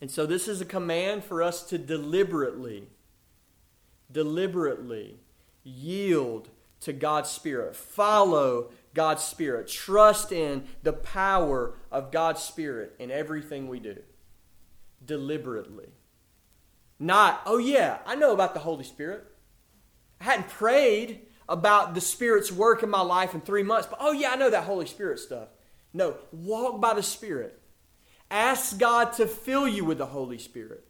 And 0.00 0.10
so 0.10 0.26
this 0.26 0.48
is 0.48 0.60
a 0.60 0.66
command 0.66 1.24
for 1.24 1.42
us 1.42 1.62
to 1.64 1.78
deliberately, 1.78 2.88
deliberately 4.10 5.20
yield 5.62 6.48
to 6.80 6.92
God's 6.92 7.30
Spirit, 7.30 7.76
follow 7.76 8.70
God's 8.94 9.22
Spirit, 9.22 9.68
trust 9.68 10.32
in 10.32 10.64
the 10.82 10.92
power 10.92 11.74
of 11.90 12.10
God's 12.10 12.42
Spirit 12.42 12.94
in 12.98 13.10
everything 13.10 13.68
we 13.68 13.80
do. 13.80 13.98
Deliberately. 15.04 15.88
Not, 16.98 17.42
oh 17.46 17.58
yeah, 17.58 17.98
I 18.04 18.14
know 18.14 18.32
about 18.32 18.54
the 18.54 18.60
Holy 18.60 18.84
Spirit. 18.84 19.24
I 20.20 20.24
hadn't 20.24 20.48
prayed 20.48 21.22
about 21.48 21.94
the 21.94 22.00
Spirit's 22.00 22.52
work 22.52 22.82
in 22.82 22.90
my 22.90 23.00
life 23.00 23.34
in 23.34 23.40
three 23.40 23.62
months, 23.62 23.88
but 23.88 23.98
oh 24.00 24.12
yeah, 24.12 24.32
I 24.32 24.36
know 24.36 24.50
that 24.50 24.64
Holy 24.64 24.86
Spirit 24.86 25.18
stuff. 25.18 25.48
No, 25.92 26.16
walk 26.32 26.80
by 26.80 26.94
the 26.94 27.02
Spirit. 27.02 27.60
Ask 28.30 28.78
God 28.78 29.12
to 29.14 29.26
fill 29.26 29.66
you 29.66 29.84
with 29.84 29.98
the 29.98 30.06
Holy 30.06 30.38
Spirit. 30.38 30.84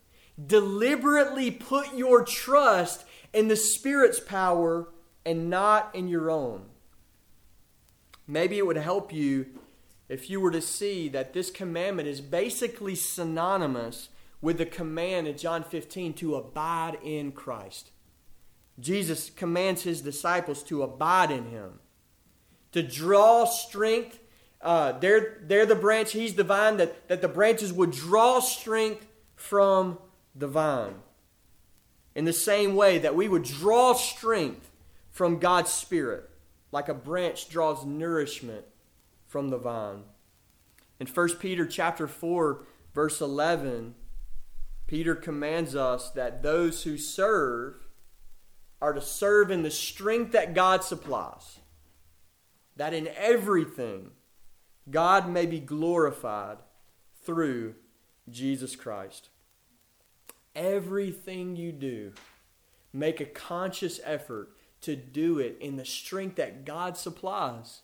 Deliberately 0.45 1.51
put 1.51 1.95
your 1.95 2.25
trust 2.25 3.05
in 3.33 3.49
the 3.49 3.57
Spirit's 3.57 4.21
power 4.21 4.89
and 5.25 5.49
not 5.49 5.95
in 5.95 6.09
your 6.09 6.31
own. 6.31 6.67
Maybe 8.31 8.59
it 8.59 8.67
would 8.67 8.77
help 8.77 9.13
you 9.13 9.47
if 10.09 10.31
you 10.31 10.41
were 10.41 10.51
to 10.51 10.63
see 10.63 11.09
that 11.09 11.33
this 11.33 11.51
commandment 11.51 12.09
is 12.09 12.21
basically 12.21 12.95
synonymous 12.95 14.09
with 14.41 14.59
the 14.59 14.67
command 14.67 15.27
in 15.27 15.37
John 15.37 15.65
15 15.65 16.15
to 16.15 16.37
abide 16.37 16.99
in 17.03 17.33
Christ. 17.33 17.91
Jesus 18.79 19.31
commands 19.31 19.83
his 19.83 20.01
disciples 20.01 20.63
to 20.65 20.83
abide 20.83 21.31
in 21.31 21.47
him, 21.47 21.81
to 22.73 22.83
draw 22.83 23.45
strength 23.45 24.21
uh, 24.63 24.93
they're, 24.99 25.39
they're 25.43 25.67
the 25.67 25.75
branch, 25.75 26.13
he's 26.13 26.35
the 26.35 26.45
vine, 26.45 26.77
that, 26.77 27.09
that 27.09 27.23
the 27.23 27.29
branches 27.29 27.73
would 27.73 27.93
draw 27.93 28.41
strength 28.41 29.07
from 29.35 29.99
the 30.35 30.47
vine. 30.47 30.97
In 32.15 32.25
the 32.25 32.33
same 32.33 32.77
way 32.77 32.99
that 32.99 33.15
we 33.15 33.29
would 33.29 33.45
draw 33.45 33.95
strength 33.95 34.71
from 35.11 35.39
God's 35.39 35.73
Spirit, 35.73 36.30
like 36.73 36.89
a 36.89 36.95
branch 36.95 37.49
draws 37.49 37.85
nourishment 37.85 38.65
from 39.27 39.49
the 39.49 39.59
vine. 39.59 40.03
In 40.99 41.07
1 41.07 41.29
Peter 41.37 41.67
chapter 41.67 42.07
4, 42.07 42.65
verse 42.95 43.21
11, 43.21 43.95
Peter 44.87 45.15
commands 45.15 45.75
us 45.75 46.11
that 46.11 46.43
those 46.43 46.83
who 46.83 46.99
serve 46.99 47.87
are 48.83 48.93
to 48.93 49.01
serve 49.01 49.51
in 49.51 49.63
the 49.63 49.71
strength 49.71 50.33
that 50.33 50.55
God 50.55 50.83
supplies. 50.83 51.61
That 52.77 52.95
in 52.95 53.09
everything 53.17 54.11
God 54.91 55.29
may 55.29 55.47
be 55.47 55.61
glorified 55.61 56.59
through 57.25 57.75
Jesus 58.29 58.77
Christ. 58.77 59.29
Everything 60.55 61.57
you 61.57 61.73
do, 61.73 62.13
make 62.93 63.21
a 63.21 63.27
conscious 63.27 64.01
effort 64.05 64.57
to 64.83 64.97
do 64.97 65.39
it 65.39 65.59
in 65.61 65.77
the 65.77 65.85
strength 65.85 66.37
that 66.37 66.65
God 66.65 66.97
supplies. 66.97 67.83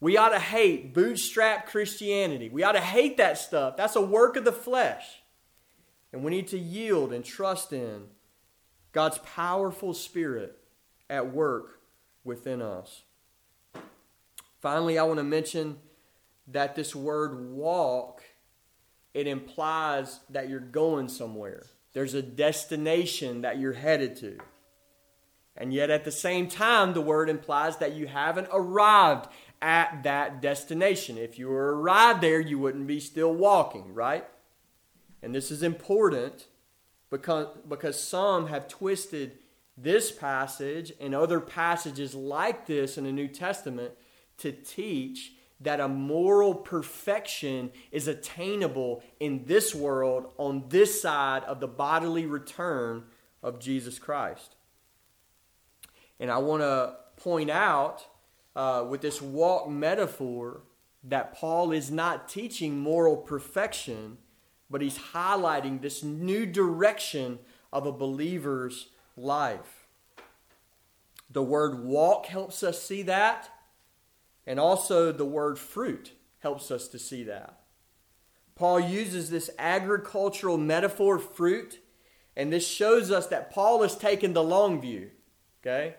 We 0.00 0.16
ought 0.16 0.30
to 0.30 0.38
hate 0.38 0.92
bootstrap 0.92 1.68
Christianity. 1.68 2.48
We 2.48 2.62
ought 2.62 2.72
to 2.72 2.80
hate 2.80 3.16
that 3.16 3.38
stuff. 3.38 3.76
That's 3.76 3.96
a 3.96 4.00
work 4.00 4.36
of 4.36 4.44
the 4.44 4.52
flesh. 4.52 5.22
And 6.12 6.22
we 6.22 6.30
need 6.30 6.48
to 6.48 6.58
yield 6.58 7.12
and 7.12 7.24
trust 7.24 7.72
in 7.72 8.04
God's 8.92 9.18
powerful 9.18 9.94
Spirit 9.94 10.58
at 11.08 11.32
work 11.32 11.80
within 12.22 12.62
us. 12.62 13.02
Finally, 14.60 14.98
I 14.98 15.04
want 15.04 15.18
to 15.18 15.24
mention 15.24 15.78
that 16.48 16.74
this 16.74 16.94
word 16.94 17.50
walk 17.50 18.22
it 19.14 19.28
implies 19.28 20.18
that 20.30 20.48
you're 20.48 20.58
going 20.58 21.08
somewhere. 21.08 21.64
There's 21.92 22.14
a 22.14 22.22
destination 22.22 23.42
that 23.42 23.58
you're 23.58 23.72
headed 23.72 24.16
to. 24.16 24.38
And 25.56 25.72
yet 25.72 25.90
at 25.90 26.04
the 26.04 26.10
same 26.10 26.48
time 26.48 26.92
the 26.92 27.00
word 27.00 27.28
implies 27.28 27.76
that 27.78 27.94
you 27.94 28.06
haven't 28.06 28.48
arrived 28.52 29.28
at 29.62 30.02
that 30.02 30.42
destination. 30.42 31.16
If 31.16 31.38
you 31.38 31.48
were 31.48 31.80
arrived 31.80 32.20
there, 32.20 32.40
you 32.40 32.58
wouldn't 32.58 32.86
be 32.86 33.00
still 33.00 33.32
walking, 33.32 33.94
right? 33.94 34.26
And 35.22 35.34
this 35.34 35.50
is 35.50 35.62
important 35.62 36.46
because 37.10 37.56
because 37.68 37.98
some 37.98 38.48
have 38.48 38.68
twisted 38.68 39.38
this 39.76 40.12
passage 40.12 40.92
and 41.00 41.14
other 41.14 41.40
passages 41.40 42.14
like 42.14 42.66
this 42.66 42.98
in 42.98 43.04
the 43.04 43.12
New 43.12 43.28
Testament 43.28 43.92
to 44.38 44.52
teach 44.52 45.32
that 45.60 45.80
a 45.80 45.88
moral 45.88 46.54
perfection 46.54 47.70
is 47.90 48.06
attainable 48.06 49.02
in 49.18 49.44
this 49.46 49.74
world 49.74 50.32
on 50.36 50.64
this 50.68 51.00
side 51.00 51.42
of 51.44 51.60
the 51.60 51.68
bodily 51.68 52.26
return 52.26 53.04
of 53.42 53.60
Jesus 53.60 53.98
Christ. 53.98 54.56
And 56.20 56.30
I 56.30 56.38
want 56.38 56.62
to 56.62 56.96
point 57.16 57.50
out 57.50 58.06
uh, 58.56 58.84
with 58.88 59.00
this 59.00 59.20
walk 59.20 59.68
metaphor 59.68 60.62
that 61.02 61.34
Paul 61.34 61.72
is 61.72 61.90
not 61.90 62.28
teaching 62.28 62.78
moral 62.78 63.16
perfection, 63.16 64.18
but 64.70 64.80
he's 64.80 64.98
highlighting 64.98 65.80
this 65.80 66.02
new 66.02 66.46
direction 66.46 67.38
of 67.72 67.86
a 67.86 67.92
believer's 67.92 68.88
life. 69.16 69.86
The 71.30 71.42
word 71.42 71.84
walk 71.84 72.26
helps 72.26 72.62
us 72.62 72.82
see 72.82 73.02
that. 73.02 73.50
And 74.46 74.60
also, 74.60 75.10
the 75.10 75.24
word 75.24 75.58
fruit 75.58 76.12
helps 76.40 76.70
us 76.70 76.86
to 76.88 76.98
see 76.98 77.24
that. 77.24 77.60
Paul 78.54 78.78
uses 78.78 79.30
this 79.30 79.50
agricultural 79.58 80.58
metaphor, 80.58 81.18
fruit, 81.18 81.80
and 82.36 82.52
this 82.52 82.66
shows 82.66 83.10
us 83.10 83.26
that 83.28 83.50
Paul 83.50 83.82
has 83.82 83.96
taken 83.96 84.32
the 84.32 84.42
long 84.42 84.80
view. 84.80 85.10
Okay? 85.60 85.96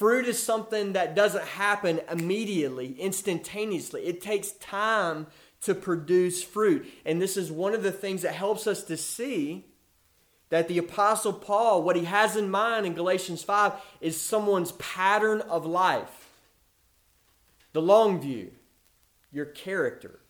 Fruit 0.00 0.26
is 0.26 0.42
something 0.42 0.94
that 0.94 1.14
doesn't 1.14 1.44
happen 1.44 2.00
immediately, 2.10 2.98
instantaneously. 2.98 4.00
It 4.06 4.22
takes 4.22 4.52
time 4.52 5.26
to 5.60 5.74
produce 5.74 6.42
fruit. 6.42 6.90
And 7.04 7.20
this 7.20 7.36
is 7.36 7.52
one 7.52 7.74
of 7.74 7.82
the 7.82 7.92
things 7.92 8.22
that 8.22 8.32
helps 8.32 8.66
us 8.66 8.82
to 8.84 8.96
see 8.96 9.66
that 10.48 10.68
the 10.68 10.78
Apostle 10.78 11.34
Paul, 11.34 11.82
what 11.82 11.96
he 11.96 12.06
has 12.06 12.34
in 12.34 12.50
mind 12.50 12.86
in 12.86 12.94
Galatians 12.94 13.42
5, 13.42 13.74
is 14.00 14.18
someone's 14.18 14.72
pattern 14.72 15.42
of 15.42 15.66
life 15.66 16.30
the 17.74 17.82
long 17.82 18.22
view, 18.22 18.52
your 19.30 19.44
character. 19.44 20.20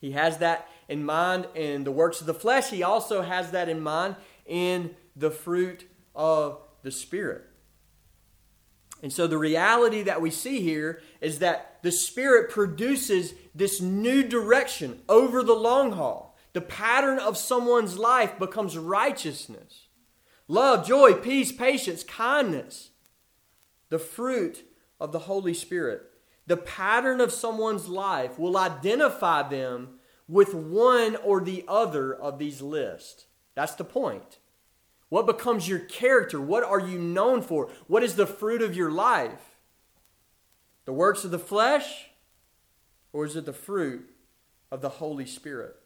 He 0.00 0.12
has 0.12 0.38
that 0.38 0.66
in 0.88 1.04
mind 1.04 1.46
in 1.54 1.84
the 1.84 1.92
works 1.92 2.22
of 2.22 2.26
the 2.26 2.32
flesh. 2.32 2.70
He 2.70 2.82
also 2.82 3.20
has 3.20 3.50
that 3.50 3.68
in 3.68 3.82
mind 3.82 4.16
in 4.46 4.96
the 5.14 5.30
fruit 5.30 5.86
of 6.14 6.58
the 6.82 6.90
Spirit. 6.90 7.47
And 9.02 9.12
so 9.12 9.26
the 9.26 9.38
reality 9.38 10.02
that 10.02 10.20
we 10.20 10.30
see 10.30 10.60
here 10.60 11.00
is 11.20 11.38
that 11.38 11.78
the 11.82 11.92
Spirit 11.92 12.50
produces 12.50 13.34
this 13.54 13.80
new 13.80 14.22
direction 14.22 15.00
over 15.08 15.42
the 15.42 15.54
long 15.54 15.92
haul. 15.92 16.36
The 16.52 16.60
pattern 16.60 17.18
of 17.18 17.36
someone's 17.36 17.98
life 17.98 18.38
becomes 18.38 18.76
righteousness, 18.76 19.86
love, 20.48 20.86
joy, 20.86 21.14
peace, 21.14 21.52
patience, 21.52 22.02
kindness. 22.02 22.90
The 23.90 23.98
fruit 23.98 24.64
of 25.00 25.12
the 25.12 25.20
Holy 25.20 25.54
Spirit. 25.54 26.02
The 26.46 26.56
pattern 26.56 27.20
of 27.20 27.32
someone's 27.32 27.88
life 27.88 28.38
will 28.38 28.56
identify 28.56 29.48
them 29.48 29.98
with 30.26 30.54
one 30.54 31.16
or 31.16 31.40
the 31.40 31.64
other 31.68 32.14
of 32.14 32.38
these 32.38 32.60
lists. 32.60 33.26
That's 33.54 33.74
the 33.74 33.84
point. 33.84 34.37
What 35.08 35.26
becomes 35.26 35.68
your 35.68 35.78
character? 35.78 36.40
What 36.40 36.64
are 36.64 36.80
you 36.80 36.98
known 36.98 37.42
for? 37.42 37.70
What 37.86 38.02
is 38.02 38.16
the 38.16 38.26
fruit 38.26 38.62
of 38.62 38.76
your 38.76 38.90
life? 38.90 39.56
The 40.84 40.92
works 40.92 41.24
of 41.24 41.30
the 41.30 41.38
flesh? 41.38 42.10
Or 43.12 43.24
is 43.24 43.36
it 43.36 43.46
the 43.46 43.52
fruit 43.52 44.10
of 44.70 44.82
the 44.82 44.88
Holy 44.88 45.26
Spirit? 45.26 45.76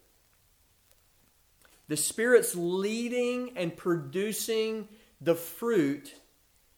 The 1.88 1.96
Spirit's 1.96 2.54
leading 2.54 3.52
and 3.56 3.76
producing 3.76 4.88
the 5.20 5.34
fruit 5.34 6.14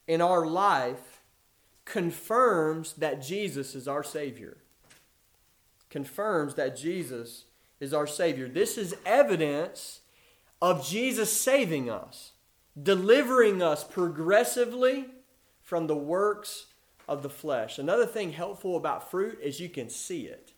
in 0.07 0.21
our 0.21 0.47
life 0.47 1.23
confirms 1.85 2.95
that 2.95 3.23
Jesus 3.23 3.75
is 3.75 3.89
our 3.89 4.03
Savior. 4.03 4.59
Confirms 5.89 6.55
that 6.55 6.77
Jesus 6.77 7.45
is 7.81 7.95
our 7.95 8.07
Savior. 8.07 8.49
This 8.49 8.77
is 8.77 8.97
evidence 9.07 10.01
of 10.61 10.87
Jesus 10.87 11.33
saving 11.33 11.91
us, 11.91 12.33
delivering 12.81 13.63
us 13.63 13.85
progressively 13.85 15.07
from 15.63 15.87
the 15.87 15.97
works 15.97 16.67
of 17.09 17.23
the 17.23 17.31
flesh. 17.31 17.79
Another 17.79 18.07
thing 18.07 18.33
helpful 18.33 18.77
about 18.77 19.11
fruit 19.11 19.39
is 19.43 19.61
you 19.61 19.69
can 19.69 19.89
see 19.89 20.27
it. 20.27 20.53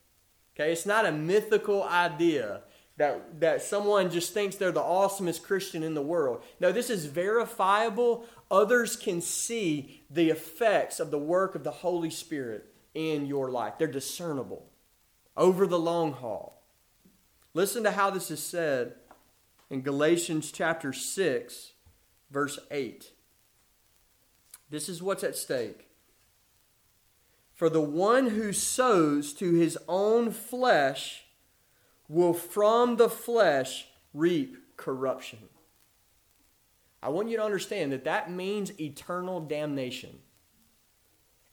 Okay, 0.54 0.72
it's 0.72 0.86
not 0.86 1.04
a 1.04 1.12
mythical 1.12 1.84
idea 1.84 2.62
that, 2.96 3.40
that 3.40 3.62
someone 3.62 4.10
just 4.10 4.32
thinks 4.32 4.56
they're 4.56 4.72
the 4.72 4.80
awesomest 4.80 5.42
Christian 5.42 5.82
in 5.82 5.94
the 5.94 6.02
world. 6.02 6.42
No, 6.60 6.72
this 6.72 6.88
is 6.88 7.04
verifiable. 7.04 8.24
Others 8.50 8.96
can 8.96 9.20
see 9.20 10.04
the 10.10 10.30
effects 10.30 10.98
of 10.98 11.10
the 11.10 11.18
work 11.18 11.54
of 11.54 11.62
the 11.62 11.70
Holy 11.70 12.10
Spirit 12.10 12.72
in 12.94 13.26
your 13.26 13.50
life. 13.50 13.74
They're 13.78 13.86
discernible 13.86 14.66
over 15.36 15.66
the 15.66 15.78
long 15.78 16.14
haul. 16.14 16.62
Listen 17.52 17.82
to 17.84 17.90
how 17.90 18.10
this 18.10 18.30
is 18.30 18.42
said 18.42 18.94
in 19.68 19.82
Galatians 19.82 20.50
chapter 20.50 20.92
6, 20.92 21.72
verse 22.30 22.58
8. 22.70 23.12
This 24.70 24.88
is 24.88 25.02
what's 25.02 25.24
at 25.24 25.36
stake. 25.36 25.88
For 27.54 27.70
the 27.70 27.80
one 27.80 28.30
who 28.30 28.52
sows 28.52 29.32
to 29.34 29.54
his 29.54 29.78
own 29.88 30.30
flesh 30.30 31.24
will 32.08 32.34
from 32.34 32.96
the 32.96 33.08
flesh 33.08 33.86
reap 34.12 34.56
corruption. 34.76 35.38
I 37.02 37.08
want 37.08 37.28
you 37.28 37.36
to 37.36 37.44
understand 37.44 37.92
that 37.92 38.04
that 38.04 38.30
means 38.30 38.78
eternal 38.80 39.40
damnation. 39.40 40.18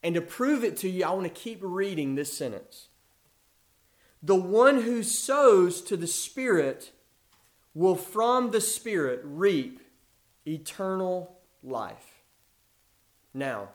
And 0.02 0.16
to 0.16 0.22
prove 0.22 0.64
it 0.64 0.76
to 0.78 0.90
you, 0.90 1.06
I 1.06 1.12
want 1.12 1.24
to 1.24 1.30
keep 1.42 1.60
reading 1.62 2.16
this 2.16 2.36
sentence. 2.36 2.88
The 4.22 4.36
one 4.36 4.82
who 4.82 5.04
sows 5.04 5.82
to 5.84 5.96
the 5.96 6.08
Spirit 6.08 6.92
will 7.74 7.96
from 7.96 8.52
the 8.52 8.62
Spirit 8.62 9.22
reap 9.24 9.80
eternal 10.48 11.38
life. 11.62 12.24
Now, 13.34 13.70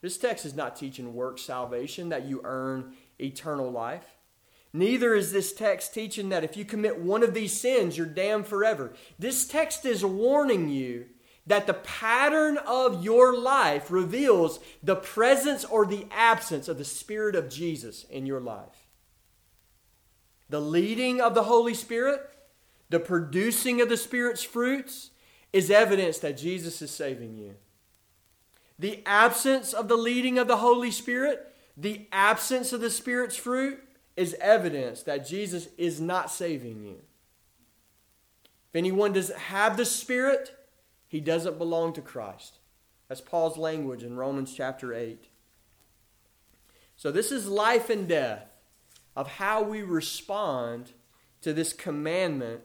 this 0.00 0.18
text 0.18 0.44
is 0.44 0.54
not 0.54 0.76
teaching 0.76 1.14
work 1.14 1.38
salvation, 1.38 2.10
that 2.10 2.26
you 2.26 2.40
earn 2.44 2.94
eternal 3.18 3.70
life. 3.70 4.04
Neither 4.72 5.14
is 5.14 5.32
this 5.32 5.52
text 5.52 5.94
teaching 5.94 6.28
that 6.28 6.44
if 6.44 6.56
you 6.56 6.64
commit 6.64 7.00
one 7.00 7.22
of 7.22 7.34
these 7.34 7.58
sins, 7.58 7.96
you're 7.96 8.06
damned 8.06 8.46
forever. 8.46 8.92
This 9.18 9.46
text 9.46 9.84
is 9.86 10.04
warning 10.04 10.68
you 10.68 11.06
that 11.46 11.66
the 11.66 11.74
pattern 11.74 12.58
of 12.58 13.02
your 13.02 13.36
life 13.36 13.90
reveals 13.90 14.60
the 14.82 14.96
presence 14.96 15.64
or 15.64 15.86
the 15.86 16.06
absence 16.10 16.68
of 16.68 16.76
the 16.76 16.84
Spirit 16.84 17.34
of 17.34 17.48
Jesus 17.48 18.04
in 18.04 18.26
your 18.26 18.40
life. 18.40 18.86
The 20.50 20.60
leading 20.60 21.20
of 21.20 21.34
the 21.34 21.44
Holy 21.44 21.74
Spirit, 21.74 22.20
the 22.90 23.00
producing 23.00 23.80
of 23.80 23.88
the 23.88 23.96
Spirit's 23.96 24.42
fruits, 24.42 25.10
is 25.52 25.70
evidence 25.70 26.18
that 26.18 26.36
Jesus 26.36 26.82
is 26.82 26.90
saving 26.90 27.36
you. 27.36 27.54
The 28.78 29.02
absence 29.06 29.72
of 29.72 29.88
the 29.88 29.96
leading 29.96 30.38
of 30.38 30.46
the 30.46 30.58
Holy 30.58 30.90
Spirit, 30.90 31.52
the 31.76 32.06
absence 32.12 32.72
of 32.72 32.80
the 32.80 32.90
Spirit's 32.90 33.36
fruit, 33.36 33.82
is 34.16 34.36
evidence 34.40 35.02
that 35.04 35.26
Jesus 35.26 35.68
is 35.76 36.00
not 36.00 36.30
saving 36.30 36.82
you. 36.82 36.96
If 38.68 38.76
anyone 38.76 39.12
doesn't 39.12 39.38
have 39.38 39.76
the 39.76 39.84
Spirit, 39.84 40.54
he 41.06 41.20
doesn't 41.20 41.58
belong 41.58 41.92
to 41.94 42.02
Christ. 42.02 42.58
That's 43.08 43.20
Paul's 43.20 43.56
language 43.56 44.02
in 44.02 44.16
Romans 44.16 44.52
chapter 44.54 44.92
8. 44.92 45.28
So, 46.96 47.10
this 47.10 47.32
is 47.32 47.46
life 47.46 47.88
and 47.90 48.06
death 48.06 48.48
of 49.16 49.28
how 49.28 49.62
we 49.62 49.82
respond 49.82 50.92
to 51.40 51.52
this 51.52 51.72
commandment 51.72 52.60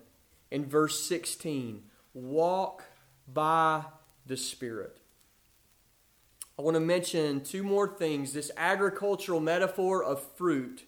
in 0.51 0.65
verse 0.65 0.99
16 1.07 1.83
walk 2.13 2.83
by 3.31 3.83
the 4.25 4.37
Spirit. 4.37 4.99
I 6.57 6.61
want 6.61 6.75
to 6.75 6.81
mention 6.81 7.41
two 7.41 7.63
more 7.63 7.87
things. 7.87 8.33
This 8.33 8.51
agricultural 8.55 9.39
metaphor 9.39 10.03
of 10.03 10.21
fruit 10.35 10.85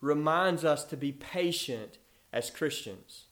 reminds 0.00 0.64
us 0.64 0.84
to 0.84 0.96
be 0.96 1.12
patient 1.12 1.98
as 2.32 2.50
Christians. 2.50 3.24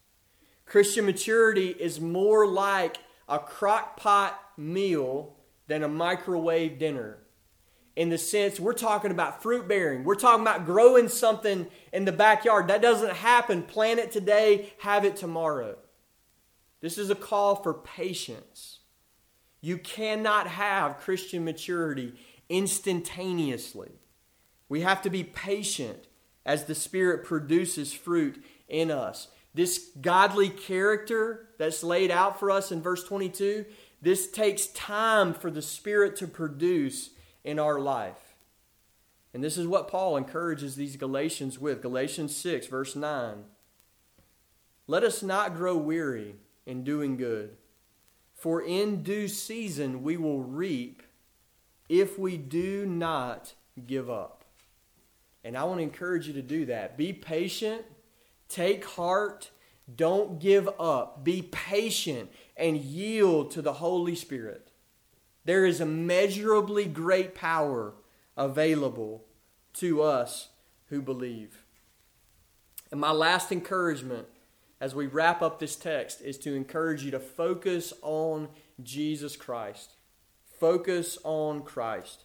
Christian 0.66 1.06
maturity 1.06 1.68
is 1.70 2.00
more 2.00 2.46
like 2.46 2.98
a 3.28 3.38
crock 3.38 3.96
pot 3.96 4.38
meal 4.56 5.34
than 5.66 5.82
a 5.82 5.88
microwave 5.88 6.78
dinner. 6.78 7.18
In 7.96 8.08
the 8.08 8.18
sense, 8.18 8.58
we're 8.58 8.72
talking 8.72 9.10
about 9.10 9.42
fruit 9.42 9.68
bearing. 9.68 10.04
We're 10.04 10.16
talking 10.16 10.42
about 10.42 10.66
growing 10.66 11.08
something 11.08 11.66
in 11.92 12.04
the 12.04 12.12
backyard. 12.12 12.68
That 12.68 12.82
doesn't 12.82 13.14
happen. 13.14 13.62
Plant 13.62 14.00
it 14.00 14.10
today, 14.10 14.72
have 14.78 15.04
it 15.04 15.16
tomorrow. 15.16 15.76
This 16.84 16.98
is 16.98 17.08
a 17.08 17.14
call 17.14 17.56
for 17.56 17.72
patience. 17.72 18.80
You 19.62 19.78
cannot 19.78 20.46
have 20.46 20.98
Christian 20.98 21.42
maturity 21.42 22.12
instantaneously. 22.50 23.92
We 24.68 24.82
have 24.82 25.00
to 25.00 25.08
be 25.08 25.24
patient 25.24 26.08
as 26.44 26.64
the 26.64 26.74
Spirit 26.74 27.24
produces 27.24 27.94
fruit 27.94 28.44
in 28.68 28.90
us. 28.90 29.28
This 29.54 29.92
godly 29.98 30.50
character 30.50 31.48
that's 31.56 31.82
laid 31.82 32.10
out 32.10 32.38
for 32.38 32.50
us 32.50 32.70
in 32.70 32.82
verse 32.82 33.02
22, 33.02 33.64
this 34.02 34.30
takes 34.30 34.66
time 34.66 35.32
for 35.32 35.50
the 35.50 35.62
Spirit 35.62 36.16
to 36.16 36.26
produce 36.26 37.12
in 37.44 37.58
our 37.58 37.80
life. 37.80 38.34
And 39.32 39.42
this 39.42 39.56
is 39.56 39.66
what 39.66 39.88
Paul 39.88 40.18
encourages 40.18 40.76
these 40.76 40.98
Galatians 40.98 41.58
with. 41.58 41.80
Galatians 41.80 42.36
6, 42.36 42.66
verse 42.66 42.94
9. 42.94 43.36
Let 44.86 45.02
us 45.02 45.22
not 45.22 45.56
grow 45.56 45.78
weary 45.78 46.34
in 46.66 46.84
doing 46.84 47.16
good, 47.16 47.56
for 48.34 48.62
in 48.62 49.02
due 49.02 49.28
season 49.28 50.02
we 50.02 50.16
will 50.16 50.42
reap 50.42 51.02
if 51.88 52.18
we 52.18 52.36
do 52.36 52.86
not 52.86 53.54
give 53.86 54.08
up. 54.08 54.44
And 55.44 55.56
I 55.56 55.64
want 55.64 55.78
to 55.78 55.82
encourage 55.82 56.26
you 56.26 56.32
to 56.34 56.42
do 56.42 56.66
that. 56.66 56.96
Be 56.96 57.12
patient, 57.12 57.84
take 58.48 58.84
heart, 58.84 59.50
don't 59.94 60.38
give 60.38 60.68
up. 60.80 61.24
Be 61.24 61.42
patient 61.42 62.30
and 62.56 62.78
yield 62.78 63.50
to 63.52 63.62
the 63.62 63.74
Holy 63.74 64.14
Spirit. 64.14 64.70
There 65.44 65.66
is 65.66 65.80
immeasurably 65.80 66.86
great 66.86 67.34
power 67.34 67.94
available 68.36 69.24
to 69.74 70.02
us 70.02 70.48
who 70.86 71.02
believe. 71.02 71.62
And 72.90 73.00
my 73.00 73.10
last 73.10 73.52
encouragement 73.52 74.26
as 74.84 74.94
we 74.94 75.06
wrap 75.06 75.40
up 75.40 75.58
this 75.58 75.76
text 75.76 76.20
is 76.20 76.36
to 76.36 76.54
encourage 76.54 77.02
you 77.02 77.10
to 77.10 77.18
focus 77.18 77.94
on 78.02 78.46
Jesus 78.82 79.34
Christ. 79.34 79.92
Focus 80.60 81.16
on 81.24 81.62
Christ. 81.62 82.24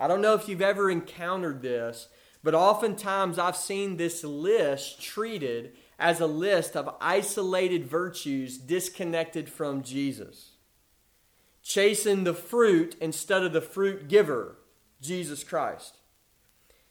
I 0.00 0.08
don't 0.08 0.22
know 0.22 0.32
if 0.32 0.48
you've 0.48 0.62
ever 0.62 0.90
encountered 0.90 1.60
this, 1.60 2.08
but 2.42 2.54
oftentimes 2.54 3.38
I've 3.38 3.54
seen 3.54 3.98
this 3.98 4.24
list 4.24 5.02
treated 5.02 5.76
as 5.98 6.20
a 6.20 6.26
list 6.26 6.74
of 6.74 6.96
isolated 7.02 7.86
virtues 7.86 8.56
disconnected 8.56 9.50
from 9.50 9.82
Jesus. 9.82 10.52
Chasing 11.62 12.24
the 12.24 12.32
fruit 12.32 12.96
instead 12.98 13.42
of 13.42 13.52
the 13.52 13.60
fruit 13.60 14.08
giver, 14.08 14.56
Jesus 15.02 15.44
Christ. 15.44 15.98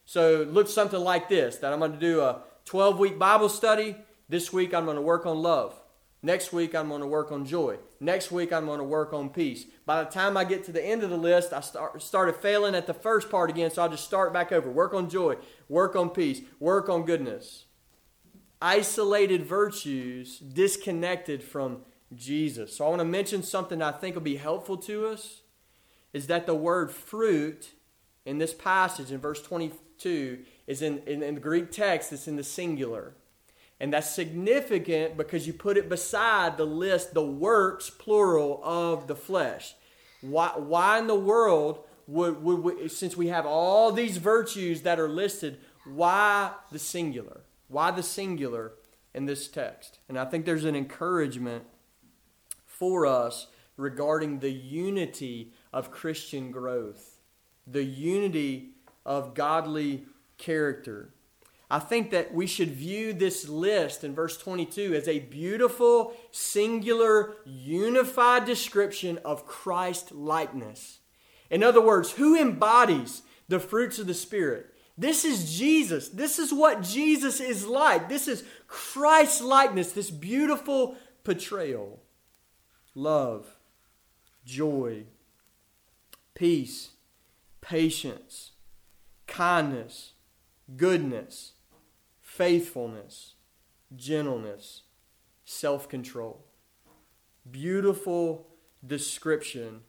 So 0.06 0.44
it 0.44 0.54
looks 0.54 0.72
something 0.72 1.02
like 1.02 1.30
this 1.30 1.56
that 1.58 1.74
I'm 1.74 1.80
going 1.80 1.94
to 1.94 1.98
do 1.98 2.22
a 2.22 2.44
12 2.66 3.00
week 3.00 3.18
Bible 3.18 3.50
study. 3.50 3.96
This 4.32 4.54
week 4.54 4.74
I'm 4.74 4.86
going 4.86 4.96
to 4.96 5.02
work 5.02 5.26
on 5.26 5.42
love. 5.42 5.78
Next 6.24 6.54
week, 6.54 6.74
I'm 6.74 6.88
going 6.88 7.02
to 7.02 7.08
work 7.08 7.34
on 7.34 7.46
joy. 7.46 7.80
Next 8.00 8.32
week, 8.32 8.54
I'm 8.54 8.66
going 8.66 8.78
to 8.78 8.86
work 8.86 9.12
on 9.12 9.30
peace. 9.30 9.66
By 9.86 10.04
the 10.04 10.10
time 10.10 10.38
I 10.38 10.46
get 10.46 10.64
to 10.66 10.72
the 10.72 10.86
end 10.86 11.04
of 11.04 11.10
the 11.10 11.18
list, 11.18 11.52
I 11.52 11.60
start, 11.60 12.02
started 12.02 12.36
failing 12.36 12.76
at 12.76 12.88
the 12.88 12.94
first 12.94 13.30
part 13.30 13.50
again, 13.50 13.72
so 13.72 13.82
I'll 13.82 13.90
just 13.90 14.06
start 14.06 14.32
back 14.32 14.54
over. 14.54 14.70
Work 14.70 14.94
on 14.94 15.10
joy, 15.10 15.36
work 15.68 15.98
on 15.98 16.12
peace, 16.12 16.42
work 16.60 16.88
on 16.88 17.04
goodness. 17.04 17.66
Isolated 18.62 19.44
virtues 19.44 20.40
disconnected 20.40 21.44
from 21.44 21.82
Jesus. 22.16 22.78
So 22.78 22.86
I 22.86 22.90
want 22.90 23.00
to 23.00 23.06
mention 23.06 23.44
something 23.44 23.82
I 23.82 23.92
think 23.92 24.16
will 24.16 24.22
be 24.22 24.38
helpful 24.38 24.78
to 24.78 25.08
us 25.08 25.42
is 26.14 26.28
that 26.28 26.46
the 26.46 26.56
word 26.56 26.92
fruit 26.92 27.72
in 28.26 28.38
this 28.38 28.54
passage 28.54 29.12
in 29.12 29.18
verse 29.18 29.42
22 29.42 30.46
is 30.68 30.82
in, 30.82 31.00
in, 31.08 31.22
in 31.22 31.36
the 31.36 31.42
Greek 31.42 31.72
text, 31.72 32.14
it's 32.14 32.30
in 32.30 32.38
the 32.38 32.44
singular. 32.46 33.16
And 33.82 33.92
that's 33.92 34.14
significant 34.14 35.18
because 35.18 35.48
you 35.48 35.54
put 35.54 35.76
it 35.76 35.90
beside 35.90 36.56
the 36.56 36.68
list, 36.68 37.16
the 37.16 37.26
works, 37.26 37.90
plural, 37.90 38.62
of 38.64 39.08
the 39.08 39.16
flesh. 39.16 39.74
Why, 40.22 40.50
why 40.56 41.00
in 41.00 41.08
the 41.08 41.16
world 41.16 41.84
would, 42.06 42.44
would 42.44 42.60
we, 42.60 42.88
since 42.90 43.18
we 43.18 43.30
have 43.30 43.48
all 43.48 43.92
these 43.92 44.18
virtues 44.18 44.84
that 44.84 45.00
are 45.00 45.10
listed, 45.10 45.58
why 45.84 46.52
the 46.72 46.78
singular? 46.78 47.42
Why 47.70 47.90
the 47.90 48.04
singular 48.04 48.74
in 49.16 49.26
this 49.26 49.48
text? 49.48 49.98
And 50.08 50.20
I 50.20 50.26
think 50.26 50.46
there's 50.46 50.66
an 50.66 50.76
encouragement 50.76 51.64
for 52.68 53.08
us 53.08 53.48
regarding 53.78 54.42
the 54.42 54.52
unity 54.52 55.54
of 55.74 55.90
Christian 55.90 56.52
growth, 56.52 57.18
the 57.66 57.84
unity 57.84 58.76
of 59.08 59.34
godly 59.34 60.06
character. 60.38 61.16
I 61.72 61.80
think 61.80 62.12
that 62.12 62.34
we 62.34 62.48
should 62.48 62.72
view 62.72 63.14
this 63.14 63.48
list 63.48 64.04
in 64.04 64.14
verse 64.14 64.38
22 64.38 64.94
as 64.94 65.08
a 65.08 65.20
beautiful, 65.20 66.14
singular, 66.30 67.38
unified 67.46 68.44
description 68.44 69.18
of 69.24 69.48
Christ 69.48 70.12
likeness. 70.12 71.00
In 71.50 71.64
other 71.64 71.80
words, 71.80 72.12
who 72.12 72.38
embodies 72.38 73.22
the 73.48 73.58
fruits 73.58 74.00
of 74.00 74.08
the 74.08 74.14
Spirit? 74.14 74.66
This 74.98 75.24
is 75.24 75.58
Jesus. 75.58 76.10
This 76.10 76.40
is 76.40 76.52
what 76.52 76.82
Jesus 76.82 77.40
is 77.40 77.66
like. 77.66 78.10
This 78.10 78.28
is 78.28 78.44
Christ 78.68 79.42
likeness, 79.42 79.94
this 79.94 80.12
beautiful 80.12 80.98
portrayal. 81.24 82.02
Love, 82.94 83.48
joy, 84.44 85.06
peace, 86.34 86.90
patience, 87.62 88.52
kindness, 89.26 90.12
goodness, 90.76 91.51
faithfulness, 92.32 93.34
gentleness, 93.96 94.84
self 95.44 95.90
control. 95.90 96.46
Beautiful 97.50 98.48
description 98.86 99.82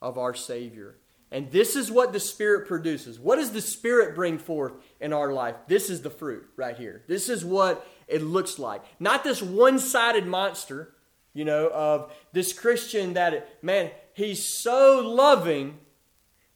of 0.00 0.16
our 0.16 0.34
Savior. 0.34 0.96
And 1.30 1.50
this 1.50 1.76
is 1.76 1.90
what 1.90 2.12
the 2.12 2.20
Spirit 2.20 2.66
produces. 2.66 3.18
What 3.18 3.36
does 3.36 3.52
the 3.52 3.60
Spirit 3.60 4.14
bring 4.14 4.38
forth 4.38 4.72
in 5.00 5.12
our 5.12 5.32
life? 5.32 5.56
This 5.66 5.90
is 5.90 6.02
the 6.02 6.10
fruit 6.10 6.48
right 6.56 6.76
here. 6.76 7.02
This 7.08 7.28
is 7.28 7.44
what 7.44 7.86
it 8.08 8.22
looks 8.22 8.58
like. 8.58 8.82
Not 8.98 9.24
this 9.24 9.42
one 9.42 9.78
sided 9.78 10.26
monster, 10.26 10.94
you 11.34 11.44
know, 11.44 11.68
of 11.68 12.12
this 12.32 12.52
Christian 12.52 13.14
that, 13.14 13.62
man, 13.62 13.90
he's 14.14 14.44
so 14.44 15.00
loving, 15.06 15.78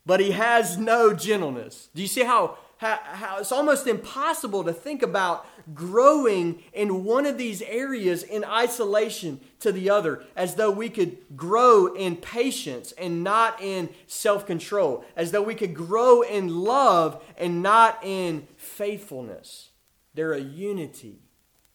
but 0.05 0.21
he 0.21 0.31
has 0.31 0.79
no 0.79 1.13
gentleness. 1.13 1.89
Do 1.95 2.03
you 2.03 2.09
see 2.09 2.25
how 2.25 2.59
how, 2.79 2.99
how 3.03 3.39
it's 3.39 3.53
almost 3.53 3.87
impossible 3.87 4.63
to 4.65 4.73
think 4.73 5.03
about 5.03 5.47
growing 5.75 6.63
in 6.75 7.05
one 7.05 7.25
of 7.25 7.39
these 7.39 7.63
areas 7.63 8.23
in 8.23 8.45
isolation 8.45 9.41
to 9.61 9.73
the 9.73 9.89
other, 9.89 10.23
as 10.37 10.57
though 10.57 10.71
we 10.71 10.91
could 10.91 11.17
grow 11.35 11.95
in 11.95 12.17
patience 12.17 12.93
and 12.93 13.25
not 13.25 13.63
in 13.63 13.89
self 14.07 14.47
control, 14.47 15.05
as 15.17 15.33
though 15.33 15.43
we 15.43 15.55
could 15.55 15.75
grow 15.75 16.21
in 16.21 16.49
love 16.49 17.23
and 17.39 17.63
not 17.63 17.99
in 18.03 18.47
faithfulness. 18.57 19.71
They're 20.15 20.35
a 20.35 20.41
unity. 20.41 21.21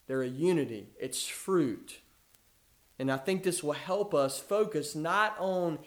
They're 0.06 0.22
a 0.22 0.28
unity. 0.28 0.90
It's 1.00 1.26
fruit. 1.26 1.98
And 2.98 3.10
I 3.10 3.16
think 3.16 3.42
this 3.42 3.62
will 3.62 3.72
help 3.72 4.14
us 4.14 4.38
focus 4.38 4.94
not 4.94 5.34
on 5.40 5.80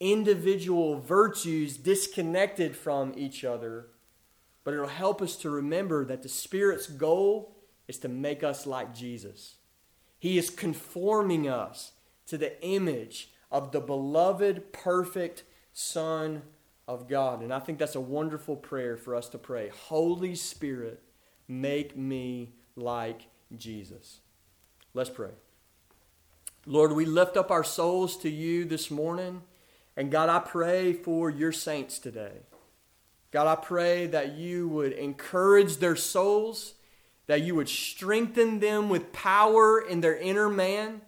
individual 0.00 0.98
virtues 0.98 1.76
disconnected 1.76 2.74
from 2.74 3.12
each 3.16 3.44
other 3.44 3.88
but 4.64 4.74
it'll 4.74 4.86
help 4.86 5.20
us 5.20 5.36
to 5.36 5.50
remember 5.50 6.04
that 6.04 6.22
the 6.22 6.28
Spirit's 6.28 6.86
goal 6.86 7.56
is 7.88 7.98
to 7.98 8.08
make 8.08 8.42
us 8.42 8.66
like 8.66 8.94
Jesus. 8.94 9.56
He 10.18 10.38
is 10.38 10.50
conforming 10.50 11.48
us 11.48 11.92
to 12.26 12.38
the 12.38 12.62
image 12.64 13.30
of 13.50 13.72
the 13.72 13.80
beloved, 13.80 14.72
perfect 14.72 15.42
Son 15.72 16.42
of 16.86 17.08
God. 17.08 17.42
And 17.42 17.52
I 17.52 17.58
think 17.58 17.78
that's 17.78 17.94
a 17.94 18.00
wonderful 18.00 18.56
prayer 18.56 18.96
for 18.96 19.14
us 19.14 19.28
to 19.30 19.38
pray. 19.38 19.70
Holy 19.88 20.34
Spirit, 20.34 21.02
make 21.48 21.96
me 21.96 22.52
like 22.76 23.26
Jesus. 23.56 24.20
Let's 24.94 25.10
pray. 25.10 25.30
Lord, 26.66 26.92
we 26.92 27.04
lift 27.04 27.36
up 27.36 27.50
our 27.50 27.64
souls 27.64 28.16
to 28.18 28.30
you 28.30 28.64
this 28.64 28.90
morning. 28.90 29.42
And 29.96 30.10
God, 30.10 30.28
I 30.28 30.38
pray 30.38 30.92
for 30.92 31.28
your 31.28 31.52
saints 31.52 31.98
today. 31.98 32.42
God, 33.32 33.46
I 33.46 33.56
pray 33.56 34.06
that 34.08 34.34
you 34.34 34.68
would 34.68 34.92
encourage 34.92 35.78
their 35.78 35.96
souls, 35.96 36.74
that 37.26 37.40
you 37.40 37.54
would 37.54 37.68
strengthen 37.68 38.60
them 38.60 38.90
with 38.90 39.12
power 39.12 39.80
in 39.80 40.02
their 40.02 40.16
inner 40.16 40.50
man, 40.50 41.00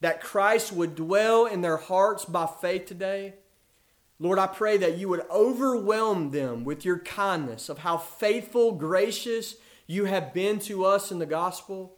that 0.00 0.22
Christ 0.22 0.72
would 0.72 0.94
dwell 0.94 1.46
in 1.46 1.60
their 1.60 1.76
hearts 1.76 2.24
by 2.24 2.46
faith 2.46 2.86
today. 2.86 3.34
Lord, 4.20 4.38
I 4.38 4.46
pray 4.46 4.76
that 4.76 4.98
you 4.98 5.08
would 5.08 5.26
overwhelm 5.30 6.30
them 6.30 6.62
with 6.62 6.84
your 6.84 7.00
kindness 7.00 7.68
of 7.68 7.78
how 7.78 7.98
faithful, 7.98 8.72
gracious 8.72 9.56
you 9.88 10.04
have 10.04 10.32
been 10.32 10.60
to 10.60 10.84
us 10.84 11.10
in 11.10 11.18
the 11.18 11.26
gospel. 11.26 11.96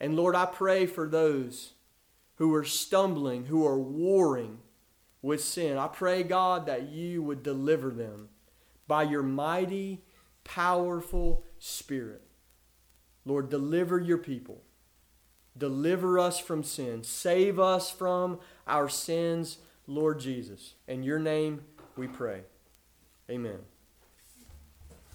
And 0.00 0.16
Lord, 0.16 0.34
I 0.34 0.46
pray 0.46 0.86
for 0.86 1.08
those 1.08 1.74
who 2.36 2.52
are 2.54 2.64
stumbling, 2.64 3.46
who 3.46 3.64
are 3.64 3.78
warring 3.78 4.58
with 5.22 5.44
sin. 5.44 5.76
I 5.76 5.86
pray, 5.86 6.24
God, 6.24 6.66
that 6.66 6.88
you 6.88 7.22
would 7.22 7.44
deliver 7.44 7.90
them 7.90 8.30
by 8.90 9.04
your 9.04 9.22
mighty, 9.22 10.02
powerful 10.42 11.44
Spirit. 11.60 12.22
Lord, 13.24 13.48
deliver 13.48 14.00
your 14.00 14.18
people. 14.18 14.64
Deliver 15.56 16.18
us 16.18 16.40
from 16.40 16.64
sin. 16.64 17.04
Save 17.04 17.60
us 17.60 17.88
from 17.88 18.40
our 18.66 18.88
sins, 18.88 19.58
Lord 19.86 20.18
Jesus. 20.18 20.74
In 20.88 21.04
your 21.04 21.20
name 21.20 21.60
we 21.96 22.08
pray. 22.08 22.40
Amen. 23.30 23.60